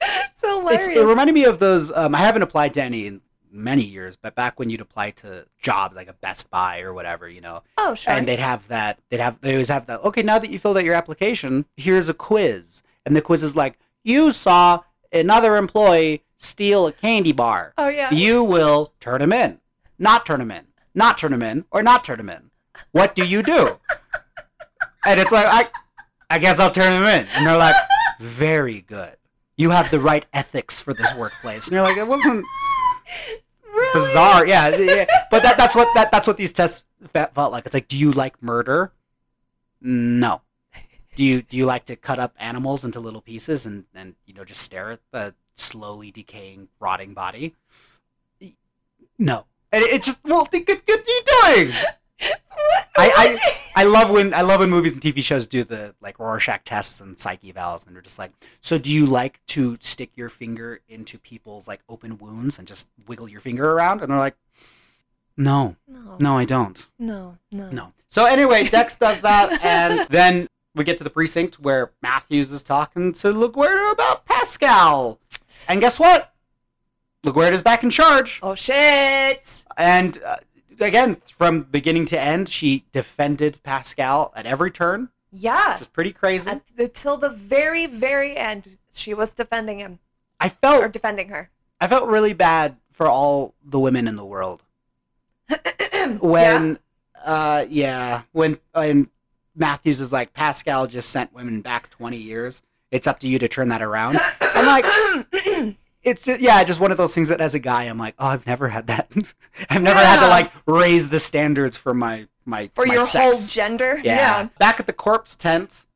it's 0.02 0.42
hilarious. 0.42 0.88
It's, 0.88 0.98
it 0.98 1.04
reminded 1.04 1.34
me 1.34 1.44
of 1.44 1.58
those. 1.58 1.92
Um, 1.92 2.14
I 2.14 2.18
haven't 2.18 2.42
applied 2.42 2.74
to 2.74 2.82
any 2.82 3.06
in 3.06 3.20
many 3.52 3.82
years, 3.82 4.16
but 4.16 4.34
back 4.34 4.58
when 4.58 4.70
you'd 4.70 4.80
apply 4.80 5.10
to 5.10 5.46
jobs 5.60 5.96
like 5.96 6.08
a 6.08 6.12
Best 6.14 6.50
Buy 6.50 6.80
or 6.80 6.94
whatever, 6.94 7.28
you 7.28 7.40
know, 7.40 7.62
oh, 7.78 7.94
sure. 7.94 8.12
and 8.12 8.26
they'd 8.26 8.38
have 8.38 8.68
that. 8.68 8.98
They'd 9.10 9.20
have. 9.20 9.40
They 9.40 9.52
always 9.52 9.68
have 9.68 9.86
that. 9.86 10.00
Okay, 10.00 10.22
now 10.22 10.38
that 10.38 10.50
you 10.50 10.58
filled 10.58 10.78
out 10.78 10.84
your 10.84 10.94
application, 10.94 11.66
here's 11.76 12.08
a 12.08 12.14
quiz, 12.14 12.82
and 13.04 13.14
the 13.14 13.22
quiz 13.22 13.42
is 13.42 13.56
like, 13.56 13.78
you 14.04 14.32
saw 14.32 14.80
another 15.12 15.56
employee 15.56 16.24
steal 16.36 16.86
a 16.86 16.92
candy 16.92 17.32
bar. 17.32 17.74
oh, 17.76 17.88
yeah. 17.88 18.10
You 18.12 18.42
will 18.42 18.94
turn 19.00 19.20
him 19.20 19.32
in, 19.32 19.60
not 19.98 20.24
turn 20.24 20.40
him 20.40 20.50
in, 20.50 20.66
not 20.94 21.18
turn 21.18 21.32
him 21.32 21.42
in, 21.42 21.64
or 21.70 21.82
not 21.82 22.04
turn 22.04 22.20
him 22.20 22.30
in. 22.30 22.50
What 22.92 23.14
do 23.14 23.26
you 23.26 23.42
do? 23.42 23.78
and 25.04 25.20
it's 25.20 25.32
like 25.32 25.46
I, 25.46 25.68
I 26.30 26.38
guess 26.38 26.58
I'll 26.58 26.70
turn 26.70 26.92
him 26.92 27.02
in, 27.02 27.26
and 27.34 27.46
they're 27.46 27.56
like, 27.56 27.76
very 28.20 28.80
good. 28.80 29.16
You 29.60 29.68
have 29.68 29.90
the 29.90 30.00
right 30.00 30.24
ethics 30.32 30.80
for 30.80 30.94
this 30.94 31.14
workplace, 31.14 31.66
and 31.66 31.74
you're 31.74 31.84
like, 31.84 31.98
it 31.98 32.08
wasn't 32.08 32.46
really? 33.74 33.92
bizarre, 33.92 34.46
yeah, 34.46 34.74
yeah. 34.74 35.04
But 35.30 35.42
that 35.42 35.58
that's 35.58 35.76
what 35.76 35.86
that 35.94 36.10
that's 36.10 36.26
what 36.26 36.38
these 36.38 36.50
tests 36.50 36.86
felt 37.12 37.52
like. 37.52 37.66
It's 37.66 37.74
like, 37.74 37.86
do 37.86 37.98
you 37.98 38.10
like 38.12 38.42
murder? 38.42 38.92
No. 39.82 40.40
Do 41.14 41.24
you 41.24 41.42
do 41.42 41.58
you 41.58 41.66
like 41.66 41.84
to 41.84 41.96
cut 41.96 42.18
up 42.18 42.34
animals 42.38 42.86
into 42.86 43.00
little 43.00 43.20
pieces 43.20 43.66
and 43.66 43.84
and 43.94 44.14
you 44.24 44.32
know 44.32 44.44
just 44.44 44.62
stare 44.62 44.92
at 44.92 45.00
the 45.12 45.34
slowly 45.56 46.10
decaying, 46.10 46.68
rotting 46.80 47.12
body? 47.12 47.54
No. 49.18 49.44
And 49.72 49.84
it's 49.84 50.06
just 50.06 50.20
well, 50.24 50.46
what, 50.50 50.54
what 50.54 50.68
are 50.70 51.54
you 51.54 51.66
doing? 51.66 51.76
I- 52.98 53.12
I- 53.16 53.36
I 53.76 53.84
love 53.84 54.10
when 54.10 54.34
I 54.34 54.42
love 54.42 54.60
when 54.60 54.68
movies 54.68 54.92
and 54.92 55.00
TV 55.00 55.22
shows 55.22 55.46
do 55.46 55.64
the 55.64 55.94
like 56.00 56.18
Rorschach 56.18 56.64
tests 56.64 57.00
and 57.00 57.18
psych 57.18 57.40
evals, 57.42 57.86
and 57.86 57.94
they're 57.94 58.02
just 58.02 58.18
like, 58.18 58.32
so 58.60 58.76
do 58.78 58.92
you 58.92 59.06
like 59.06 59.40
to 59.48 59.78
stick 59.80 60.10
your 60.16 60.28
finger 60.28 60.80
into 60.88 61.18
people's 61.18 61.66
like 61.68 61.80
open 61.88 62.18
wounds 62.18 62.58
and 62.58 62.68
just 62.68 62.88
wiggle 63.06 63.28
your 63.28 63.40
finger 63.40 63.70
around? 63.70 64.02
And 64.02 64.10
they're 64.10 64.18
like, 64.18 64.36
no, 65.36 65.76
no, 65.88 66.16
no, 66.18 66.36
I 66.36 66.44
don't. 66.44 66.86
no, 66.98 67.38
no. 67.50 67.70
No. 67.70 67.92
So 68.10 68.26
anyway, 68.26 68.68
Dex 68.68 68.96
does 68.96 69.20
that, 69.22 69.62
and 69.64 70.06
then 70.10 70.46
we 70.74 70.84
get 70.84 70.98
to 70.98 71.04
the 71.04 71.10
precinct 71.10 71.60
where 71.60 71.92
Matthews 72.02 72.52
is 72.52 72.62
talking 72.62 73.12
to 73.14 73.28
LaGuerta 73.28 73.92
about 73.92 74.26
Pascal. 74.26 75.18
And 75.68 75.80
guess 75.80 75.98
what? 75.98 76.34
LaGuerta's 77.24 77.62
back 77.62 77.82
in 77.84 77.90
charge. 77.90 78.40
Oh 78.42 78.54
shit! 78.54 79.64
And 79.76 80.18
uh, 80.26 80.36
again, 80.80 81.16
from 81.16 81.62
beginning 81.62 82.06
to 82.06 82.20
end, 82.20 82.48
she 82.48 82.84
defended 82.92 83.58
Pascal 83.62 84.32
at 84.34 84.46
every 84.46 84.70
turn, 84.70 85.10
Yeah. 85.32 85.74
which 85.74 85.82
is 85.82 85.88
pretty 85.88 86.12
crazy. 86.12 86.50
At, 86.50 86.62
until 86.78 87.16
the 87.16 87.30
very, 87.30 87.86
very 87.86 88.36
end, 88.36 88.78
she 88.92 89.14
was 89.14 89.34
defending 89.34 89.78
him 89.78 89.98
I 90.40 90.48
felt 90.48 90.82
or 90.82 90.88
defending 90.88 91.28
her. 91.28 91.50
I 91.80 91.86
felt 91.86 92.08
really 92.08 92.32
bad 92.32 92.76
for 92.90 93.06
all 93.06 93.54
the 93.64 93.78
women 93.78 94.08
in 94.08 94.16
the 94.16 94.24
world 94.24 94.62
when 96.20 96.78
uh 97.24 97.64
yeah 97.68 98.22
when 98.32 98.58
when 98.72 99.08
Matthews 99.54 100.00
is 100.00 100.12
like 100.12 100.32
Pascal 100.32 100.86
just 100.86 101.10
sent 101.10 101.32
women 101.34 101.60
back 101.60 101.90
20 101.90 102.16
years. 102.16 102.62
It's 102.90 103.06
up 103.06 103.18
to 103.20 103.28
you 103.28 103.38
to 103.38 103.48
turn 103.48 103.68
that 103.68 103.82
around. 103.82 104.18
I'm 104.40 104.66
like 104.66 104.84
it's 106.02 106.24
just, 106.24 106.40
yeah, 106.40 106.62
just 106.64 106.80
one 106.80 106.90
of 106.90 106.96
those 106.96 107.14
things 107.14 107.28
that 107.28 107.40
as 107.40 107.54
a 107.54 107.58
guy 107.58 107.84
I'm 107.84 107.98
like, 107.98 108.14
"Oh, 108.18 108.26
I've 108.26 108.46
never 108.46 108.68
had 108.68 108.86
that. 108.88 109.10
I've 109.70 109.82
never 109.82 110.00
had 110.00 110.20
to 110.20 110.28
like 110.28 110.50
raise 110.66 111.08
the 111.10 111.20
standards 111.20 111.76
for 111.76 111.92
my 111.94 112.26
my 112.44 112.68
for 112.68 112.86
my 112.86 112.94
your 112.94 113.06
whole 113.06 113.32
gender. 113.48 114.00
Yeah. 114.02 114.48
Back 114.58 114.80
at 114.80 114.86
the 114.86 114.92
corpse 114.92 115.36
tent, 115.36 115.86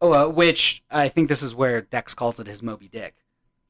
uh, 0.00 0.26
which 0.28 0.82
I 0.90 1.08
think 1.08 1.28
this 1.28 1.42
is 1.42 1.54
where 1.54 1.80
Dex 1.80 2.14
calls 2.14 2.40
it 2.40 2.46
his 2.46 2.62
Moby 2.62 2.88
Dick 2.88 3.14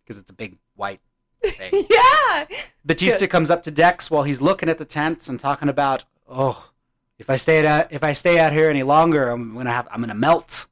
because 0.04 0.18
it's 0.18 0.30
a 0.30 0.34
big 0.34 0.56
white 0.74 1.00
thing. 1.42 1.84
Yeah. 1.90 2.44
Batista 2.84 3.20
good. 3.20 3.30
comes 3.30 3.50
up 3.50 3.62
to 3.64 3.70
Dex 3.70 4.10
while 4.10 4.22
he's 4.24 4.40
looking 4.42 4.68
at 4.68 4.78
the 4.78 4.84
tents 4.84 5.28
and 5.28 5.38
talking 5.38 5.68
about, 5.68 6.04
oh, 6.28 6.70
if 7.18 7.28
I 7.30 7.36
stay 7.36 7.66
out 7.66 7.92
if 7.92 8.02
I 8.02 8.12
stay 8.12 8.38
out 8.38 8.52
here 8.52 8.68
any 8.70 8.82
longer, 8.82 9.28
I'm 9.28 9.54
gonna 9.54 9.70
have 9.70 9.88
I'm 9.90 10.00
gonna 10.00 10.14
melt. 10.14 10.66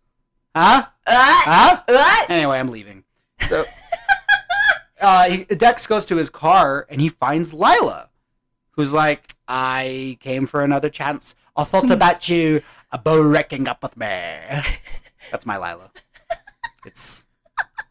Huh? 0.56 0.86
Ah, 1.06 1.42
Huh? 1.44 1.82
what? 1.86 2.30
Anyway, 2.30 2.58
I'm 2.58 2.68
leaving. 2.68 3.04
So 3.48 3.64
uh, 5.00 5.28
he, 5.30 5.44
Dex 5.44 5.86
goes 5.86 6.04
to 6.06 6.16
his 6.16 6.30
car 6.30 6.86
and 6.88 7.00
he 7.00 7.08
finds 7.08 7.52
Lila, 7.54 8.10
who's 8.72 8.92
like, 8.94 9.24
I 9.48 10.16
came 10.20 10.46
for 10.46 10.62
another 10.64 10.88
chance. 10.90 11.34
I 11.56 11.64
thought 11.64 11.90
about 11.90 12.28
you 12.28 12.62
about 12.92 13.22
wrecking 13.22 13.68
up 13.68 13.82
with 13.82 13.96
me. 13.96 14.06
That's 15.30 15.46
my 15.46 15.56
Lila. 15.56 15.90
It's 16.86 17.26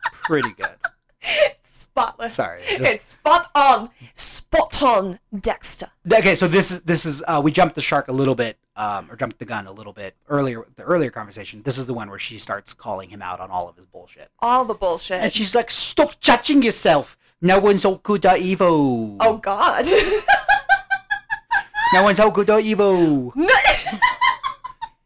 pretty 0.06 0.52
good. 0.54 0.76
It's 1.22 1.82
spotless. 1.84 2.34
Sorry. 2.36 2.62
Just- 2.78 2.96
It's 2.96 3.10
spot 3.12 3.48
on. 3.56 3.90
Spot 4.14 4.82
on, 4.82 5.20
Dexter. 5.38 5.88
Okay, 6.12 6.36
so 6.36 6.48
this 6.48 6.72
is 6.72 6.82
this 6.82 7.06
is 7.06 7.24
uh, 7.28 7.42
we 7.44 7.52
jumped 7.52 7.76
the 7.76 7.82
shark 7.82 8.08
a 8.08 8.12
little 8.12 8.36
bit 8.36 8.58
um, 8.76 9.10
or 9.12 9.16
jumped 9.16 9.40
the 9.40 9.46
gun 9.46 9.68
a 9.68 9.72
little 9.72 9.94
bit 9.94 10.16
earlier. 10.30 10.66
The 10.76 10.84
earlier 10.84 11.12
conversation. 11.12 11.62
This 11.64 11.78
is 11.78 11.86
the 11.86 11.94
one 11.94 12.10
where 12.10 12.20
she 12.20 12.38
starts 12.40 12.74
calling 12.74 13.10
him 13.10 13.22
out 13.22 13.40
on 13.40 13.50
all 13.52 13.70
of 13.70 13.76
his 13.76 13.86
bullshit, 13.86 14.30
All 14.40 14.66
the 14.66 14.74
bullshit. 14.74 15.22
and 15.22 15.32
she's 15.34 15.54
like, 15.56 15.70
"Stop 15.72 16.20
judging 16.20 16.62
yourself. 16.64 17.18
No 17.42 17.60
one's 17.60 17.86
all 17.86 17.98
good 18.04 18.26
or 18.26 18.38
evil. 18.38 19.18
Oh 19.20 19.38
God. 19.38 19.86
no 21.94 22.04
one's 22.04 22.20
all 22.20 22.32
good 22.32 22.50
or 22.50 22.60
evil." 22.60 23.32
No- 23.36 23.48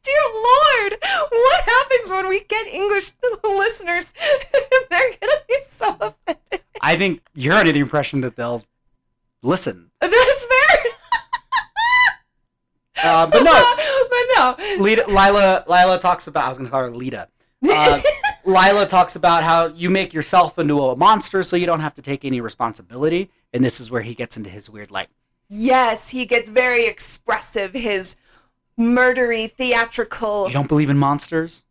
Dear 0.04 0.22
Lord, 0.34 0.98
what 1.30 1.64
happens 1.66 2.12
when 2.12 2.30
we 2.30 2.42
get 2.48 2.66
English 2.68 3.12
to 3.12 3.40
the 3.44 3.50
listeners? 3.50 4.14
They're 4.90 5.12
gonna 5.20 5.42
be 5.48 5.56
so 5.70 5.98
offended. 6.00 6.64
I 6.80 6.96
think 6.96 7.22
you're 7.34 7.54
under 7.54 7.74
the 7.74 7.80
impression 7.80 8.22
that 8.22 8.38
they'll 8.38 8.64
listen, 9.44 9.92
That's 10.00 10.46
fair. 10.46 10.84
Uh, 13.04 13.28
but 13.28 13.44
no. 13.44 13.52
but 14.10 14.66
no. 14.78 14.84
Lita, 14.84 15.06
Lila, 15.08 15.64
Lila 15.68 16.00
talks 16.00 16.28
about. 16.28 16.46
I 16.46 16.50
was 16.50 16.58
going 16.58 16.66
to 16.68 16.72
call 16.72 16.82
her 16.82 16.92
Lita. 16.92 17.28
Uh, 17.68 18.02
Lila 18.46 18.86
talks 18.88 19.16
about 19.16 19.44
how 19.44 19.68
you 19.68 19.90
make 19.90 20.14
yourself 20.14 20.58
into 20.60 20.80
a 20.82 20.96
monster, 20.96 21.44
so 21.44 21.56
you 21.56 21.66
don't 21.66 21.80
have 21.82 21.94
to 21.96 22.02
take 22.02 22.24
any 22.24 22.42
responsibility. 22.42 23.30
And 23.54 23.64
this 23.64 23.80
is 23.80 23.90
where 23.92 24.02
he 24.02 24.14
gets 24.14 24.38
into 24.38 24.50
his 24.50 24.70
weird, 24.70 24.92
like, 24.92 25.10
Yes, 25.50 26.10
he 26.10 26.26
gets 26.26 26.50
very 26.50 26.86
expressive. 26.88 27.74
His 27.74 28.16
murdery, 28.78 29.50
theatrical. 29.50 30.48
you 30.48 30.54
don't 30.54 30.68
believe 30.68 30.90
in 30.90 30.98
monsters. 30.98 31.64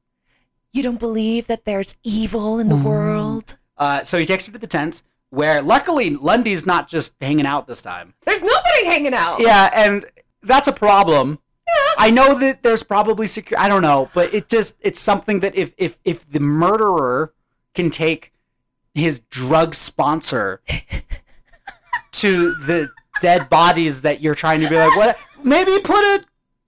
You 0.72 0.82
don't 0.82 0.98
believe 0.98 1.46
that 1.46 1.64
there's 1.64 1.96
evil 2.02 2.58
in 2.58 2.68
the 2.68 2.76
world? 2.76 3.56
Uh, 3.78 4.04
so 4.04 4.18
he 4.18 4.26
takes 4.26 4.46
her 4.46 4.52
to 4.52 4.58
the 4.58 4.66
tent, 4.66 5.02
where 5.30 5.62
luckily 5.62 6.10
Lundy's 6.10 6.66
not 6.66 6.88
just 6.88 7.14
hanging 7.20 7.46
out 7.46 7.66
this 7.66 7.80
time. 7.82 8.14
There's 8.22 8.42
nobody 8.42 8.84
hanging 8.84 9.14
out. 9.14 9.40
Yeah, 9.40 9.70
and 9.74 10.04
that's 10.46 10.68
a 10.68 10.72
problem. 10.72 11.38
I 11.98 12.10
know 12.10 12.38
that 12.38 12.62
there's 12.62 12.82
probably 12.82 13.26
secure. 13.26 13.58
I 13.58 13.68
don't 13.68 13.82
know, 13.82 14.10
but 14.14 14.32
it 14.32 14.48
just 14.48 14.76
it's 14.80 15.00
something 15.00 15.40
that 15.40 15.54
if 15.56 15.74
if 15.76 15.98
if 16.04 16.28
the 16.28 16.40
murderer 16.40 17.32
can 17.74 17.90
take 17.90 18.32
his 18.94 19.20
drug 19.20 19.74
sponsor 19.74 20.60
to 22.12 22.54
the 22.54 22.88
dead 23.20 23.48
bodies 23.48 24.02
that 24.02 24.20
you're 24.20 24.34
trying 24.34 24.60
to 24.60 24.68
be 24.68 24.76
like, 24.76 24.96
what? 24.96 25.18
Maybe 25.42 25.78
put 25.82 26.02
a 26.02 26.24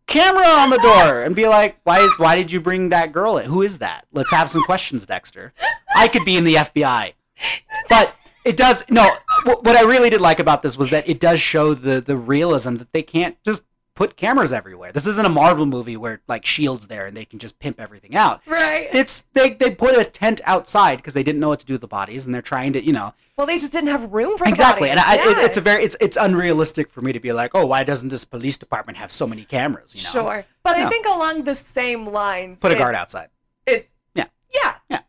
camera 0.07 0.47
on 0.47 0.70
the 0.70 0.79
door 0.79 1.22
and 1.22 1.37
be 1.37 1.47
like, 1.47 1.79
why 1.85 2.01
is 2.01 2.12
why 2.18 2.37
did 2.37 2.51
you 2.51 2.61
bring 2.61 2.89
that 2.89 3.12
girl 3.12 3.39
in? 3.39 3.47
Who 3.47 3.62
is 3.62 3.79
that? 3.79 4.07
Let's 4.12 4.33
have 4.33 4.49
some 4.49 4.62
questions, 4.64 5.07
Dexter. 5.07 5.53
I 5.95 6.09
could 6.09 6.24
be 6.24 6.37
in 6.37 6.45
the 6.45 6.55
FBI, 6.55 7.12
but 7.89 8.16
it 8.49 8.57
does 8.57 8.84
no. 8.90 9.09
What 9.44 9.76
I 9.76 9.82
really 9.82 10.11
did 10.11 10.20
like 10.20 10.40
about 10.40 10.62
this 10.62 10.76
was 10.76 10.90
that 10.90 11.09
it 11.09 11.20
does 11.20 11.40
show 11.40 11.74
the 11.74 12.01
the 12.01 12.16
realism 12.16 12.76
that 12.76 12.92
they 12.92 13.03
can't 13.03 13.36
just 13.44 13.64
put 13.94 14.16
cameras 14.16 14.53
everywhere. 14.53 14.92
This 14.92 15.09
isn't 15.09 15.26
a 15.26 15.28
Marvel 15.28 15.66
movie 15.66 15.96
where 15.96 16.20
like 16.28 16.46
Shield's 16.46 16.86
there 16.86 17.05
and 17.07 17.16
they 17.16 17.24
can 17.24 17.40
just 17.40 17.59
pimp 17.59 17.80
everything 17.80 18.14
out. 18.14 18.40
Right. 18.46 18.88
It's 18.92 19.24
they 19.34 19.51
they 19.51 19.74
put 19.74 19.99
a 19.99 20.05
tent 20.05 20.40
outside 20.44 20.96
because 20.96 21.14
they 21.14 21.24
didn't 21.24 21.40
know 21.40 21.49
what 21.49 21.61
to 21.61 21.66
do 21.66 21.74
with 21.74 21.80
the 21.80 21.88
bodies 21.88 22.24
and 22.24 22.34
they're 22.34 22.40
trying 22.40 22.72
to 22.74 22.84
you 22.84 22.92
know 22.92 23.12
well, 23.36 23.46
they 23.46 23.59
just 23.59 23.70
didn't 23.72 23.90
have 23.90 24.12
room 24.12 24.36
for 24.36 24.44
the 24.44 24.51
exactly. 24.51 24.90
And 24.90 24.99
I, 24.99 25.16
bodies. 25.16 25.32
it, 25.32 25.44
it's 25.46 25.57
a 25.57 25.61
very 25.61 25.84
it's 25.84 25.96
it's 26.01 26.16
unrealistic 26.16 26.90
for 26.90 27.03
me 27.03 27.12
to 27.12 27.20
be 27.20 27.32
like, 27.32 27.53
oh, 27.55 27.66
why 27.66 27.84
doesn't 27.84 28.09
this 28.09 28.24
police 28.24 28.59
department 28.59 28.99
have 28.99 29.12
so 29.12 29.26
many 29.26 29.44
cameras? 29.44 29.94
You 29.94 30.03
know, 30.03 30.26
Sure. 30.26 30.44
But 30.64 30.76
No. 30.76 30.86
I 30.86 30.88
think 30.88 31.07
along 31.07 31.44
the 31.44 31.55
same 31.55 32.07
lines. 32.07 32.61
put 32.61 32.72
a 32.72 32.76
guard 32.76 32.94
outside. 32.94 33.28
It's 33.66 33.94
yeah, 34.14 34.24
Yeah. 34.53 34.74
yeah. 34.90 35.01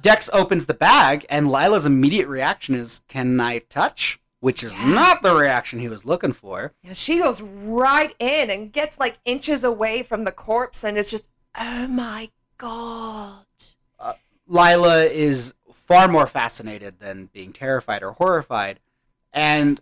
Dex 0.00 0.30
opens 0.32 0.66
the 0.66 0.74
bag, 0.74 1.26
and 1.28 1.50
Lila's 1.50 1.86
immediate 1.86 2.28
reaction 2.28 2.74
is, 2.74 3.02
"Can 3.08 3.38
I 3.40 3.58
touch?" 3.58 4.20
Which 4.40 4.64
is 4.64 4.72
not 4.78 5.22
the 5.22 5.34
reaction 5.34 5.80
he 5.80 5.88
was 5.90 6.06
looking 6.06 6.32
for. 6.32 6.72
Yeah, 6.82 6.94
she 6.94 7.18
goes 7.18 7.42
right 7.42 8.14
in 8.18 8.48
and 8.48 8.72
gets 8.72 8.98
like 8.98 9.18
inches 9.26 9.64
away 9.64 10.02
from 10.02 10.24
the 10.24 10.32
corpse, 10.32 10.82
and 10.82 10.96
it's 10.96 11.10
just, 11.10 11.28
oh 11.58 11.86
my 11.86 12.30
god. 12.56 13.44
Uh, 13.98 14.14
Lila 14.46 15.04
is 15.04 15.52
far 15.70 16.08
more 16.08 16.26
fascinated 16.26 17.00
than 17.00 17.26
being 17.26 17.52
terrified 17.52 18.02
or 18.02 18.12
horrified. 18.12 18.80
And 19.32 19.78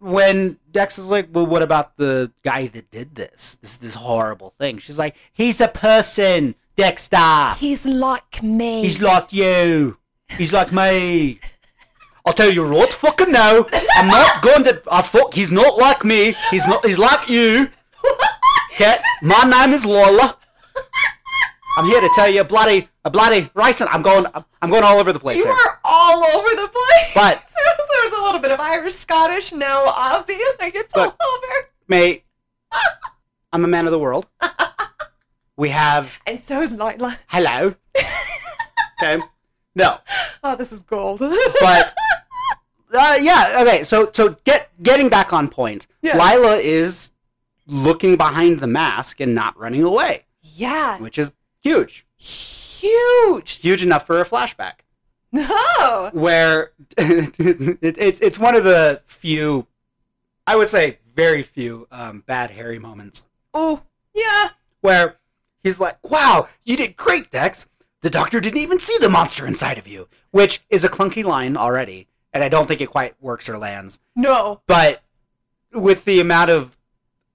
when 0.00 0.58
Dex 0.70 0.98
is 0.98 1.10
like, 1.10 1.28
"Well, 1.32 1.46
what 1.46 1.62
about 1.62 1.96
the 1.96 2.30
guy 2.42 2.66
that 2.66 2.90
did 2.90 3.14
this? 3.14 3.56
This 3.62 3.78
this 3.78 3.94
horrible 3.94 4.52
thing?" 4.58 4.78
She's 4.78 4.98
like, 4.98 5.16
"He's 5.32 5.62
a 5.62 5.68
person, 5.68 6.56
Dexter. 6.82 7.54
He's 7.58 7.84
like 7.84 8.40
me. 8.40 8.82
He's 8.82 9.02
like 9.02 9.32
you. 9.32 9.98
He's 10.28 10.52
like 10.52 10.72
me." 10.72 11.40
I'll 12.24 12.32
tell 12.32 12.50
you 12.52 12.68
what, 12.70 12.92
fucking 12.92 13.32
no. 13.32 13.66
I'm 13.96 14.06
not 14.06 14.42
going 14.42 14.62
to. 14.64 14.80
I 14.90 15.02
fuck. 15.02 15.34
He's 15.34 15.50
not 15.50 15.76
like 15.76 16.04
me. 16.04 16.36
He's 16.52 16.66
not. 16.68 16.86
He's 16.86 16.98
like 16.98 17.28
you. 17.28 17.68
Okay. 18.74 18.96
My 19.22 19.42
name 19.42 19.72
is 19.74 19.84
Lola. 19.84 20.36
I'm 21.78 21.86
here 21.86 22.00
to 22.00 22.10
tell 22.14 22.28
you 22.28 22.44
bloody, 22.44 22.88
a 23.04 23.10
bloody 23.10 23.50
racing. 23.54 23.88
I'm 23.90 24.02
going. 24.02 24.26
I'm 24.62 24.70
going 24.70 24.84
all 24.84 24.98
over 25.00 25.12
the 25.12 25.18
place 25.18 25.38
you 25.38 25.44
here. 25.44 25.52
are 25.52 25.80
all 25.84 26.24
over 26.24 26.48
the 26.48 26.68
place. 26.68 27.12
But- 27.14 27.44
there's 28.04 28.18
a 28.18 28.22
little 28.22 28.40
bit 28.40 28.52
of 28.52 28.60
Irish, 28.60 28.94
Scottish, 28.94 29.52
now 29.52 29.86
Aussie. 29.86 30.38
Like 30.60 30.76
it's 30.76 30.94
But- 30.94 31.16
all 31.20 31.28
over. 31.34 31.68
Mate, 31.88 32.24
I'm 33.52 33.64
a 33.64 33.68
man 33.68 33.86
of 33.86 33.90
the 33.92 33.98
world. 33.98 34.26
We 35.58 35.68
have 35.70 36.14
And 36.26 36.38
so 36.40 36.62
is 36.62 36.72
Lila. 36.72 37.18
hello. 37.28 37.74
Okay. 39.00 39.22
No, 39.76 39.98
Oh, 40.42 40.56
this 40.56 40.72
is 40.72 40.82
gold. 40.82 41.20
but 41.20 41.94
uh, 42.98 43.16
yeah. 43.20 43.58
Okay. 43.60 43.84
So 43.84 44.10
so 44.12 44.34
get 44.42 44.70
getting 44.82 45.08
back 45.08 45.32
on 45.32 45.48
point. 45.48 45.86
Yeah. 46.02 46.16
Lila 46.16 46.56
is 46.56 47.12
looking 47.68 48.16
behind 48.16 48.58
the 48.58 48.66
mask 48.66 49.20
and 49.20 49.36
not 49.36 49.56
running 49.56 49.84
away, 49.84 50.24
yeah. 50.42 50.98
which 50.98 51.16
is 51.16 51.30
huge. 51.62 52.06
Huge. 52.16 53.58
Huge 53.60 53.84
enough 53.84 54.04
for 54.04 54.20
a 54.20 54.24
flashback. 54.24 54.80
No. 55.30 56.10
Where 56.12 56.72
it, 56.96 57.96
it's 58.00 58.18
it's 58.18 58.38
one 58.38 58.56
of 58.56 58.64
the 58.64 59.00
few, 59.06 59.68
I 60.44 60.56
would 60.56 60.68
say, 60.68 60.98
very 61.14 61.42
few 61.44 61.86
um, 61.92 62.24
bad 62.26 62.50
Harry 62.50 62.80
moments 62.80 63.26
Oh, 63.54 63.82
yeah. 64.12 64.50
where 64.80 65.18
he's 65.62 65.80
like, 65.80 65.98
"Wow, 66.02 66.48
you 66.64 66.76
did 66.76 66.96
great, 66.96 67.30
Dex. 67.30 67.66
The 68.00 68.10
doctor 68.10 68.40
didn't 68.40 68.60
even 68.60 68.78
see 68.78 68.96
the 69.00 69.08
monster 69.08 69.46
inside 69.46 69.78
of 69.78 69.88
you," 69.88 70.08
which 70.30 70.62
is 70.70 70.84
a 70.84 70.88
clunky 70.88 71.24
line 71.24 71.56
already, 71.56 72.08
and 72.32 72.44
I 72.44 72.48
don't 72.48 72.66
think 72.66 72.80
it 72.80 72.90
quite 72.90 73.14
works 73.20 73.48
or 73.48 73.58
lands. 73.58 73.98
No. 74.14 74.62
But 74.66 75.02
with 75.72 76.04
the 76.04 76.20
amount 76.20 76.50
of, 76.50 76.76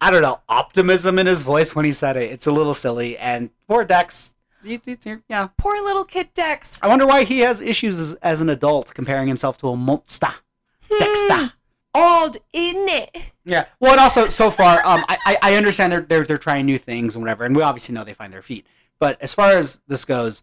I 0.02 0.12
don't 0.12 0.22
know, 0.22 0.42
optimism 0.50 1.20
in 1.20 1.28
his 1.28 1.44
voice 1.44 1.76
when 1.76 1.86
he 1.86 1.92
said 1.92 2.18
it, 2.18 2.32
it's 2.32 2.48
a 2.48 2.52
little 2.52 2.74
silly. 2.74 3.18
And 3.18 3.50
poor 3.68 3.86
Dex, 3.86 4.36
yeah. 4.64 5.48
Poor 5.58 5.84
little 5.84 6.06
kid 6.06 6.34
Dex. 6.34 6.80
I 6.82 6.88
wonder 6.88 7.06
why 7.06 7.24
he 7.24 7.40
has 7.40 7.62
issues 7.62 8.00
as, 8.00 8.14
as 8.16 8.42
an 8.42 8.50
adult 8.50 8.94
comparing 8.94 9.28
himself 9.28 9.58
to 9.60 9.70
a 9.70 9.76
monster. 9.76 10.32
Hmm. 10.90 11.00
Dexter. 11.00 11.56
Old, 11.94 12.38
isn't 12.54 12.90
it? 12.90 13.33
Yeah. 13.46 13.66
Well, 13.80 13.92
and 13.92 14.00
also 14.00 14.28
so 14.28 14.50
far, 14.50 14.86
um, 14.86 15.04
I, 15.10 15.38
I 15.42 15.56
understand 15.56 15.92
they're 15.92 16.02
they're 16.02 16.24
they're 16.26 16.38
trying 16.38 16.66
new 16.66 16.78
things 16.78 17.16
and 17.16 17.24
whatever, 17.24 17.44
and 17.44 17.56
we 17.56 17.62
obviously 17.62 17.94
know 17.94 18.04
they 18.04 18.14
find 18.14 18.34
their 18.34 18.42
feet. 18.42 18.66
But 19.00 19.22
as 19.22 19.34
far 19.34 19.52
as 19.52 19.82
this 19.88 20.06
goes, 20.06 20.42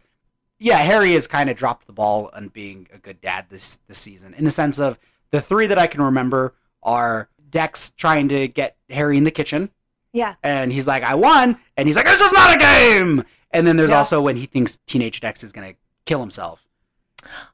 yeah, 0.59 0.77
Harry 0.77 1.13
has 1.13 1.25
kind 1.25 1.49
of 1.49 1.57
dropped 1.57 1.87
the 1.87 1.93
ball 1.93 2.29
on 2.33 2.49
being 2.49 2.87
a 2.93 2.99
good 2.99 3.19
dad 3.19 3.45
this 3.49 3.77
this 3.87 3.97
season, 3.97 4.33
in 4.35 4.45
the 4.45 4.51
sense 4.51 4.79
of 4.79 4.99
the 5.31 5.41
three 5.41 5.65
that 5.67 5.79
I 5.79 5.87
can 5.87 6.01
remember 6.03 6.53
are 6.83 7.29
Dex 7.49 7.91
trying 7.97 8.27
to 8.29 8.47
get 8.47 8.77
Harry 8.89 9.17
in 9.17 9.23
the 9.23 9.31
kitchen, 9.31 9.71
Yeah. 10.13 10.35
and 10.43 10.71
he's 10.71 10.85
like, 10.87 11.03
"I 11.03 11.15
won," 11.15 11.57
and 11.77 11.87
he's 11.87 11.95
like, 11.95 12.05
"This 12.05 12.21
is 12.21 12.31
not 12.33 12.55
a 12.55 12.59
game." 12.59 13.23
And 13.49 13.65
then 13.67 13.75
there's 13.77 13.89
Yeah. 13.89 13.97
also 13.97 14.21
when 14.21 14.35
he 14.37 14.45
thinks 14.45 14.77
teenage 14.85 15.19
Dex 15.21 15.43
is 15.43 15.51
gonna 15.51 15.73
kill 16.05 16.19
himself, 16.19 16.67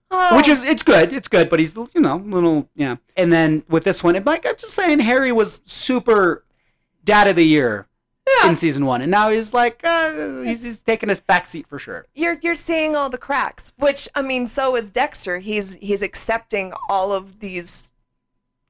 Oh, 0.10 0.38
which 0.38 0.48
is 0.48 0.64
it's 0.64 0.84
good, 0.84 1.12
it's 1.12 1.28
good, 1.28 1.50
but 1.50 1.60
he's 1.60 1.76
you 1.94 2.02
know 2.02 2.18
little 2.18 2.70
yeah. 2.76 2.96
And 3.18 3.32
then 3.34 3.64
with 3.68 3.84
this 3.84 4.04
one, 4.04 4.22
like 4.24 4.46
I'm 4.46 4.56
just 4.58 4.74
saying, 4.74 5.00
Harry 5.00 5.32
was 5.32 5.62
super 5.66 6.46
dad 7.04 7.28
of 7.28 7.36
the 7.36 7.46
year 7.46 7.88
Yeah. 8.26 8.50
in 8.50 8.56
season 8.56 8.86
one, 8.86 9.02
and 9.02 9.12
now 9.12 9.30
he's 9.30 9.54
like 9.54 9.82
uh, 9.84 10.42
he's, 10.44 10.64
he's 10.64 10.82
taking 10.82 11.10
his 11.10 11.20
back 11.20 11.46
seat 11.48 11.68
for 11.68 11.78
sure. 11.78 12.06
you're 12.16 12.38
you're 12.42 12.56
seeing 12.56 12.96
all 12.96 13.10
the 13.10 13.18
cracks. 13.18 13.74
Which 13.78 14.08
I 14.16 14.22
mean, 14.22 14.48
so 14.48 14.76
is 14.78 14.92
Dexter. 14.92 15.40
He's 15.40 15.76
he's 15.76 16.02
accepting 16.02 16.72
all 16.90 17.12
of 17.12 17.40
these 17.40 17.92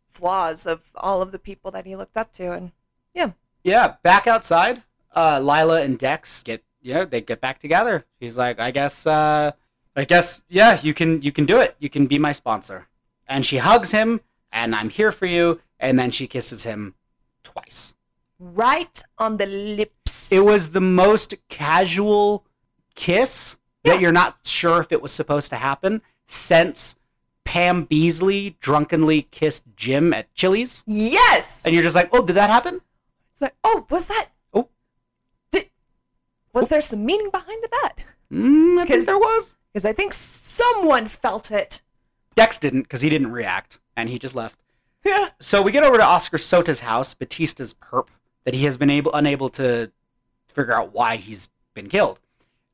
flaws 0.10 0.66
of 0.66 0.90
all 0.96 1.22
of 1.22 1.32
the 1.32 1.40
people 1.40 1.70
that 1.72 1.86
he 1.86 1.96
looked 1.96 2.18
up 2.18 2.32
to, 2.34 2.52
and 2.54 2.72
yeah, 3.14 3.32
Yeah, 3.64 3.96
back 4.02 4.26
outside, 4.28 4.82
uh, 5.16 5.40
Lila 5.40 5.82
and 5.82 6.00
Dex 6.00 6.42
get 6.44 6.64
yeah 6.82 7.06
they 7.06 7.22
get 7.22 7.42
back 7.42 7.60
together. 7.60 8.06
He's 8.20 8.38
like, 8.38 8.60
I 8.60 8.72
guess 8.72 9.06
uh, 9.06 9.52
I 9.98 10.06
guess 10.06 10.42
yeah 10.48 10.80
you 10.84 10.94
can 10.94 11.22
you 11.22 11.32
can 11.32 11.46
do 11.46 11.60
it. 11.60 11.76
You 11.80 11.90
can 11.90 12.06
be 12.08 12.18
my 12.20 12.32
sponsor. 12.32 12.88
And 13.28 13.46
she 13.46 13.58
hugs 13.58 13.92
him, 13.92 14.22
and 14.54 14.74
I'm 14.74 14.90
here 14.90 15.12
for 15.12 15.26
you. 15.26 15.60
And 15.80 16.00
then 16.00 16.12
she 16.12 16.28
kisses 16.28 16.64
him 16.64 16.96
twice. 17.44 17.94
right 18.40 19.04
on 19.18 19.38
the 19.38 19.46
lips. 19.48 20.32
It 20.32 20.46
was 20.46 20.72
the 20.72 20.82
most 20.82 21.34
casual 21.50 22.46
kiss 22.96 23.58
Yeah. 23.84 23.94
that 23.94 24.02
you're 24.02 24.12
not 24.24 24.38
sure 24.46 24.80
if 24.80 24.92
it 24.92 25.02
was 25.02 25.12
supposed 25.12 25.50
to 25.50 25.56
happen 25.58 26.02
since 26.26 26.96
Pam 27.46 27.86
Beesly 27.88 28.56
drunkenly 28.60 29.24
kissed 29.32 29.64
Jim 29.76 30.14
at 30.14 30.34
Chili's. 30.36 30.84
yes. 30.88 31.64
And 31.66 31.74
you're 31.74 31.84
just 31.84 31.96
like, 31.96 32.10
oh, 32.14 32.24
did 32.26 32.36
that 32.36 32.50
happen? 32.50 32.82
It's 33.34 33.42
like, 33.42 33.56
oh, 33.64 33.86
was 33.90 34.06
that? 34.08 34.30
Oh, 34.54 34.70
did 35.52 35.70
Was 36.54 36.70
there 36.70 36.82
some 36.82 37.06
meaning 37.06 37.30
behind 37.32 37.64
that? 37.72 37.94
Mm, 38.32 38.80
I 38.80 38.86
think 38.86 39.06
there 39.06 39.18
was. 39.18 39.58
Because 39.78 39.86
I 39.86 39.94
think 39.94 40.12
someone 40.12 41.06
felt 41.06 41.52
it. 41.52 41.84
Dex 42.34 42.58
didn't 42.58 42.82
because 42.82 43.02
he 43.02 43.12
didn't 43.12 43.32
react 43.32 43.80
and 43.96 44.10
he 44.10 44.18
just 44.18 44.34
left. 44.34 44.60
Yeah. 45.06 45.30
So 45.40 45.62
we 45.62 45.72
get 45.72 45.84
over 45.84 45.98
to 45.98 46.04
Oscar 46.04 46.40
Sota's 46.40 46.80
house, 46.80 47.14
Batista's 47.14 47.76
perp, 47.76 48.08
that 48.44 48.56
he 48.56 48.66
has 48.66 48.76
been 48.76 48.90
able 48.90 49.14
unable 49.14 49.50
to 49.50 49.92
figure 50.48 50.74
out 50.74 50.96
why 50.96 51.18
he's 51.18 51.50
been 51.76 51.90
killed. 51.90 52.20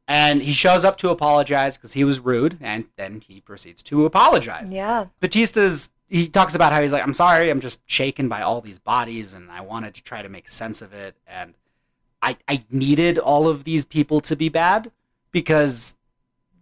And 0.08 0.44
he 0.44 0.54
shows 0.54 0.86
up 0.86 0.96
to 1.00 1.10
apologize 1.10 1.76
because 1.76 1.92
he 1.92 2.06
was 2.06 2.22
rude, 2.22 2.58
and 2.62 2.86
then 2.96 3.20
he 3.20 3.42
proceeds 3.42 3.84
to 3.84 4.06
apologize. 4.06 4.72
Yeah. 4.72 5.08
Batista's 5.20 5.92
he 6.08 6.30
talks 6.30 6.56
about 6.56 6.72
how 6.72 6.82
he's 6.82 6.94
like, 6.94 7.04
I'm 7.04 7.14
sorry, 7.14 7.50
I'm 7.50 7.60
just 7.60 7.82
shaken 7.86 8.30
by 8.30 8.44
all 8.44 8.62
these 8.62 8.80
bodies, 8.80 9.34
and 9.34 9.52
I 9.52 9.60
wanted 9.60 9.94
to 9.96 10.04
try 10.04 10.22
to 10.22 10.30
make 10.30 10.48
sense 10.48 10.82
of 10.82 10.94
it, 10.94 11.18
and 11.28 11.54
I 12.22 12.38
I 12.48 12.64
needed 12.72 13.18
all 13.18 13.50
of 13.50 13.66
these 13.66 13.84
people 13.84 14.22
to 14.22 14.38
be 14.38 14.48
bad 14.48 14.90
because 15.32 15.98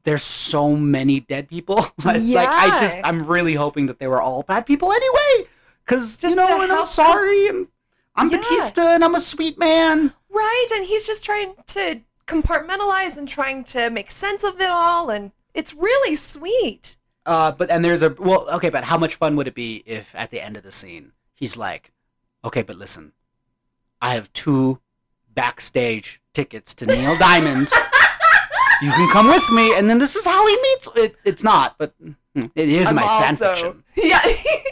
there's 0.04 0.24
so 0.24 0.76
many 0.76 1.20
dead 1.20 1.48
people. 1.48 1.76
like 2.04 2.22
like, 2.24 2.50
I 2.50 2.78
just 2.80 3.00
I'm 3.04 3.24
really 3.24 3.54
hoping 3.54 3.88
that 3.88 4.00
they 4.00 4.08
were 4.08 4.22
all 4.22 4.44
bad 4.44 4.66
people 4.66 4.92
anyway, 4.92 5.50
because 5.86 6.22
you 6.24 6.36
know, 6.36 6.62
and 6.62 6.72
I'm 6.72 6.86
sorry, 6.86 7.48
and 7.48 7.68
I'm 8.16 8.30
Yeah. 8.30 8.38
Batista, 8.38 8.90
and 8.90 9.04
I'm 9.04 9.16
a 9.16 9.20
sweet 9.20 9.58
man. 9.58 10.14
Right. 10.30 10.68
And 10.74 10.86
he's 10.86 11.06
just 11.08 11.26
trying 11.26 11.56
to 11.68 12.02
compartmentalize 12.28 13.18
and 13.18 13.28
trying 13.28 13.64
to 13.66 13.90
make 13.90 14.10
sense 14.12 14.44
of 14.44 14.60
it 14.62 14.70
all. 14.70 15.10
And 15.10 15.32
it's 15.54 15.74
really 15.74 16.16
sweet. 16.16 16.98
Uh, 17.26 17.52
but 17.52 17.70
and 17.70 17.84
there's 17.86 18.02
a 18.04 18.10
well, 18.18 18.48
okay, 18.56 18.70
but 18.70 18.86
how 18.86 18.98
much 18.98 19.16
fun 19.16 19.36
would 19.36 19.48
it 19.48 19.54
be 19.56 19.84
if 19.86 20.16
at 20.16 20.32
the 20.32 20.42
end 20.44 20.58
of 20.58 20.64
the 20.64 20.72
scene 20.72 21.12
he's 21.36 21.56
like, 21.58 21.92
okay, 22.44 22.64
but 22.64 22.78
listen, 22.78 23.14
I 24.02 24.16
have 24.16 24.32
two 24.34 24.80
backstage 25.34 26.22
tickets 26.34 26.74
to 26.76 26.86
Neil 26.86 27.18
Diamond. 27.18 27.70
you 28.82 28.92
can 28.92 29.10
come 29.12 29.28
with 29.28 29.50
me, 29.52 29.76
and 29.76 29.90
then 29.90 30.00
this 30.00 30.16
is 30.16 30.26
how 30.26 30.46
he 30.48 30.56
meets. 30.56 30.90
It, 30.96 31.16
it's 31.26 31.44
not, 31.44 31.78
but 31.78 31.94
mm, 32.02 32.16
it 32.56 32.70
is 32.70 32.88
I'm 32.88 32.96
my 32.96 33.04
fan 33.04 33.36
also- 33.36 33.56
fiction. 33.56 33.84
Yeah. 33.96 34.22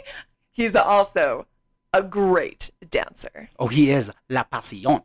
he's 0.52 0.74
also 0.76 1.46
a 1.92 2.02
great 2.02 2.70
dancer. 2.88 3.48
Oh, 3.58 3.68
he 3.68 3.90
is 3.90 4.10
La 4.28 4.42
Passion. 4.44 5.02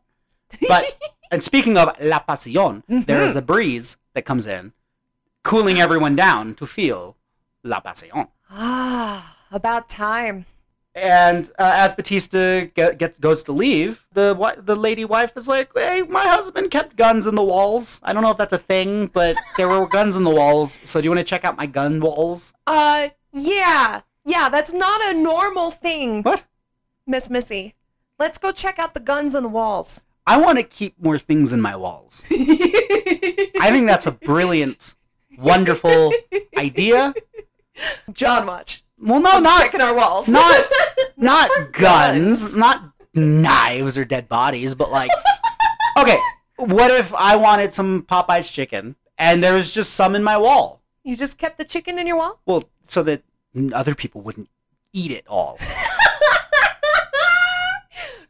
But 0.68 0.86
and 1.32 1.43
speaking 1.43 1.78
of 1.78 1.91
La 1.99 2.20
Passion, 2.20 2.84
there 2.88 3.24
is 3.24 3.36
a 3.36 3.41
breeze 3.41 3.97
that 4.14 4.24
comes 4.26 4.47
in, 4.47 4.74
cooling 5.43 5.80
everyone 5.80 6.16
down 6.16 6.56
to 6.56 6.66
feel 6.66 7.18
La 7.64 7.80
Passion. 7.80 8.28
Ah, 8.51 9.38
about 9.51 9.89
time. 9.89 10.45
And 10.96 11.52
uh, 11.60 11.74
as 11.76 11.93
Batista 11.93 12.66
get, 12.74 12.98
gets 12.98 13.20
goes 13.20 13.43
to 13.43 13.52
leave, 13.52 14.06
the 14.14 14.34
the 14.64 14.76
lady 14.78 15.04
wife 15.04 15.36
is 15.36 15.46
like, 15.46 15.72
"Hey, 15.76 16.04
my 16.08 16.24
husband 16.24 16.72
kept 16.72 16.96
guns 16.96 17.28
in 17.28 17.36
the 17.36 17.43
walls. 17.43 18.00
I 18.02 18.14
don't 18.14 18.24
know 18.24 18.32
if 18.32 18.38
that's 18.38 18.54
a 18.54 18.58
thing, 18.58 19.08
but 19.08 19.36
there 19.58 19.68
were 19.68 19.88
guns 19.89 20.16
in 20.16 20.24
the 20.24 20.30
walls. 20.32 20.80
So 20.86 21.02
do 21.02 21.06
you 21.06 21.10
want 21.12 21.20
to 21.20 21.26
check 21.26 21.43
out 21.43 21.58
my 21.58 21.66
gun 21.66 22.00
walls? 22.00 22.54
Uh, 22.66 23.10
yeah. 23.34 24.02
Yeah, 24.24 24.48
that's 24.50 24.72
not 24.74 25.02
a 25.06 25.14
normal 25.14 25.70
thing, 25.70 26.24
What? 26.24 26.46
Miss 27.06 27.30
Missy. 27.30 27.76
Let's 28.18 28.38
go 28.38 28.54
check 28.54 28.80
out 28.80 28.93
the 28.93 29.00
guns 29.02 29.36
in 29.36 29.43
the 29.43 29.50
walls. 29.50 30.06
I 30.26 30.38
want 30.38 30.58
to 30.58 30.64
keep 30.64 30.96
more 31.00 31.20
things 31.20 31.52
in 31.52 31.62
my 31.62 31.76
walls. 31.76 32.24
I 32.32 33.70
think 33.70 33.88
that's 33.88 34.08
a 34.08 34.12
brilliant, 34.12 34.96
wonderful 35.38 36.12
idea. 36.58 37.14
John 38.14 38.48
Watch. 38.48 38.85
Well, 39.06 39.22
no, 39.22 39.30
I'm 39.34 39.43
not 39.43 39.62
checking 39.62 39.82
our 39.82 39.95
walls. 39.95 40.28
not 40.28 40.66
not 41.18 41.49
guns. 41.72 42.58
not 42.58 42.91
knives 43.14 43.97
or 43.97 44.06
dead 44.06 44.28
bodies, 44.28 44.74
but 44.74 44.91
like, 44.91 45.12
okay, 45.97 46.18
what 46.58 46.91
if 46.91 47.14
I 47.14 47.36
wanted 47.36 47.72
some 47.72 48.03
Popeyes 48.03 48.51
chicken 48.51 48.95
and 49.18 49.43
there 49.43 49.53
was 49.53 49.74
just 49.74 49.93
some 49.93 50.16
in 50.16 50.24
my 50.24 50.38
wall? 50.38 50.82
you 51.03 51.16
just 51.16 51.38
kept 51.38 51.60
the 51.60 51.64
chicken 51.64 51.99
in 51.99 52.08
your 52.08 52.18
wall? 52.18 52.39
Well, 52.47 52.64
so 52.88 53.03
that 53.03 53.22
other 53.74 53.93
people 53.93 54.22
wouldn't 54.22 54.49
eat 54.91 55.12
it 55.12 55.24
all. 55.28 55.60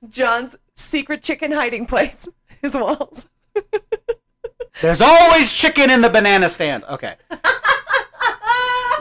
John's 0.09 0.57
secret 0.73 1.23
chicken 1.23 1.53
hiding 1.53 1.85
place. 1.85 2.27
His 2.61 2.75
walls. 2.75 3.29
There's 4.81 5.01
always 5.01 5.53
chicken 5.53 5.89
in 5.89 6.01
the 6.01 6.09
banana 6.09 6.49
stand. 6.49 6.83
Okay. 6.83 7.15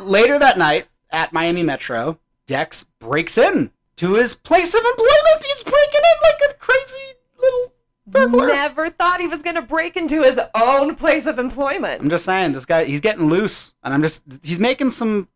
Later 0.03 0.39
that 0.39 0.57
night 0.57 0.87
at 1.15 1.33
Miami 1.33 1.63
Metro, 1.63 2.19
Dex 2.47 2.85
breaks 2.99 3.39
in 3.39 3.71
to 3.97 4.15
his 4.15 4.35
place 4.35 4.75
of 4.75 4.81
employment. 4.85 5.45
He's 5.47 5.63
breaking 5.63 6.01
in 6.01 6.21
like 6.23 6.51
a 6.51 6.55
crazy 6.59 7.15
little 7.41 7.73
burglar. 8.07 8.49
Never 8.49 8.89
thought 8.91 9.21
he 9.21 9.27
was 9.27 9.43
going 9.43 9.57
to 9.57 9.63
break 9.63 9.97
into 9.97 10.23
his 10.23 10.39
own 10.55 10.97
place 10.97 11.27
of 11.27 11.39
employment. 11.39 12.01
I'm 12.03 12.11
just 12.11 12.25
saying, 12.25 12.53
this 12.53 12.67
guy, 12.67 12.85
he's 12.85 13.01
getting 13.01 13.27
loose, 13.27 13.75
and 13.83 13.95
I'm 13.95 14.03
just, 14.03 14.25
he's 14.43 14.61
making 14.61 14.91
some, 14.91 15.29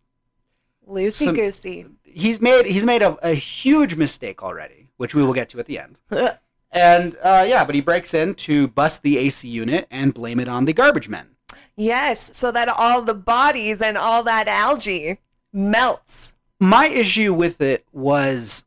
Loosey 0.87 1.35
goosey. 1.35 1.87
he's 2.03 2.41
made, 2.41 2.67
he's 2.67 2.85
made 2.85 3.03
a, 3.03 3.17
a 3.23 3.35
huge 3.35 3.97
mistake 3.97 4.43
already, 4.43 4.89
which 4.97 5.15
we 5.15 5.23
will 5.23 5.35
get 5.35 5.49
to 5.51 5.59
at 5.61 5.67
the 5.67 5.79
end. 5.79 6.01
And 6.71 7.17
uh, 7.25 7.47
yeah, 7.49 7.65
but 7.65 7.75
he 7.75 7.81
breaks 7.81 8.13
in 8.13 8.35
to 8.35 8.69
bust 8.69 9.01
the 9.03 9.17
AC 9.17 9.49
unit 9.49 9.87
and 9.91 10.13
blame 10.13 10.39
it 10.39 10.49
on 10.49 10.67
the 10.67 10.75
garbage 10.75 11.09
men. 11.09 11.29
yes, 11.77 12.37
so 12.37 12.53
that 12.53 12.69
all 12.69 13.01
the 13.01 13.15
bodies 13.15 13.81
and 13.81 13.97
all 13.97 14.23
that 14.25 14.49
algae 14.49 15.19
melts. 15.59 16.35
my 16.61 16.87
issue 16.89 17.35
with 17.35 17.61
it 17.61 17.85
was 17.93 18.65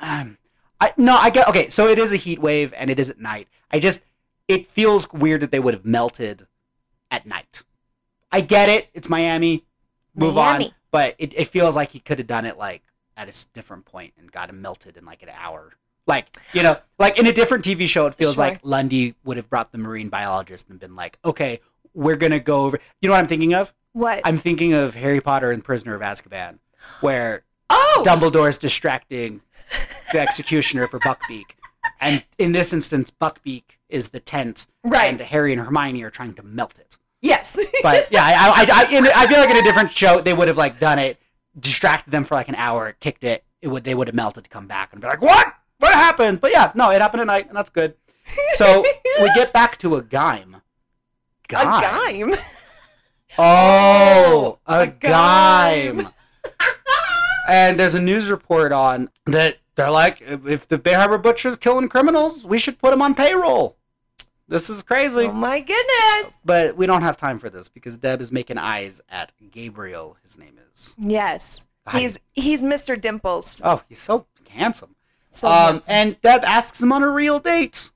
um 0.00 0.38
I 0.80 0.92
no 0.96 1.16
I 1.16 1.30
get 1.30 1.48
okay 1.48 1.68
so 1.68 1.86
it 1.88 1.98
is 1.98 2.12
a 2.12 2.16
heat 2.16 2.38
wave 2.40 2.72
and 2.76 2.90
it 2.90 2.98
is 2.98 3.10
at 3.10 3.18
night. 3.20 3.48
I 3.70 3.78
just 3.80 4.02
it 4.48 4.66
feels 4.66 5.10
weird 5.12 5.40
that 5.42 5.50
they 5.50 5.60
would 5.60 5.74
have 5.74 5.84
melted 5.84 6.46
at 7.10 7.26
night. 7.26 7.62
I 8.30 8.40
get 8.40 8.68
it. 8.68 8.88
It's 8.94 9.08
Miami. 9.08 9.64
Move 10.14 10.36
on. 10.38 10.58
Miami. 10.58 10.74
but 10.90 11.14
it, 11.18 11.32
it 11.38 11.48
feels 11.48 11.74
like 11.76 11.90
he 11.92 12.00
could 12.00 12.18
have 12.18 12.26
done 12.26 12.44
it 12.44 12.56
like 12.58 12.82
at 13.16 13.28
a 13.28 13.46
different 13.52 13.84
point 13.84 14.12
and 14.18 14.30
got 14.30 14.50
him 14.50 14.60
melted 14.60 14.96
in 14.96 15.04
like 15.04 15.22
an 15.22 15.30
hour. 15.36 15.72
Like 16.06 16.26
you 16.52 16.62
know 16.62 16.76
like 16.98 17.18
in 17.18 17.26
a 17.26 17.32
different 17.32 17.64
TV 17.64 17.86
show 17.88 18.06
it 18.06 18.14
feels 18.14 18.34
Sure. 18.34 18.44
like 18.44 18.60
Lundy 18.62 19.14
would 19.24 19.36
have 19.36 19.48
brought 19.48 19.72
the 19.72 19.78
marine 19.78 20.08
biologist 20.08 20.68
and 20.68 20.78
been 20.78 20.94
like 20.96 21.18
okay 21.24 21.60
we're 21.94 22.16
gonna 22.16 22.40
go 22.40 22.64
over 22.64 22.78
you 23.00 23.08
know 23.08 23.14
what 23.14 23.20
I'm 23.20 23.26
thinking 23.28 23.54
of 23.54 23.72
What? 23.94 24.20
I'm 24.24 24.38
thinking 24.38 24.72
of 24.72 24.94
Harry 24.94 25.20
Potter 25.20 25.50
and 25.50 25.64
Prisoner 25.64 25.94
of 25.94 26.02
Azkaban, 26.02 26.58
where 27.00 27.44
oh! 27.70 28.02
is 28.46 28.58
distracting 28.58 29.40
the 30.12 30.18
executioner 30.18 30.86
for 30.88 30.98
Buckbeak, 30.98 31.54
and 32.00 32.24
in 32.36 32.52
this 32.52 32.72
instance, 32.72 33.10
Buckbeak 33.10 33.78
is 33.88 34.08
the 34.08 34.20
tent, 34.20 34.66
Right. 34.82 35.10
And 35.10 35.20
Harry 35.20 35.52
and 35.52 35.62
Hermione 35.62 36.02
are 36.02 36.10
trying 36.10 36.34
to 36.34 36.42
melt 36.42 36.78
it. 36.78 36.98
yes. 37.22 37.58
But 37.82 38.08
yeah, 38.10 38.24
I, 38.24 38.66
I, 38.68 38.84
I, 38.84 38.96
in, 38.96 39.06
I 39.06 39.26
feel 39.26 39.38
like 39.38 39.50
in 39.50 39.56
a 39.56 39.62
different 39.62 39.92
show 39.92 40.20
they 40.20 40.34
would 40.34 40.48
have 40.48 40.58
like 40.58 40.78
done 40.80 40.98
it, 40.98 41.18
distracted 41.58 42.10
them 42.10 42.24
for 42.24 42.34
like 42.34 42.48
an 42.48 42.56
hour, 42.56 42.96
kicked 42.98 43.24
it. 43.24 43.44
It 43.62 43.68
would 43.68 43.84
they 43.84 43.94
would 43.94 44.08
have 44.08 44.14
melted 44.14 44.44
to 44.44 44.50
come 44.50 44.66
back 44.66 44.92
and 44.92 45.00
be 45.00 45.06
like, 45.06 45.22
what? 45.22 45.54
What 45.78 45.94
happened? 45.94 46.40
But 46.40 46.50
yeah, 46.50 46.72
no, 46.74 46.90
it 46.90 47.00
happened 47.00 47.22
at 47.22 47.26
night, 47.26 47.48
and 47.48 47.56
that's 47.56 47.70
good. 47.70 47.94
So 48.54 48.82
we 49.20 49.30
get 49.34 49.52
back 49.52 49.76
to 49.78 49.96
a 49.96 50.02
gime, 50.02 50.60
a 51.50 51.56
gime. 51.56 52.34
Oh, 53.38 54.58
a, 54.66 54.82
a 54.82 54.86
gime. 54.86 56.12
and 57.48 57.78
there's 57.78 57.94
a 57.94 58.00
news 58.00 58.30
report 58.30 58.72
on 58.72 59.10
that 59.26 59.58
they're 59.74 59.90
like, 59.90 60.20
if 60.20 60.68
the 60.68 60.78
Bay 60.78 60.92
Harbor 60.92 61.18
Butcher's 61.18 61.56
killing 61.56 61.88
criminals, 61.88 62.44
we 62.44 62.58
should 62.58 62.78
put 62.78 62.92
him 62.92 63.02
on 63.02 63.14
payroll. 63.14 63.76
This 64.46 64.68
is 64.68 64.82
crazy. 64.82 65.22
Oh 65.22 65.32
my 65.32 65.60
goodness. 65.60 66.38
But 66.44 66.76
we 66.76 66.86
don't 66.86 67.02
have 67.02 67.16
time 67.16 67.38
for 67.38 67.48
this 67.48 67.68
because 67.68 67.96
Deb 67.96 68.20
is 68.20 68.30
making 68.30 68.58
eyes 68.58 69.00
at 69.08 69.32
Gabriel, 69.50 70.16
his 70.22 70.38
name 70.38 70.58
is. 70.72 70.94
Yes. 70.98 71.66
He's 71.92 72.18
he's 72.32 72.62
Mr. 72.62 72.98
Dimples. 72.98 73.60
Oh, 73.64 73.82
he's 73.88 73.98
so 73.98 74.26
handsome. 74.50 74.94
So 75.30 75.48
um, 75.48 75.54
handsome. 75.54 75.92
and 75.92 76.20
Deb 76.20 76.44
asks 76.44 76.82
him 76.82 76.92
on 76.92 77.02
a 77.02 77.10
real 77.10 77.40
date. 77.40 77.90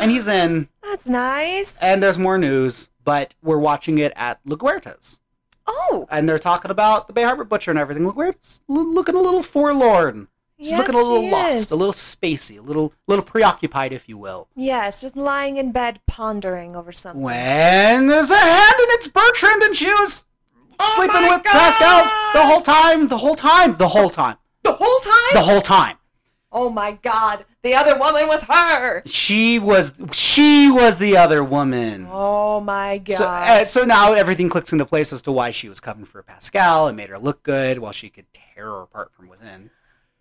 And 0.00 0.10
he's 0.10 0.28
in. 0.28 0.68
That's 0.82 1.08
nice. 1.08 1.78
And 1.78 2.02
there's 2.02 2.18
more 2.18 2.38
news, 2.38 2.88
but 3.04 3.34
we're 3.42 3.58
watching 3.58 3.98
it 3.98 4.12
at 4.16 4.42
LaGuerta's. 4.44 5.20
oh, 5.66 6.06
and 6.10 6.28
they're 6.28 6.38
talking 6.38 6.70
about 6.70 7.06
the 7.06 7.12
Bay 7.14 7.22
Harbor 7.22 7.44
Butcher 7.44 7.70
and 7.70 7.78
everything. 7.78 8.04
Look, 8.06 8.16
we're 8.16 8.34
looking 8.68 9.14
a 9.14 9.20
little 9.20 9.42
forlorn. 9.42 10.28
She's 10.58 10.70
yes, 10.70 10.78
looking 10.78 10.94
a 10.94 10.98
little 10.98 11.30
lost, 11.30 11.52
is. 11.62 11.70
a 11.72 11.76
little 11.76 11.92
spacey, 11.92 12.58
a 12.58 12.62
little, 12.62 12.92
little 13.08 13.24
preoccupied, 13.24 13.92
if 13.92 14.08
you 14.08 14.16
will. 14.16 14.48
Yes, 14.54 15.00
just 15.00 15.16
lying 15.16 15.56
in 15.56 15.72
bed 15.72 16.00
pondering 16.06 16.76
over 16.76 16.92
something. 16.92 17.22
When 17.22 18.06
there's 18.06 18.30
a 18.30 18.36
hand 18.36 18.74
and 18.78 18.88
it's 18.92 19.08
Bertrand, 19.08 19.62
and 19.62 19.74
she 19.74 19.86
was 19.88 20.24
Oh 20.78 20.92
sleeping 20.96 21.28
with 21.28 21.42
Pascal's 21.44 22.12
the 22.34 22.42
whole 22.46 22.60
time, 22.62 23.08
the 23.08 23.18
whole 23.18 23.34
time, 23.34 23.76
the 23.76 23.88
whole 23.88 24.10
time, 24.10 24.36
The 24.62 24.72
whole 24.74 24.98
time? 25.00 25.32
the 25.32 25.40
whole 25.40 25.60
time. 25.60 25.96
Oh 26.54 26.70
my 26.70 26.92
god. 26.92 27.44
The 27.62 27.74
other 27.74 27.98
woman 27.98 28.26
was 28.26 28.44
her. 28.44 29.02
She 29.06 29.58
was, 29.58 29.92
she 30.12 30.70
was 30.70 30.98
the 30.98 31.16
other 31.16 31.42
woman. 31.42 32.06
Oh 32.10 32.60
my 32.60 32.98
god. 32.98 33.16
So, 33.16 33.24
uh, 33.26 33.64
so 33.64 33.84
now 33.84 34.12
everything 34.12 34.48
clicks 34.48 34.72
into 34.72 34.86
place 34.86 35.12
as 35.12 35.20
to 35.22 35.32
why 35.32 35.50
she 35.50 35.68
was 35.68 35.80
covering 35.80 36.06
for 36.06 36.22
Pascal 36.22 36.86
and 36.86 36.96
made 36.96 37.10
her 37.10 37.18
look 37.18 37.42
good 37.42 37.78
while 37.78 37.92
she 37.92 38.08
could 38.08 38.26
tear 38.32 38.66
her 38.66 38.82
apart 38.82 39.12
from 39.12 39.28
within. 39.28 39.70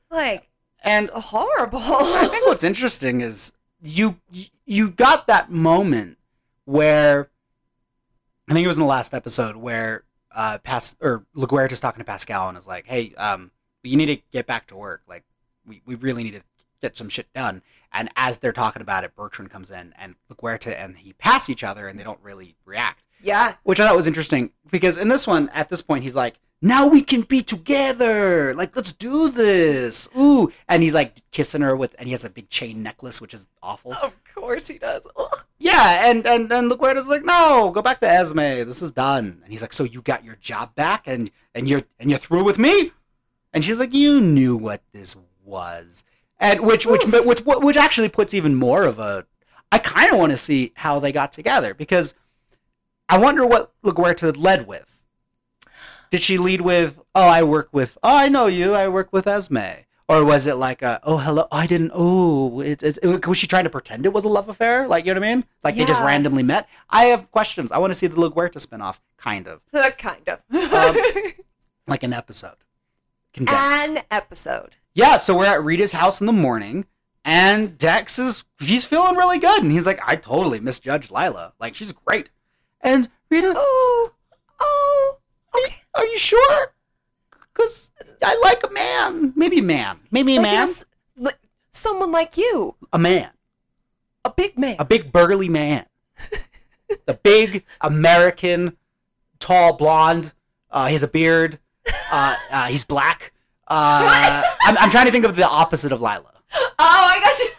like 0.10 0.50
And 0.84 1.10
horrible. 1.12 1.80
I 1.80 2.28
think 2.28 2.48
what's 2.48 2.64
interesting 2.64 3.22
is 3.22 3.54
you 3.82 4.18
you 4.66 4.90
got 4.90 5.28
that 5.28 5.52
moment 5.52 6.18
where 6.66 7.30
I 8.50 8.54
think 8.54 8.66
it 8.66 8.68
was 8.68 8.78
in 8.78 8.84
the 8.84 8.88
last 8.88 9.14
episode 9.14 9.56
where 9.58 10.04
uh 10.34 10.58
Pas 10.64 10.96
or 11.00 11.26
LaGuerta's 11.36 11.80
talking 11.80 12.00
to 12.00 12.06
Pascal 12.06 12.50
and 12.50 12.58
is 12.58 12.66
like, 12.68 12.88
"Hey, 12.88 13.14
um, 13.16 13.52
you 13.84 13.98
need 13.98 14.08
to 14.08 14.18
get 14.32 14.48
back 14.48 14.68
to 14.68 14.76
work. 14.76 15.02
Like, 15.08 15.24
we, 15.66 15.82
we 15.86 15.96
really 15.96 16.24
need 16.24 16.34
to 16.36 16.42
get 16.82 16.98
some 16.98 17.10
shit 17.10 17.32
done." 17.34 17.62
And 17.92 18.10
as 18.16 18.38
they're 18.38 18.52
talking 18.54 18.82
about 18.82 19.04
it, 19.04 19.16
Bertrand 19.16 19.52
comes 19.52 19.70
in 19.72 19.94
and 19.98 20.16
LaGuerta 20.32 20.76
and 20.78 20.98
he 20.98 21.14
pass 21.14 21.50
each 21.50 21.64
other 21.64 21.88
and 21.88 22.00
they 22.00 22.04
don't 22.04 22.20
really 22.24 22.56
react, 22.66 23.06
Yeah. 23.22 23.56
which 23.64 23.80
I 23.80 23.86
thought 23.88 23.96
was 23.96 24.08
interesting 24.08 24.52
because 24.72 24.98
in 24.98 25.10
this 25.10 25.28
one, 25.28 25.50
at 25.50 25.70
this 25.70 25.82
point, 25.84 26.04
he's 26.04 26.16
like, 26.16 26.40
"Now 26.62 26.88
we 26.88 27.02
can 27.04 27.22
be 27.22 27.42
together. 27.44 28.54
Like, 28.56 28.76
let's 28.76 28.92
do 28.92 29.30
this." 29.30 30.10
Ooh, 30.18 30.52
and 30.68 30.82
he's 30.84 30.96
like 30.96 31.22
kissing 31.32 31.62
her 31.62 31.76
with, 31.76 31.96
and 32.00 32.08
he 32.08 32.12
has 32.14 32.26
a 32.26 32.30
big 32.30 32.50
chain 32.50 32.82
necklace, 32.84 33.22
which 33.22 33.34
is 33.34 33.48
awful. 33.62 33.94
Of 33.94 34.16
course 34.34 34.68
he 34.68 34.78
does. 34.80 35.08
Ugh. 35.16 35.46
Yeah, 35.60 36.10
and 36.10 36.26
and 36.28 36.52
and 36.52 36.70
LaGuerta's 36.72 37.08
like, 37.08 37.24
no, 37.24 37.72
go 37.74 37.82
back 37.82 38.00
to 38.00 38.10
Esme. 38.10 38.38
This 38.66 38.82
is 38.82 38.92
done. 38.92 39.40
And 39.44 39.54
he's 39.54 39.62
like, 39.62 39.72
so 39.74 39.84
you 39.86 40.02
got 40.02 40.24
your 40.26 40.36
job 40.38 40.74
back, 40.76 41.04
and 41.08 41.30
and 41.56 41.70
you're 41.70 41.84
and 42.00 42.10
you're 42.10 42.20
through 42.20 42.44
with 42.44 42.58
me. 42.60 42.92
And 43.54 43.64
she's 43.64 43.80
like, 43.80 43.94
you 43.94 44.20
knew 44.20 44.58
what 44.58 44.82
this 44.94 45.16
was, 45.44 46.04
and 46.40 46.62
which 46.62 46.86
which 46.86 47.06
which 47.06 47.26
which, 47.26 47.40
which 47.46 47.78
actually 47.78 48.10
puts 48.10 48.34
even 48.34 48.56
more 48.56 48.84
of 48.84 49.00
a. 49.00 49.26
I 49.72 49.80
kind 49.80 50.12
of 50.12 50.20
want 50.20 50.32
to 50.32 50.38
see 50.38 50.72
how 50.76 51.00
they 51.00 51.12
got 51.12 51.34
together 51.34 51.74
because 51.74 52.14
I 53.10 53.18
wonder 53.18 53.46
what 53.46 53.74
LaGuerta 53.84 54.38
led 54.38 54.68
with. 54.68 55.04
Did 56.12 56.22
she 56.22 56.38
lead 56.38 56.62
with, 56.62 57.04
oh, 57.16 57.28
I 57.28 57.42
work 57.42 57.70
with, 57.72 57.98
oh, 58.04 58.16
I 58.16 58.30
know 58.30 58.46
you, 58.46 58.74
I 58.74 58.88
work 58.88 59.12
with 59.12 59.26
Esme? 59.26 59.58
Or 60.08 60.24
was 60.24 60.46
it 60.46 60.58
like 60.58 60.84
a, 60.84 61.00
oh, 61.04 61.18
hello, 61.18 61.48
I 61.52 61.66
didn't, 61.66 61.92
oh, 61.94 62.60
it, 62.60 62.84
it's 62.84 63.00
it, 63.00 63.26
was 63.26 63.38
she 63.38 63.48
trying 63.48 63.64
to 63.64 63.70
pretend 63.72 64.06
it 64.06 64.14
was 64.14 64.26
a 64.26 64.30
love 64.30 64.48
affair? 64.48 64.88
Like, 64.88 65.06
you 65.08 65.14
know 65.14 65.20
what 65.20 65.28
I 65.28 65.36
mean? 65.36 65.46
Like 65.64 65.76
they 65.76 65.86
just 65.86 66.04
randomly 66.04 66.44
met? 66.44 66.70
I 66.90 67.06
have 67.06 67.32
questions. 67.32 67.72
I 67.72 67.80
want 67.80 67.92
to 67.92 67.96
see 67.96 68.06
the 68.06 68.16
LaGuerta 68.16 68.64
spinoff, 68.64 69.00
kind 69.18 69.48
of. 69.48 69.62
kind 69.98 70.30
of. 70.30 70.42
Um, 70.54 70.96
Like 71.88 72.04
an 72.04 72.14
episode. 72.14 72.58
Condensed. 73.34 73.90
An 73.90 74.04
episode. 74.12 74.78
Yeah, 74.94 75.18
so 75.18 75.38
we're 75.38 75.46
at 75.46 75.64
Rita's 75.64 75.92
house 75.92 76.20
in 76.22 76.28
the 76.28 76.34
morning, 76.34 76.86
and 77.26 77.78
Dex 77.78 78.20
is, 78.20 78.46
he's 78.60 78.86
feeling 78.86 79.16
really 79.16 79.40
good. 79.40 79.64
And 79.64 79.72
he's 79.72 79.86
like, 79.88 80.00
I 80.06 80.16
totally 80.16 80.60
misjudged 80.60 81.12
Lila. 81.12 81.54
Like, 81.60 81.76
she's 81.76 81.92
great. 81.92 82.30
And 82.82 83.08
Rita, 83.30 83.54
Oh, 83.56 84.12
oh, 84.60 85.18
okay. 85.56 85.76
Are 85.96 86.06
you 86.06 86.18
sure? 86.18 86.74
Because 87.54 87.92
I 88.24 88.40
like 88.44 88.64
a 88.64 88.74
man. 88.74 89.34
Maybe 89.36 89.60
a 89.60 89.64
man. 89.64 90.00
Maybe 90.12 90.36
a 90.38 90.42
Like 90.42 90.52
man. 90.52 90.68
like 91.18 91.40
someone 91.72 92.12
like 92.12 92.36
you, 92.38 92.76
A 92.92 93.00
man. 93.00 93.30
a 94.26 94.30
big 94.32 94.58
man. 94.58 94.76
A 94.80 94.86
big 94.86 95.12
burly 95.12 95.50
man. 95.50 95.86
a 97.08 97.14
big 97.14 97.66
American, 97.82 98.78
tall, 99.40 99.74
blonde. 99.78 100.34
Uh, 100.72 100.88
he 100.88 100.94
has 100.94 101.04
a 101.04 101.08
beard. 101.08 101.60
Uh, 102.12 102.36
uh, 102.52 102.66
he's 102.68 102.84
black. 102.86 103.33
Uh, 103.68 104.44
I'm, 104.66 104.78
I'm 104.78 104.90
trying 104.90 105.06
to 105.06 105.12
think 105.12 105.26
of 105.26 105.36
the 105.36 105.48
opposite 105.48 105.92
of 105.92 106.02
Lila. 106.02 106.32
oh, 106.54 106.70
I 106.80 107.20
got 107.20 107.40
you. 107.40 107.50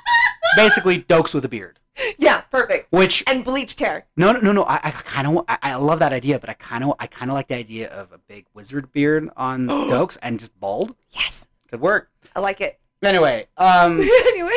Basically, 0.56 1.00
Doakes 1.00 1.34
with 1.34 1.44
a 1.44 1.48
beard. 1.48 1.78
yeah, 2.18 2.42
perfect. 2.42 2.92
Which 2.92 3.24
And 3.26 3.42
bleached 3.44 3.80
hair. 3.80 4.06
no 4.18 4.32
no 4.32 4.40
no 4.40 4.52
no 4.52 4.64
I, 4.64 4.74
I 4.84 4.90
kind 4.90 5.26
of 5.26 5.44
I, 5.48 5.58
I 5.62 5.76
love 5.76 5.98
that 6.00 6.12
idea 6.12 6.38
but 6.38 6.50
I 6.50 6.52
kind 6.52 6.84
of 6.84 6.92
I 7.00 7.06
kind 7.06 7.30
of 7.30 7.34
like 7.34 7.48
the 7.48 7.56
idea 7.56 7.88
of 7.88 8.12
a 8.12 8.18
big 8.18 8.44
wizard 8.52 8.92
beard 8.92 9.30
on 9.36 9.66
Doakes 9.90 10.18
and 10.22 10.38
just 10.38 10.58
bald 10.60 10.94
Yes, 11.10 11.48
could 11.70 11.80
work 11.80 12.10
I 12.34 12.40
like 12.40 12.60
it. 12.60 12.78
anyway 13.02 13.46
um 13.56 13.98
anyway, 14.28 14.56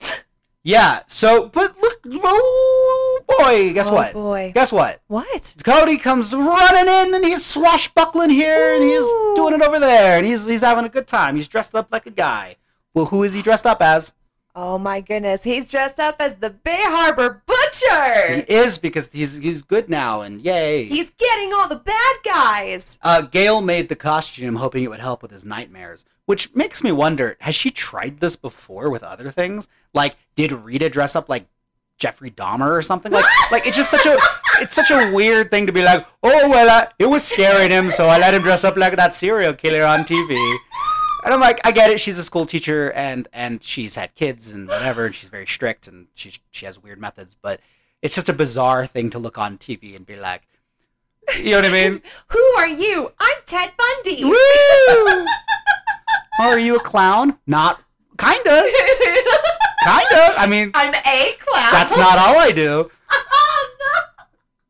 Yeah. 0.66 1.00
So, 1.08 1.48
but 1.50 1.76
look, 1.78 1.98
oh 2.22 3.03
boy, 3.26 3.72
guess 3.72 3.88
oh 3.88 3.94
what? 3.94 4.12
boy, 4.12 4.52
Guess 4.54 4.72
what? 4.72 5.00
what? 5.06 5.54
Cody 5.64 5.96
comes 5.98 6.34
running 6.34 6.88
in 6.92 7.14
and 7.14 7.24
he's 7.24 7.44
swashbuckling 7.44 8.30
here 8.30 8.74
and 8.74 8.82
he's 8.82 9.10
doing 9.36 9.54
it 9.54 9.62
over 9.62 9.78
there 9.78 10.18
and 10.18 10.26
he's 10.26 10.46
he's 10.46 10.62
having 10.62 10.84
a 10.84 10.88
good 10.88 11.06
time. 11.06 11.36
He's 11.36 11.48
dressed 11.48 11.74
up 11.74 11.90
like 11.92 12.06
a 12.06 12.10
guy. 12.10 12.56
Well, 12.94 13.06
who 13.06 13.22
is 13.22 13.34
he 13.34 13.42
dressed 13.42 13.66
up 13.66 13.82
as? 13.82 14.14
Oh 14.56 14.78
my 14.78 15.00
goodness, 15.00 15.42
he's 15.42 15.68
dressed 15.68 15.98
up 15.98 16.16
as 16.20 16.36
the 16.36 16.50
Bay 16.50 16.78
Harbor 16.82 17.42
Butcher. 17.44 18.36
He 18.46 18.52
is 18.54 18.78
because 18.78 19.12
he's 19.12 19.38
he's 19.38 19.62
good 19.62 19.88
now 19.88 20.20
and 20.20 20.40
yay. 20.42 20.84
He's 20.84 21.10
getting 21.10 21.52
all 21.52 21.66
the 21.68 21.74
bad 21.76 22.16
guys. 22.24 22.98
Uh, 23.02 23.22
Gail 23.22 23.60
made 23.62 23.88
the 23.88 23.96
costume 23.96 24.54
hoping 24.54 24.84
it 24.84 24.90
would 24.90 25.00
help 25.00 25.22
with 25.22 25.32
his 25.32 25.44
nightmares, 25.44 26.04
which 26.26 26.54
makes 26.54 26.84
me 26.84 26.92
wonder: 26.92 27.36
has 27.40 27.56
she 27.56 27.72
tried 27.72 28.20
this 28.20 28.36
before 28.36 28.90
with 28.90 29.02
other 29.02 29.28
things? 29.28 29.66
Like, 29.92 30.14
did 30.36 30.52
Rita 30.52 30.88
dress 30.88 31.16
up 31.16 31.28
like 31.28 31.46
Jeffrey 32.04 32.30
Dahmer 32.30 32.70
or 32.70 32.82
something? 32.82 33.10
Like, 33.10 33.24
like 33.50 33.66
it's 33.66 33.78
just 33.78 33.90
such 33.90 34.04
a 34.04 34.18
it's 34.60 34.74
such 34.74 34.90
a 34.90 35.10
weird 35.10 35.50
thing 35.50 35.66
to 35.66 35.72
be 35.72 35.82
like, 35.82 36.06
oh 36.22 36.50
well, 36.50 36.68
I, 36.68 36.88
it 36.98 37.06
was 37.06 37.24
scaring 37.24 37.70
him, 37.70 37.88
so 37.88 38.08
I 38.08 38.18
let 38.18 38.34
him 38.34 38.42
dress 38.42 38.62
up 38.62 38.76
like 38.76 38.94
that 38.96 39.14
serial 39.14 39.54
killer 39.54 39.86
on 39.86 40.00
TV. 40.00 40.36
And 41.24 41.32
I'm 41.32 41.40
like, 41.40 41.60
I 41.64 41.72
get 41.72 41.90
it. 41.90 41.98
She's 41.98 42.18
a 42.18 42.22
school 42.22 42.44
teacher, 42.44 42.92
and 42.92 43.26
and 43.32 43.62
she's 43.62 43.94
had 43.94 44.14
kids 44.14 44.50
and 44.50 44.68
whatever, 44.68 45.06
and 45.06 45.14
she's 45.14 45.30
very 45.30 45.46
strict, 45.46 45.88
and 45.88 46.08
she 46.12 46.32
she 46.50 46.66
has 46.66 46.78
weird 46.82 47.00
methods. 47.00 47.34
But 47.40 47.60
it's 48.02 48.14
just 48.14 48.28
a 48.28 48.34
bizarre 48.34 48.84
thing 48.84 49.08
to 49.08 49.18
look 49.18 49.38
on 49.38 49.56
TV 49.56 49.96
and 49.96 50.04
be 50.04 50.16
like, 50.16 50.42
you 51.38 51.52
know 51.52 51.62
what 51.62 51.64
I 51.64 51.72
mean? 51.72 52.00
Who 52.28 52.44
are 52.58 52.68
you? 52.68 53.12
I'm 53.18 53.38
Ted 53.46 53.72
Bundy. 53.78 54.24
Woo! 54.24 55.26
are 56.38 56.58
you 56.58 56.76
a 56.76 56.80
clown? 56.80 57.38
Not 57.46 57.80
kinda, 58.18 58.62
kinda. 59.84 60.34
I 60.38 60.46
mean, 60.48 60.70
I'm 60.74 60.94
a 60.94 61.32
clown. 61.38 61.72
that's 61.72 61.96
not 61.96 62.18
all 62.18 62.38
I 62.38 62.52
do. 62.52 62.90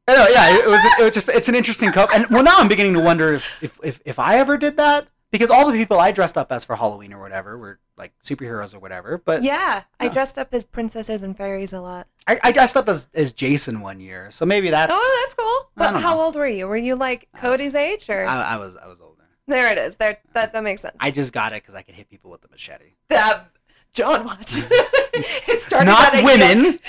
Oh 0.07 0.17
no. 0.17 0.27
Yeah, 0.29 0.59
it 0.59 0.69
was, 0.69 0.85
it 1.01 1.03
was 1.03 1.15
just 1.15 1.29
it's 1.31 1.49
an 1.49 1.55
interesting 1.55 1.91
cope. 1.91 2.15
And 2.15 2.27
well, 2.29 2.43
now 2.43 2.59
I'm 2.59 2.69
beginning 2.69 2.93
to 2.95 3.01
wonder 3.01 3.33
if, 3.33 3.63
if 3.63 3.79
if 3.83 4.01
if 4.05 4.19
I 4.19 4.37
ever 4.39 4.59
did 4.59 4.77
that 4.77 5.09
because 5.31 5.51
all 5.51 5.71
the 5.71 5.77
people 5.77 5.99
I 5.99 6.13
dressed 6.13 6.37
up 6.37 6.53
as 6.53 6.63
for 6.63 6.77
Halloween 6.77 7.13
or 7.13 7.21
whatever 7.21 7.57
were 7.57 7.81
like 7.97 8.13
superheroes 8.23 8.75
or 8.75 8.79
whatever. 8.79 9.19
But 9.19 9.43
Yeah, 9.43 9.83
I 9.99 10.09
dressed 10.09 10.39
up 10.39 10.53
as 10.53 10.65
princesses 10.65 11.23
and 11.23 11.37
fairies 11.37 11.73
a 11.73 11.81
lot. 11.81 12.07
I, 12.27 12.39
I 12.45 12.53
dressed 12.53 12.77
up 12.77 12.89
as 12.89 13.09
as 13.15 13.33
Jason 13.33 13.81
one 13.81 13.99
year, 13.99 14.31
so 14.31 14.45
maybe 14.45 14.71
that's. 14.71 14.93
Oh, 14.95 15.23
that's 15.25 15.35
cool. 15.35 15.71
But 15.75 16.01
how 16.01 16.17
know. 16.17 16.23
old 16.23 16.37
were 16.37 16.47
you? 16.47 16.69
Were 16.69 16.77
you 16.77 16.97
like 16.97 17.29
uh, 17.35 17.39
Cody's 17.39 17.75
age 17.75 18.09
or? 18.11 18.27
I, 18.27 18.55
I 18.55 18.57
was 18.59 18.77
I 18.77 18.87
was 18.87 18.99
older. 19.01 19.25
there 19.49 19.73
it 19.73 19.79
is. 19.79 19.97
There 19.97 20.19
that 20.35 20.53
that 20.53 20.63
makes 20.63 20.83
sense. 20.83 20.97
I 21.01 21.11
just 21.11 21.33
got 21.33 21.53
it 21.53 21.63
because 21.63 21.75
I 21.75 21.83
could 21.83 21.95
hit 21.95 22.11
people 22.11 22.31
with 22.31 22.45
a 22.45 22.49
machete. 22.49 22.93
That 23.09 23.49
John 23.95 24.25
watch. 24.25 24.57
it 24.59 25.61
started 25.61 25.87
Not 25.87 26.13
women. 26.25 26.81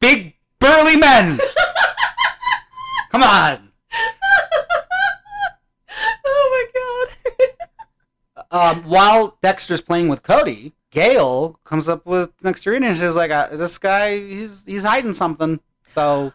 Big 0.00 0.34
burly 0.60 0.98
men. 0.98 1.38
Come 3.10 3.22
on. 3.22 3.70
oh 6.26 6.66
my 6.74 7.14
god. 8.50 8.50
um, 8.76 8.88
while 8.88 9.38
Dexter's 9.42 9.80
playing 9.80 10.08
with 10.08 10.22
Cody, 10.22 10.74
Gail 10.90 11.58
comes 11.64 11.88
up 11.88 12.04
with 12.04 12.30
next 12.42 12.64
to 12.64 12.70
Rita 12.70 12.86
and 12.86 12.96
she's 12.96 13.16
like, 13.16 13.30
uh, 13.30 13.48
"This 13.48 13.78
guy, 13.78 14.18
he's 14.18 14.66
he's 14.66 14.84
hiding 14.84 15.14
something." 15.14 15.58
So, 15.86 16.34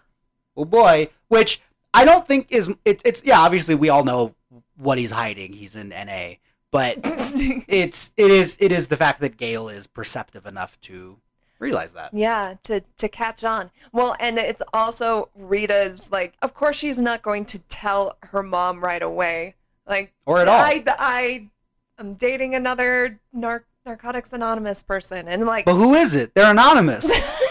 oh 0.58 0.66
boy, 0.66 1.10
which 1.28 1.62
I 1.94 2.06
don't 2.06 2.28
think 2.28 2.48
is 2.50 2.74
it's 2.86 3.04
it's 3.06 3.24
yeah. 3.24 3.40
Obviously, 3.40 3.76
we 3.76 3.90
all 3.90 4.04
know 4.04 4.34
what 4.78 4.98
he's 4.98 5.12
hiding. 5.12 5.54
He's 5.54 5.76
in 5.76 5.90
NA, 5.90 6.34
but 6.72 6.98
it's 7.04 8.12
it 8.18 8.32
is 8.32 8.58
it 8.60 8.72
is 8.72 8.88
the 8.88 8.98
fact 8.98 9.20
that 9.22 9.38
Gail 9.38 9.70
is 9.70 9.88
perceptive 9.88 10.46
enough 10.46 10.80
to 10.82 11.18
realize 11.60 11.94
that. 11.94 12.14
yeah, 12.14 12.56
to 12.64 12.82
to 12.98 13.10
catch 13.10 13.44
on. 13.44 13.72
Well, 13.92 14.16
and 14.20 14.38
it's 14.38 14.62
also 14.74 15.30
Rita's 15.36 16.12
like. 16.12 16.36
Of 16.42 16.54
course, 16.54 16.78
she's 16.78 17.00
not 17.00 17.22
going 17.22 17.46
to 17.46 17.60
tell 17.60 18.18
her 18.24 18.44
mom 18.44 18.82
right 18.84 19.02
away. 19.02 19.56
Like 19.88 20.14
Or 20.26 20.40
at 20.40 20.48
all. 20.48 20.60
I 20.60 20.84
I 20.88 21.50
I'm 21.98 22.14
dating 22.14 22.56
another 22.56 23.20
nar- 23.34 23.66
narcotics 23.86 24.32
anonymous 24.34 24.84
person, 24.84 25.28
and 25.28 25.46
like 25.46 25.66
But 25.66 25.76
who 25.76 25.96
is 25.96 26.16
it? 26.16 26.34
They're 26.36 26.52
anonymous. 26.52 27.12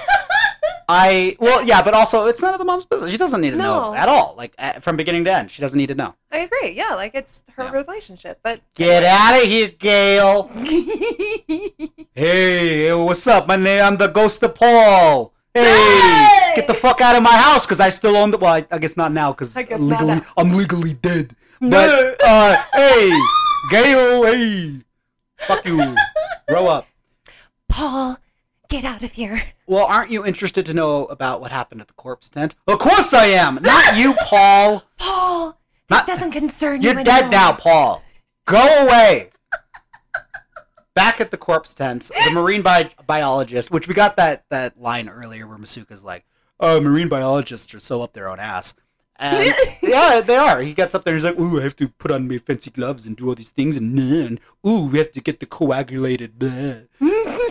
I 0.90 1.36
well, 1.38 1.62
yeah, 1.62 1.82
but 1.82 1.92
also 1.92 2.26
it's 2.26 2.40
none 2.40 2.54
of 2.54 2.58
the 2.58 2.64
mom's 2.64 2.86
business. 2.86 3.10
She 3.10 3.18
doesn't 3.18 3.40
need 3.42 3.50
to 3.50 3.56
know 3.56 3.94
at 3.94 4.08
all. 4.08 4.34
Like 4.38 4.54
uh, 4.58 4.72
from 4.80 4.96
beginning 4.96 5.24
to 5.26 5.32
end, 5.32 5.50
she 5.50 5.60
doesn't 5.60 5.76
need 5.76 5.88
to 5.88 5.94
know. 5.94 6.14
I 6.32 6.38
agree. 6.38 6.70
Yeah, 6.72 6.94
like 6.94 7.14
it's 7.14 7.44
her 7.56 7.64
Yeah. 7.64 7.72
relationship, 7.72 8.40
but 8.42 8.60
Get 8.74 9.04
out 9.04 9.36
of 9.40 9.46
here, 9.46 9.68
Gail. 9.68 10.50
Hey, 12.14 12.92
what's 12.94 13.26
up? 13.28 13.46
My 13.46 13.54
name, 13.56 13.84
I'm 13.84 13.96
the 13.96 14.08
ghost 14.08 14.42
of 14.42 14.54
Paul. 14.54 15.32
Hey, 15.54 15.62
Hey! 15.62 16.52
get 16.56 16.66
the 16.66 16.74
fuck 16.74 17.00
out 17.00 17.14
of 17.14 17.22
my 17.22 17.36
house 17.36 17.64
because 17.64 17.78
I 17.80 17.90
still 17.90 18.16
own 18.16 18.30
the. 18.32 18.38
Well, 18.38 18.54
I, 18.54 18.66
I 18.72 18.78
guess 18.78 18.96
not 18.96 19.12
now 19.12 19.32
because 19.32 19.56
I 19.56 19.62
guess 19.62 19.78
not 19.78 20.00
legally 20.00 20.14
now. 20.20 20.26
I'm 20.36 20.50
legally 20.56 20.94
dead. 20.94 21.30
But 21.60 22.16
uh, 22.24 22.56
hey, 22.74 23.10
Gail, 23.70 24.24
hey, 24.24 24.80
fuck 25.38 25.64
you, 25.64 25.94
grow 26.48 26.66
up. 26.66 26.86
Paul, 27.68 28.16
get 28.68 28.84
out 28.84 29.02
of 29.02 29.12
here. 29.12 29.42
Well, 29.66 29.84
aren't 29.84 30.10
you 30.10 30.24
interested 30.24 30.66
to 30.66 30.74
know 30.74 31.06
about 31.06 31.40
what 31.40 31.50
happened 31.50 31.80
at 31.80 31.88
the 31.88 31.94
corpse 31.94 32.28
tent? 32.28 32.54
Of 32.66 32.78
course 32.78 33.12
I 33.14 33.26
am. 33.26 33.56
Not 33.62 33.96
you, 33.96 34.14
Paul. 34.24 34.84
Paul, 34.98 35.58
Not- 35.90 36.06
doesn't 36.06 36.32
concern 36.32 36.82
you 36.82 36.90
You're 36.92 37.02
dead 37.04 37.24
anymore. 37.24 37.30
now, 37.30 37.52
Paul. 37.52 38.02
Go 38.46 38.58
away. 38.86 39.30
back 40.94 41.20
at 41.20 41.30
the 41.30 41.36
corpse 41.36 41.72
tent, 41.74 42.10
the 42.26 42.32
marine 42.34 42.62
bi- 42.62 42.90
biologist, 43.06 43.70
which 43.70 43.86
we 43.88 43.94
got 43.94 44.16
that 44.16 44.44
that 44.50 44.80
line 44.80 45.08
earlier 45.08 45.46
where 45.46 45.58
Masuka's 45.58 46.04
like, 46.04 46.24
"Oh, 46.58 46.80
marine 46.80 47.08
biologists 47.08 47.72
are 47.74 47.78
so 47.78 48.02
up 48.02 48.14
their 48.14 48.28
own 48.28 48.40
ass." 48.40 48.74
And 49.16 49.52
yeah, 49.82 50.20
they 50.20 50.36
are. 50.36 50.60
He 50.60 50.74
gets 50.74 50.94
up 50.94 51.04
there 51.04 51.14
and 51.14 51.20
he's 51.20 51.24
like, 51.30 51.38
"Ooh, 51.38 51.60
I 51.60 51.62
have 51.64 51.76
to 51.76 51.88
put 51.88 52.10
on 52.10 52.26
my 52.28 52.38
fancy 52.38 52.70
gloves 52.70 53.06
and 53.06 53.16
do 53.16 53.28
all 53.28 53.34
these 53.34 53.50
things, 53.50 53.76
and 53.76 53.98
then, 53.98 54.38
ooh, 54.66 54.86
we 54.86 54.98
have 54.98 55.12
to 55.12 55.20
get 55.20 55.40
the 55.40 55.46
coagulated." 55.46 56.42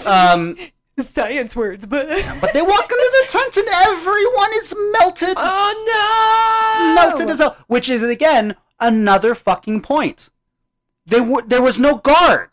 Um, 0.07 0.55
Science 0.99 1.55
words, 1.55 1.85
but 1.85 2.07
but 2.41 2.53
they 2.53 2.61
walk 2.61 2.91
into 2.91 3.11
the 3.21 3.25
tent 3.29 3.57
and 3.57 3.67
everyone 3.85 4.49
is 4.55 4.73
melted. 4.93 5.35
oh 5.37 5.73
no! 5.87 6.67
It's 6.67 6.95
melted 6.95 7.29
as 7.29 7.39
hell, 7.39 7.55
which 7.67 7.87
is 7.89 8.03
again 8.03 8.55
another 8.79 9.35
fucking 9.35 9.81
point. 9.81 10.29
They 11.05 11.19
w- 11.19 11.45
there 11.47 11.61
was 11.61 11.79
no 11.79 11.95
guard. 11.97 12.49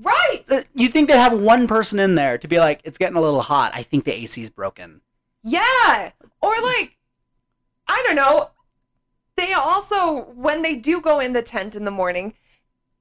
right. 0.00 0.42
Uh, 0.50 0.60
You 0.74 0.88
think 0.88 1.08
they'd 1.08 1.16
have 1.16 1.38
one 1.38 1.66
person 1.68 1.98
in 1.98 2.14
there 2.14 2.38
to 2.38 2.48
be 2.48 2.58
like, 2.58 2.80
it's 2.84 2.98
getting 2.98 3.16
a 3.16 3.20
little 3.20 3.42
hot. 3.42 3.70
I 3.74 3.82
think 3.82 4.04
the 4.04 4.14
AC 4.14 4.40
is 4.42 4.50
broken. 4.50 5.00
Yeah. 5.44 6.10
Or 6.40 6.54
like, 6.62 6.96
I 7.86 8.02
don't 8.06 8.16
know. 8.16 8.50
They 9.36 9.52
also, 9.52 10.22
when 10.34 10.62
they 10.62 10.74
do 10.74 11.00
go 11.00 11.20
in 11.20 11.32
the 11.34 11.42
tent 11.42 11.74
in 11.76 11.84
the 11.84 11.90
morning, 11.90 12.34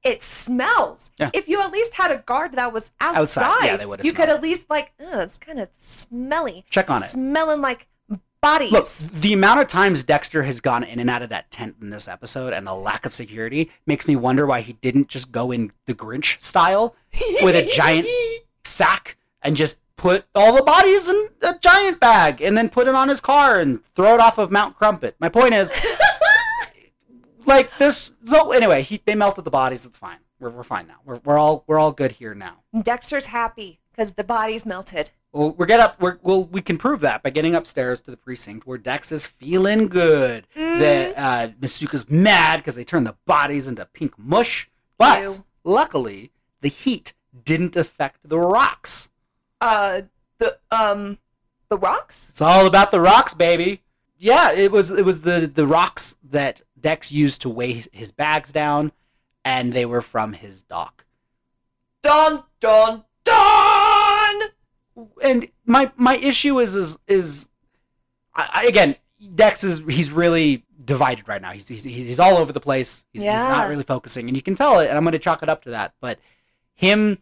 it 0.03 0.21
smells. 0.23 1.11
Yeah. 1.19 1.29
If 1.33 1.47
you 1.47 1.61
at 1.61 1.71
least 1.71 1.95
had 1.95 2.11
a 2.11 2.17
guard 2.17 2.53
that 2.53 2.73
was 2.73 2.91
outside, 2.99 3.19
Outside, 3.43 3.65
yeah, 3.65 3.77
they 3.77 4.03
you 4.03 4.13
could 4.13 4.29
at 4.29 4.41
least 4.41 4.69
like, 4.69 4.93
Ugh, 4.99 5.21
it's 5.21 5.37
kind 5.37 5.59
of 5.59 5.69
smelly. 5.71 6.65
Check 6.69 6.89
on 6.89 7.01
it. 7.01 7.05
Smelling 7.05 7.61
like 7.61 7.87
bodies. 8.41 8.71
Look, 8.71 8.87
the 9.21 9.33
amount 9.33 9.59
of 9.59 9.67
times 9.67 10.03
Dexter 10.03 10.43
has 10.43 10.59
gone 10.61 10.83
in 10.83 10.99
and 10.99 11.09
out 11.09 11.21
of 11.21 11.29
that 11.29 11.51
tent 11.51 11.75
in 11.81 11.91
this 11.91 12.07
episode 12.07 12.53
and 12.53 12.65
the 12.65 12.73
lack 12.73 13.05
of 13.05 13.13
security 13.13 13.69
makes 13.85 14.07
me 14.07 14.15
wonder 14.15 14.45
why 14.45 14.61
he 14.61 14.73
didn't 14.73 15.07
just 15.07 15.31
go 15.31 15.51
in 15.51 15.71
the 15.85 15.93
Grinch 15.93 16.41
style 16.41 16.95
with 17.43 17.55
a 17.55 17.69
giant 17.75 18.07
sack 18.65 19.17
and 19.43 19.55
just 19.55 19.77
put 19.95 20.25
all 20.33 20.55
the 20.55 20.63
bodies 20.63 21.07
in 21.07 21.29
a 21.43 21.53
giant 21.61 21.99
bag 21.99 22.41
and 22.41 22.57
then 22.57 22.69
put 22.69 22.87
it 22.87 22.95
on 22.95 23.07
his 23.07 23.21
car 23.21 23.59
and 23.59 23.83
throw 23.85 24.15
it 24.15 24.19
off 24.19 24.39
of 24.39 24.49
Mount 24.49 24.75
Crumpet. 24.75 25.15
My 25.19 25.29
point 25.29 25.53
is, 25.53 25.71
like 27.51 27.77
this. 27.77 28.13
So 28.25 28.51
anyway, 28.51 28.81
he, 28.81 29.01
they 29.05 29.15
melted 29.15 29.45
the 29.45 29.51
bodies. 29.51 29.85
It's 29.85 29.97
fine. 29.97 30.19
We're, 30.39 30.49
we're 30.49 30.63
fine 30.63 30.87
now. 30.87 30.97
We're, 31.05 31.19
we're 31.23 31.37
all 31.37 31.63
we're 31.67 31.79
all 31.79 31.91
good 31.91 32.13
here 32.13 32.33
now. 32.33 32.63
Dexter's 32.81 33.27
happy 33.27 33.79
because 33.91 34.13
the 34.13 34.23
body's 34.23 34.65
melted. 34.65 35.11
Well, 35.31 35.51
we're 35.51 35.65
get 35.65 35.79
up. 35.79 36.01
We're, 36.01 36.17
well, 36.21 36.45
we 36.45 36.61
can 36.61 36.77
prove 36.77 36.99
that 37.01 37.23
by 37.23 37.29
getting 37.29 37.55
upstairs 37.55 38.01
to 38.01 38.11
the 38.11 38.17
precinct 38.17 38.67
where 38.67 38.77
Dex 38.77 39.11
is 39.11 39.27
feeling 39.27 39.87
good. 39.87 40.45
That 40.55 41.13
uh, 41.15 41.53
Masuka's 41.59 42.09
mad 42.09 42.57
because 42.57 42.75
they 42.75 42.83
turned 42.83 43.07
the 43.07 43.15
bodies 43.25 43.67
into 43.67 43.85
pink 43.85 44.17
mush. 44.17 44.69
But 44.97 45.23
Ew. 45.23 45.45
luckily, 45.63 46.31
the 46.61 46.67
heat 46.67 47.13
didn't 47.45 47.75
affect 47.75 48.27
the 48.27 48.39
rocks. 48.39 49.09
Uh, 49.61 50.01
the 50.39 50.57
um, 50.69 51.17
the 51.69 51.77
rocks. 51.77 52.29
It's 52.29 52.41
all 52.41 52.65
about 52.65 52.91
the 52.91 52.99
rocks, 52.99 53.33
baby. 53.33 53.81
Yeah, 54.17 54.51
it 54.51 54.71
was 54.71 54.91
it 54.91 55.05
was 55.05 55.21
the 55.21 55.49
the 55.53 55.65
rocks 55.65 56.15
that 56.23 56.61
Dex 56.82 57.11
used 57.11 57.41
to 57.41 57.49
weigh 57.49 57.73
his, 57.73 57.89
his 57.93 58.11
bags 58.11 58.51
down, 58.51 58.91
and 59.45 59.73
they 59.73 59.86
were 59.86 60.01
from 60.01 60.34
his 60.34 60.63
dock. 60.63 61.05
Dun 62.01 62.43
dun 62.59 63.03
dun. 63.23 64.41
and 65.21 65.49
my 65.65 65.91
my 65.95 66.15
issue 66.17 66.59
is 66.59 66.75
is 66.75 66.97
is 67.07 67.49
I, 68.34 68.49
I, 68.53 68.65
again 68.67 68.95
Dex 69.36 69.63
is 69.63 69.84
he's 69.88 70.11
really 70.11 70.63
divided 70.84 71.27
right 71.27 71.41
now. 71.41 71.51
He's 71.51 71.67
he's, 71.67 71.84
he's 71.84 72.19
all 72.19 72.38
over 72.38 72.51
the 72.51 72.59
place. 72.59 73.05
He's, 73.13 73.21
he's 73.21 73.32
not 73.32 73.69
really 73.69 73.84
focusing, 73.84 74.27
and 74.27 74.36
you 74.36 74.41
can 74.41 74.55
tell 74.55 74.79
it. 74.79 74.88
And 74.89 74.97
I'm 74.97 75.03
going 75.03 75.11
to 75.11 75.19
chalk 75.19 75.43
it 75.43 75.49
up 75.49 75.63
to 75.65 75.69
that. 75.69 75.93
But 76.01 76.17
him 76.73 77.19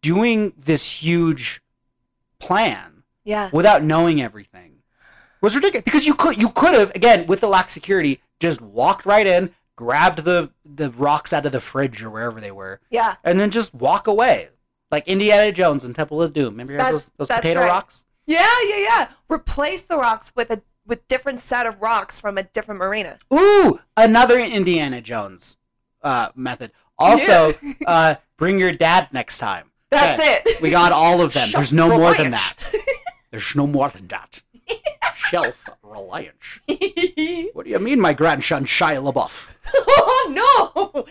doing 0.00 0.54
this 0.56 1.02
huge 1.02 1.60
plan 2.38 3.02
Yeah. 3.22 3.50
without 3.52 3.84
knowing 3.84 4.22
everything 4.22 4.69
was 5.40 5.54
ridiculous. 5.54 5.84
Because 5.84 6.06
you 6.06 6.14
could 6.14 6.38
you 6.38 6.50
could 6.50 6.74
have 6.74 6.94
again 6.94 7.26
with 7.26 7.40
the 7.40 7.48
lax 7.48 7.72
security 7.72 8.20
just 8.40 8.60
walked 8.60 9.04
right 9.06 9.26
in, 9.26 9.50
grabbed 9.76 10.20
the 10.24 10.52
the 10.64 10.90
rocks 10.90 11.32
out 11.32 11.46
of 11.46 11.52
the 11.52 11.60
fridge 11.60 12.02
or 12.02 12.10
wherever 12.10 12.40
they 12.40 12.50
were, 12.50 12.80
Yeah. 12.90 13.16
and 13.24 13.38
then 13.40 13.50
just 13.50 13.74
walk 13.74 14.06
away. 14.06 14.48
Like 14.90 15.06
Indiana 15.06 15.52
Jones 15.52 15.84
in 15.84 15.92
Temple 15.94 16.20
of 16.20 16.32
Doom. 16.32 16.54
Remember 16.54 16.72
he 16.72 16.78
has 16.78 16.86
That's- 16.86 17.12
those, 17.16 17.28
those 17.28 17.36
potato 17.36 17.60
right. 17.60 17.66
rocks? 17.68 18.04
Yeah, 18.26 18.48
yeah, 18.68 18.76
yeah. 18.78 19.08
Replace 19.28 19.82
the 19.82 19.96
rocks 19.96 20.32
with 20.34 20.50
a 20.50 20.62
with 20.86 21.06
different 21.08 21.40
set 21.40 21.66
of 21.66 21.80
rocks 21.80 22.20
from 22.20 22.36
a 22.38 22.42
different 22.42 22.80
marina. 22.80 23.18
Ooh, 23.32 23.80
another 23.96 24.38
Indiana 24.38 25.00
Jones 25.00 25.56
uh, 26.02 26.30
method. 26.34 26.72
Also, 26.98 27.52
uh, 27.86 28.16
bring 28.36 28.58
your 28.58 28.72
dad 28.72 29.08
next 29.12 29.38
time. 29.38 29.70
That's 29.90 30.20
Okay, 30.20 30.40
it. 30.44 30.60
We 30.62 30.70
got 30.70 30.92
all 30.92 31.20
of 31.20 31.32
them. 31.34 31.48
There's 31.54 31.72
no 31.72 31.88
more 31.88 32.14
than 32.14 32.30
that. 32.32 32.72
There's 33.30 33.54
no 33.56 33.66
more 33.66 33.88
than 33.88 34.08
that. 34.08 34.42
Shelf 35.30 35.68
reliance. 35.82 36.60
What 37.52 37.64
do 37.64 37.70
you 37.70 37.78
mean, 37.78 38.00
my 38.00 38.12
grandson 38.12 38.64
Shia 38.64 39.00
LaBeouf? 39.12 39.56
oh 39.76 40.72
no! 40.94 41.06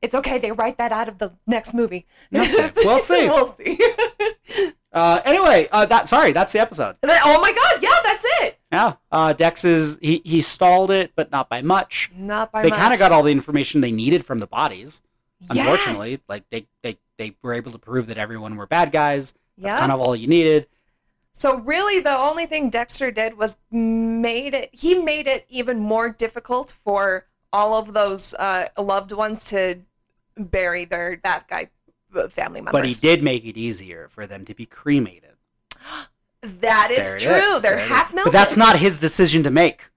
It's 0.00 0.14
okay. 0.14 0.38
They 0.38 0.50
write 0.52 0.78
that 0.78 0.92
out 0.92 1.08
of 1.08 1.18
the 1.18 1.32
next 1.46 1.74
movie. 1.74 2.06
See. 2.34 2.68
We'll 2.84 2.98
see. 2.98 3.26
we'll 3.28 3.46
see. 3.46 3.78
Uh, 4.94 5.22
anyway, 5.24 5.66
uh, 5.72 5.86
that 5.86 6.06
sorry, 6.06 6.32
that's 6.32 6.52
the 6.52 6.60
episode. 6.60 6.96
Then- 7.00 7.18
oh 7.24 7.40
my 7.40 7.50
god! 7.50 7.82
Yeah, 7.82 7.96
that's 8.04 8.26
it. 8.42 8.58
Yeah, 8.70 8.92
uh, 9.10 9.32
Dex 9.32 9.64
is 9.64 9.98
he 10.02 10.20
he 10.22 10.42
stalled 10.42 10.90
it, 10.90 11.12
but 11.16 11.32
not 11.32 11.48
by 11.48 11.62
much. 11.62 12.10
Not 12.14 12.52
by 12.52 12.60
much. 12.62 12.70
they 12.70 12.76
kind 12.76 12.92
of 12.92 12.98
got 12.98 13.10
all 13.10 13.22
the 13.22 13.30
information 13.32 13.80
they 13.80 13.90
needed 13.90 14.22
from 14.26 14.38
the 14.38 14.46
bodies. 14.46 15.00
Yeah. 15.50 15.62
Unfortunately, 15.62 16.20
like 16.28 16.44
they, 16.50 16.66
they 16.82 16.98
they 17.16 17.34
were 17.40 17.54
able 17.54 17.72
to 17.72 17.78
prove 17.78 18.08
that 18.08 18.18
everyone 18.18 18.56
were 18.56 18.66
bad 18.66 18.92
guys. 18.92 19.32
That's 19.56 19.72
Yeah. 19.76 19.80
kind 19.80 19.92
of 19.92 20.00
all 20.00 20.14
you 20.14 20.26
needed. 20.26 20.68
So 21.32 21.56
really, 21.56 22.00
the 22.00 22.16
only 22.16 22.46
thing 22.46 22.70
Dexter 22.70 23.10
did 23.10 23.36
was 23.36 23.56
made 23.70 24.54
it. 24.54 24.70
He 24.72 24.94
made 24.94 25.26
it 25.26 25.46
even 25.48 25.78
more 25.80 26.10
difficult 26.10 26.72
for 26.84 27.26
all 27.52 27.74
of 27.74 27.92
those 27.92 28.34
uh, 28.34 28.68
loved 28.78 29.12
ones 29.12 29.46
to 29.46 29.80
bury 30.36 30.84
their 30.84 31.16
bad 31.16 31.44
guy 31.48 31.70
family 32.30 32.60
members. 32.60 32.72
But 32.72 32.86
he 32.86 32.94
did 32.94 33.22
make 33.22 33.44
it 33.44 33.56
easier 33.56 34.08
for 34.08 34.26
them 34.26 34.44
to 34.44 34.54
be 34.54 34.66
cremated. 34.66 35.36
That 36.44 36.90
is 36.90 37.22
true. 37.22 37.34
is. 37.34 37.62
They're 37.62 37.76
There 37.76 37.86
half 37.86 38.12
melted. 38.12 38.32
But 38.32 38.36
that's 38.36 38.56
not 38.56 38.76
his 38.76 38.98
decision 38.98 39.44
to 39.44 39.50
make. 39.52 39.88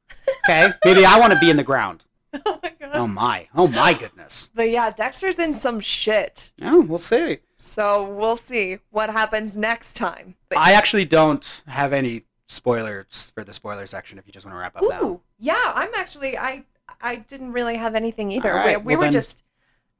Okay, 0.45 0.69
maybe 0.85 1.03
I 1.03 1.19
want 1.19 1.33
to 1.33 1.39
be 1.39 1.49
in 1.49 1.57
the 1.57 1.63
ground. 1.63 2.03
oh 2.45 2.59
my 2.63 2.73
god. 2.79 2.91
Oh 2.93 3.07
my, 3.07 3.47
oh 3.55 3.67
my 3.67 3.93
goodness. 3.93 4.49
But 4.55 4.69
yeah, 4.69 4.91
Dexter's 4.91 5.39
in 5.39 5.53
some 5.53 5.79
shit. 5.79 6.51
Yeah, 6.57 6.77
we'll 6.77 6.97
see. 6.97 7.39
So 7.57 8.09
we'll 8.13 8.35
see 8.35 8.77
what 8.91 9.09
happens 9.09 9.57
next 9.57 9.93
time. 9.95 10.35
But, 10.49 10.57
I 10.59 10.73
actually 10.73 11.05
don't 11.05 11.63
have 11.67 11.93
any 11.93 12.23
spoilers 12.47 13.31
for 13.33 13.43
the 13.43 13.53
spoiler 13.53 13.85
section. 13.85 14.17
If 14.19 14.27
you 14.27 14.33
just 14.33 14.45
want 14.45 14.55
to 14.55 14.59
wrap 14.59 14.75
up 14.77 14.83
now. 14.89 15.21
yeah, 15.39 15.71
I'm 15.73 15.89
actually 15.95 16.37
I 16.37 16.63
I 17.01 17.15
didn't 17.17 17.51
really 17.53 17.77
have 17.77 17.95
anything 17.95 18.31
either. 18.31 18.53
Right, 18.53 18.77
we 18.79 18.85
we 18.87 18.93
well 18.95 18.99
were 18.99 19.05
then- 19.05 19.13
just 19.13 19.43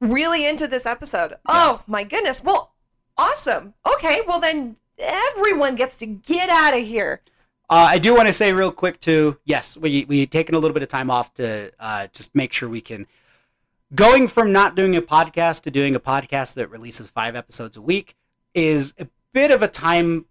really 0.00 0.46
into 0.46 0.66
this 0.68 0.86
episode. 0.86 1.34
Oh 1.46 1.82
my 1.86 2.04
goodness. 2.04 2.42
Well, 2.44 2.74
awesome. 3.16 3.74
Okay, 3.94 4.20
well 4.26 4.40
then 4.40 4.76
everyone 4.98 5.74
gets 5.74 5.96
to 5.98 6.06
get 6.06 6.48
out 6.48 6.74
of 6.74 6.84
here. 6.84 7.20
Uh, 7.68 7.86
I 7.90 7.98
do 7.98 8.14
want 8.14 8.28
to 8.28 8.32
say 8.32 8.52
real 8.52 8.70
quick 8.70 9.00
too. 9.00 9.38
Yes, 9.44 9.76
we 9.76 10.04
we 10.04 10.26
taken 10.26 10.54
a 10.54 10.58
little 10.58 10.74
bit 10.74 10.82
of 10.82 10.88
time 10.88 11.10
off 11.10 11.34
to 11.34 11.72
uh, 11.80 12.06
just 12.12 12.34
make 12.34 12.52
sure 12.52 12.68
we 12.68 12.80
can 12.80 13.06
going 13.94 14.28
from 14.28 14.52
not 14.52 14.74
doing 14.76 14.96
a 14.96 15.02
podcast 15.02 15.62
to 15.62 15.70
doing 15.70 15.94
a 15.94 16.00
podcast 16.00 16.54
that 16.54 16.68
releases 16.70 17.08
five 17.08 17.34
episodes 17.36 17.76
a 17.76 17.82
week 17.82 18.14
is 18.54 18.94
a 18.98 19.06
bit 19.32 19.50
of 19.50 19.62
a 19.62 19.68
time 19.68 20.26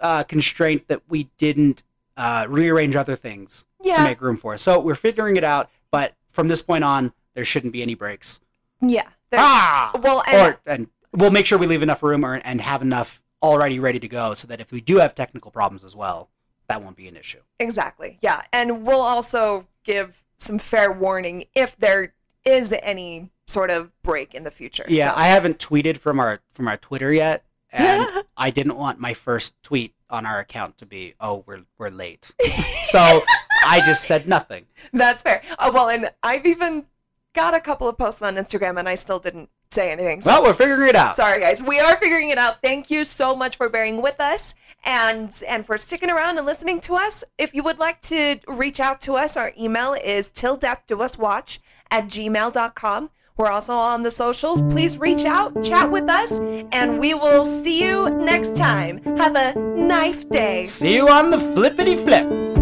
uh, 0.00 0.22
constraint 0.24 0.86
that 0.88 1.02
we 1.08 1.28
didn't 1.38 1.82
uh, 2.16 2.46
rearrange 2.48 2.94
other 2.96 3.16
things 3.16 3.64
Yeah. 3.82 3.96
to 3.96 4.02
make 4.04 4.20
room 4.20 4.36
for. 4.36 4.56
So 4.58 4.78
we're 4.80 4.94
figuring 4.94 5.36
it 5.36 5.44
out. 5.44 5.70
But 5.90 6.14
from 6.28 6.46
this 6.48 6.62
point 6.62 6.84
on, 6.84 7.12
there 7.34 7.44
shouldn't 7.44 7.72
be 7.72 7.82
any 7.82 7.94
breaks. 7.94 8.40
Yeah. 8.80 9.08
Ah, 9.32 9.90
well, 10.00 10.22
and 10.28 10.36
or 10.54 10.60
and 10.66 10.88
we'll 11.12 11.30
make 11.30 11.46
sure 11.46 11.58
we 11.58 11.66
leave 11.66 11.82
enough 11.82 12.02
room 12.02 12.24
or, 12.24 12.34
and 12.44 12.60
have 12.60 12.82
enough 12.82 13.22
already 13.42 13.78
ready 13.80 13.98
to 13.98 14.08
go 14.08 14.34
so 14.34 14.46
that 14.48 14.60
if 14.60 14.70
we 14.72 14.80
do 14.80 14.98
have 14.98 15.14
technical 15.14 15.50
problems 15.50 15.84
as 15.84 15.96
well, 15.96 16.30
that 16.68 16.82
won't 16.82 16.96
be 16.96 17.08
an 17.08 17.16
issue. 17.16 17.40
Exactly. 17.58 18.18
Yeah. 18.20 18.42
And 18.52 18.84
we'll 18.86 19.00
also 19.00 19.68
give 19.84 20.24
some 20.38 20.58
fair 20.58 20.90
warning 20.92 21.44
if 21.54 21.76
there 21.76 22.14
is 22.44 22.74
any 22.82 23.30
sort 23.46 23.70
of 23.70 23.90
break 24.02 24.34
in 24.34 24.44
the 24.44 24.50
future. 24.50 24.84
Yeah, 24.88 25.10
So- 25.12 25.18
I 25.18 25.26
haven't 25.28 25.58
tweeted 25.58 25.96
from 25.98 26.18
our 26.20 26.40
from 26.52 26.68
our 26.68 26.76
Twitter 26.76 27.12
yet, 27.12 27.44
and 27.72 28.06
I 28.36 28.50
didn't 28.50 28.76
want 28.76 28.98
my 29.00 29.14
first 29.14 29.60
tweet 29.62 29.94
on 30.10 30.26
our 30.26 30.38
account 30.38 30.78
to 30.78 30.86
be, 30.86 31.14
"Oh, 31.20 31.42
we're 31.46 31.64
we're 31.78 31.90
late," 31.90 32.32
so 32.84 33.22
I 33.66 33.82
just 33.84 34.04
said 34.04 34.28
nothing. 34.28 34.66
That's 34.92 35.22
fair. 35.22 35.42
Oh, 35.58 35.72
well, 35.72 35.88
and 35.88 36.10
I've 36.22 36.46
even 36.46 36.86
got 37.34 37.52
a 37.54 37.60
couple 37.60 37.88
of 37.88 37.98
posts 37.98 38.22
on 38.22 38.36
Instagram 38.36 38.78
and 38.78 38.88
I 38.88 38.94
still 38.94 39.18
didn't 39.18 39.50
say 39.70 39.90
anything. 39.90 40.20
So 40.20 40.30
Well, 40.30 40.44
we're 40.44 40.54
figuring 40.54 40.88
it 40.90 40.94
out. 40.94 41.16
Sorry, 41.16 41.40
guys. 41.40 41.60
We 41.62 41.80
are 41.80 41.96
figuring 41.96 42.28
it 42.30 42.38
out. 42.38 42.62
Thank 42.62 42.92
you 42.92 43.04
so 43.04 43.34
much 43.34 43.56
for 43.56 43.68
bearing 43.68 44.00
with 44.00 44.20
us 44.20 44.54
and 44.84 45.42
and 45.48 45.64
for 45.66 45.76
sticking 45.78 46.10
around 46.10 46.38
and 46.38 46.46
listening 46.46 46.80
to 46.80 46.94
us. 46.94 47.24
If 47.38 47.54
you 47.54 47.62
would 47.62 47.78
like 47.78 48.00
to 48.02 48.40
reach 48.46 48.80
out 48.80 49.00
to 49.02 49.14
us, 49.14 49.36
our 49.36 49.52
email 49.58 49.94
is 49.94 50.30
till 50.30 50.56
death 50.56 50.84
do 50.86 51.00
us 51.02 51.18
watch 51.18 51.60
at 51.90 52.04
gmail.com. 52.04 53.10
We're 53.36 53.50
also 53.50 53.74
on 53.74 54.02
the 54.02 54.12
socials. 54.12 54.62
Please 54.62 54.96
reach 54.96 55.24
out, 55.24 55.64
chat 55.64 55.90
with 55.90 56.08
us, 56.08 56.38
and 56.70 57.00
we 57.00 57.14
will 57.14 57.44
see 57.44 57.82
you 57.82 58.08
next 58.10 58.56
time. 58.56 59.02
Have 59.16 59.34
a 59.34 59.58
knife 59.58 60.28
day. 60.28 60.66
See 60.66 60.94
you 60.94 61.08
on 61.08 61.30
the 61.30 61.38
flippity 61.40 61.96
flip. 61.96 62.53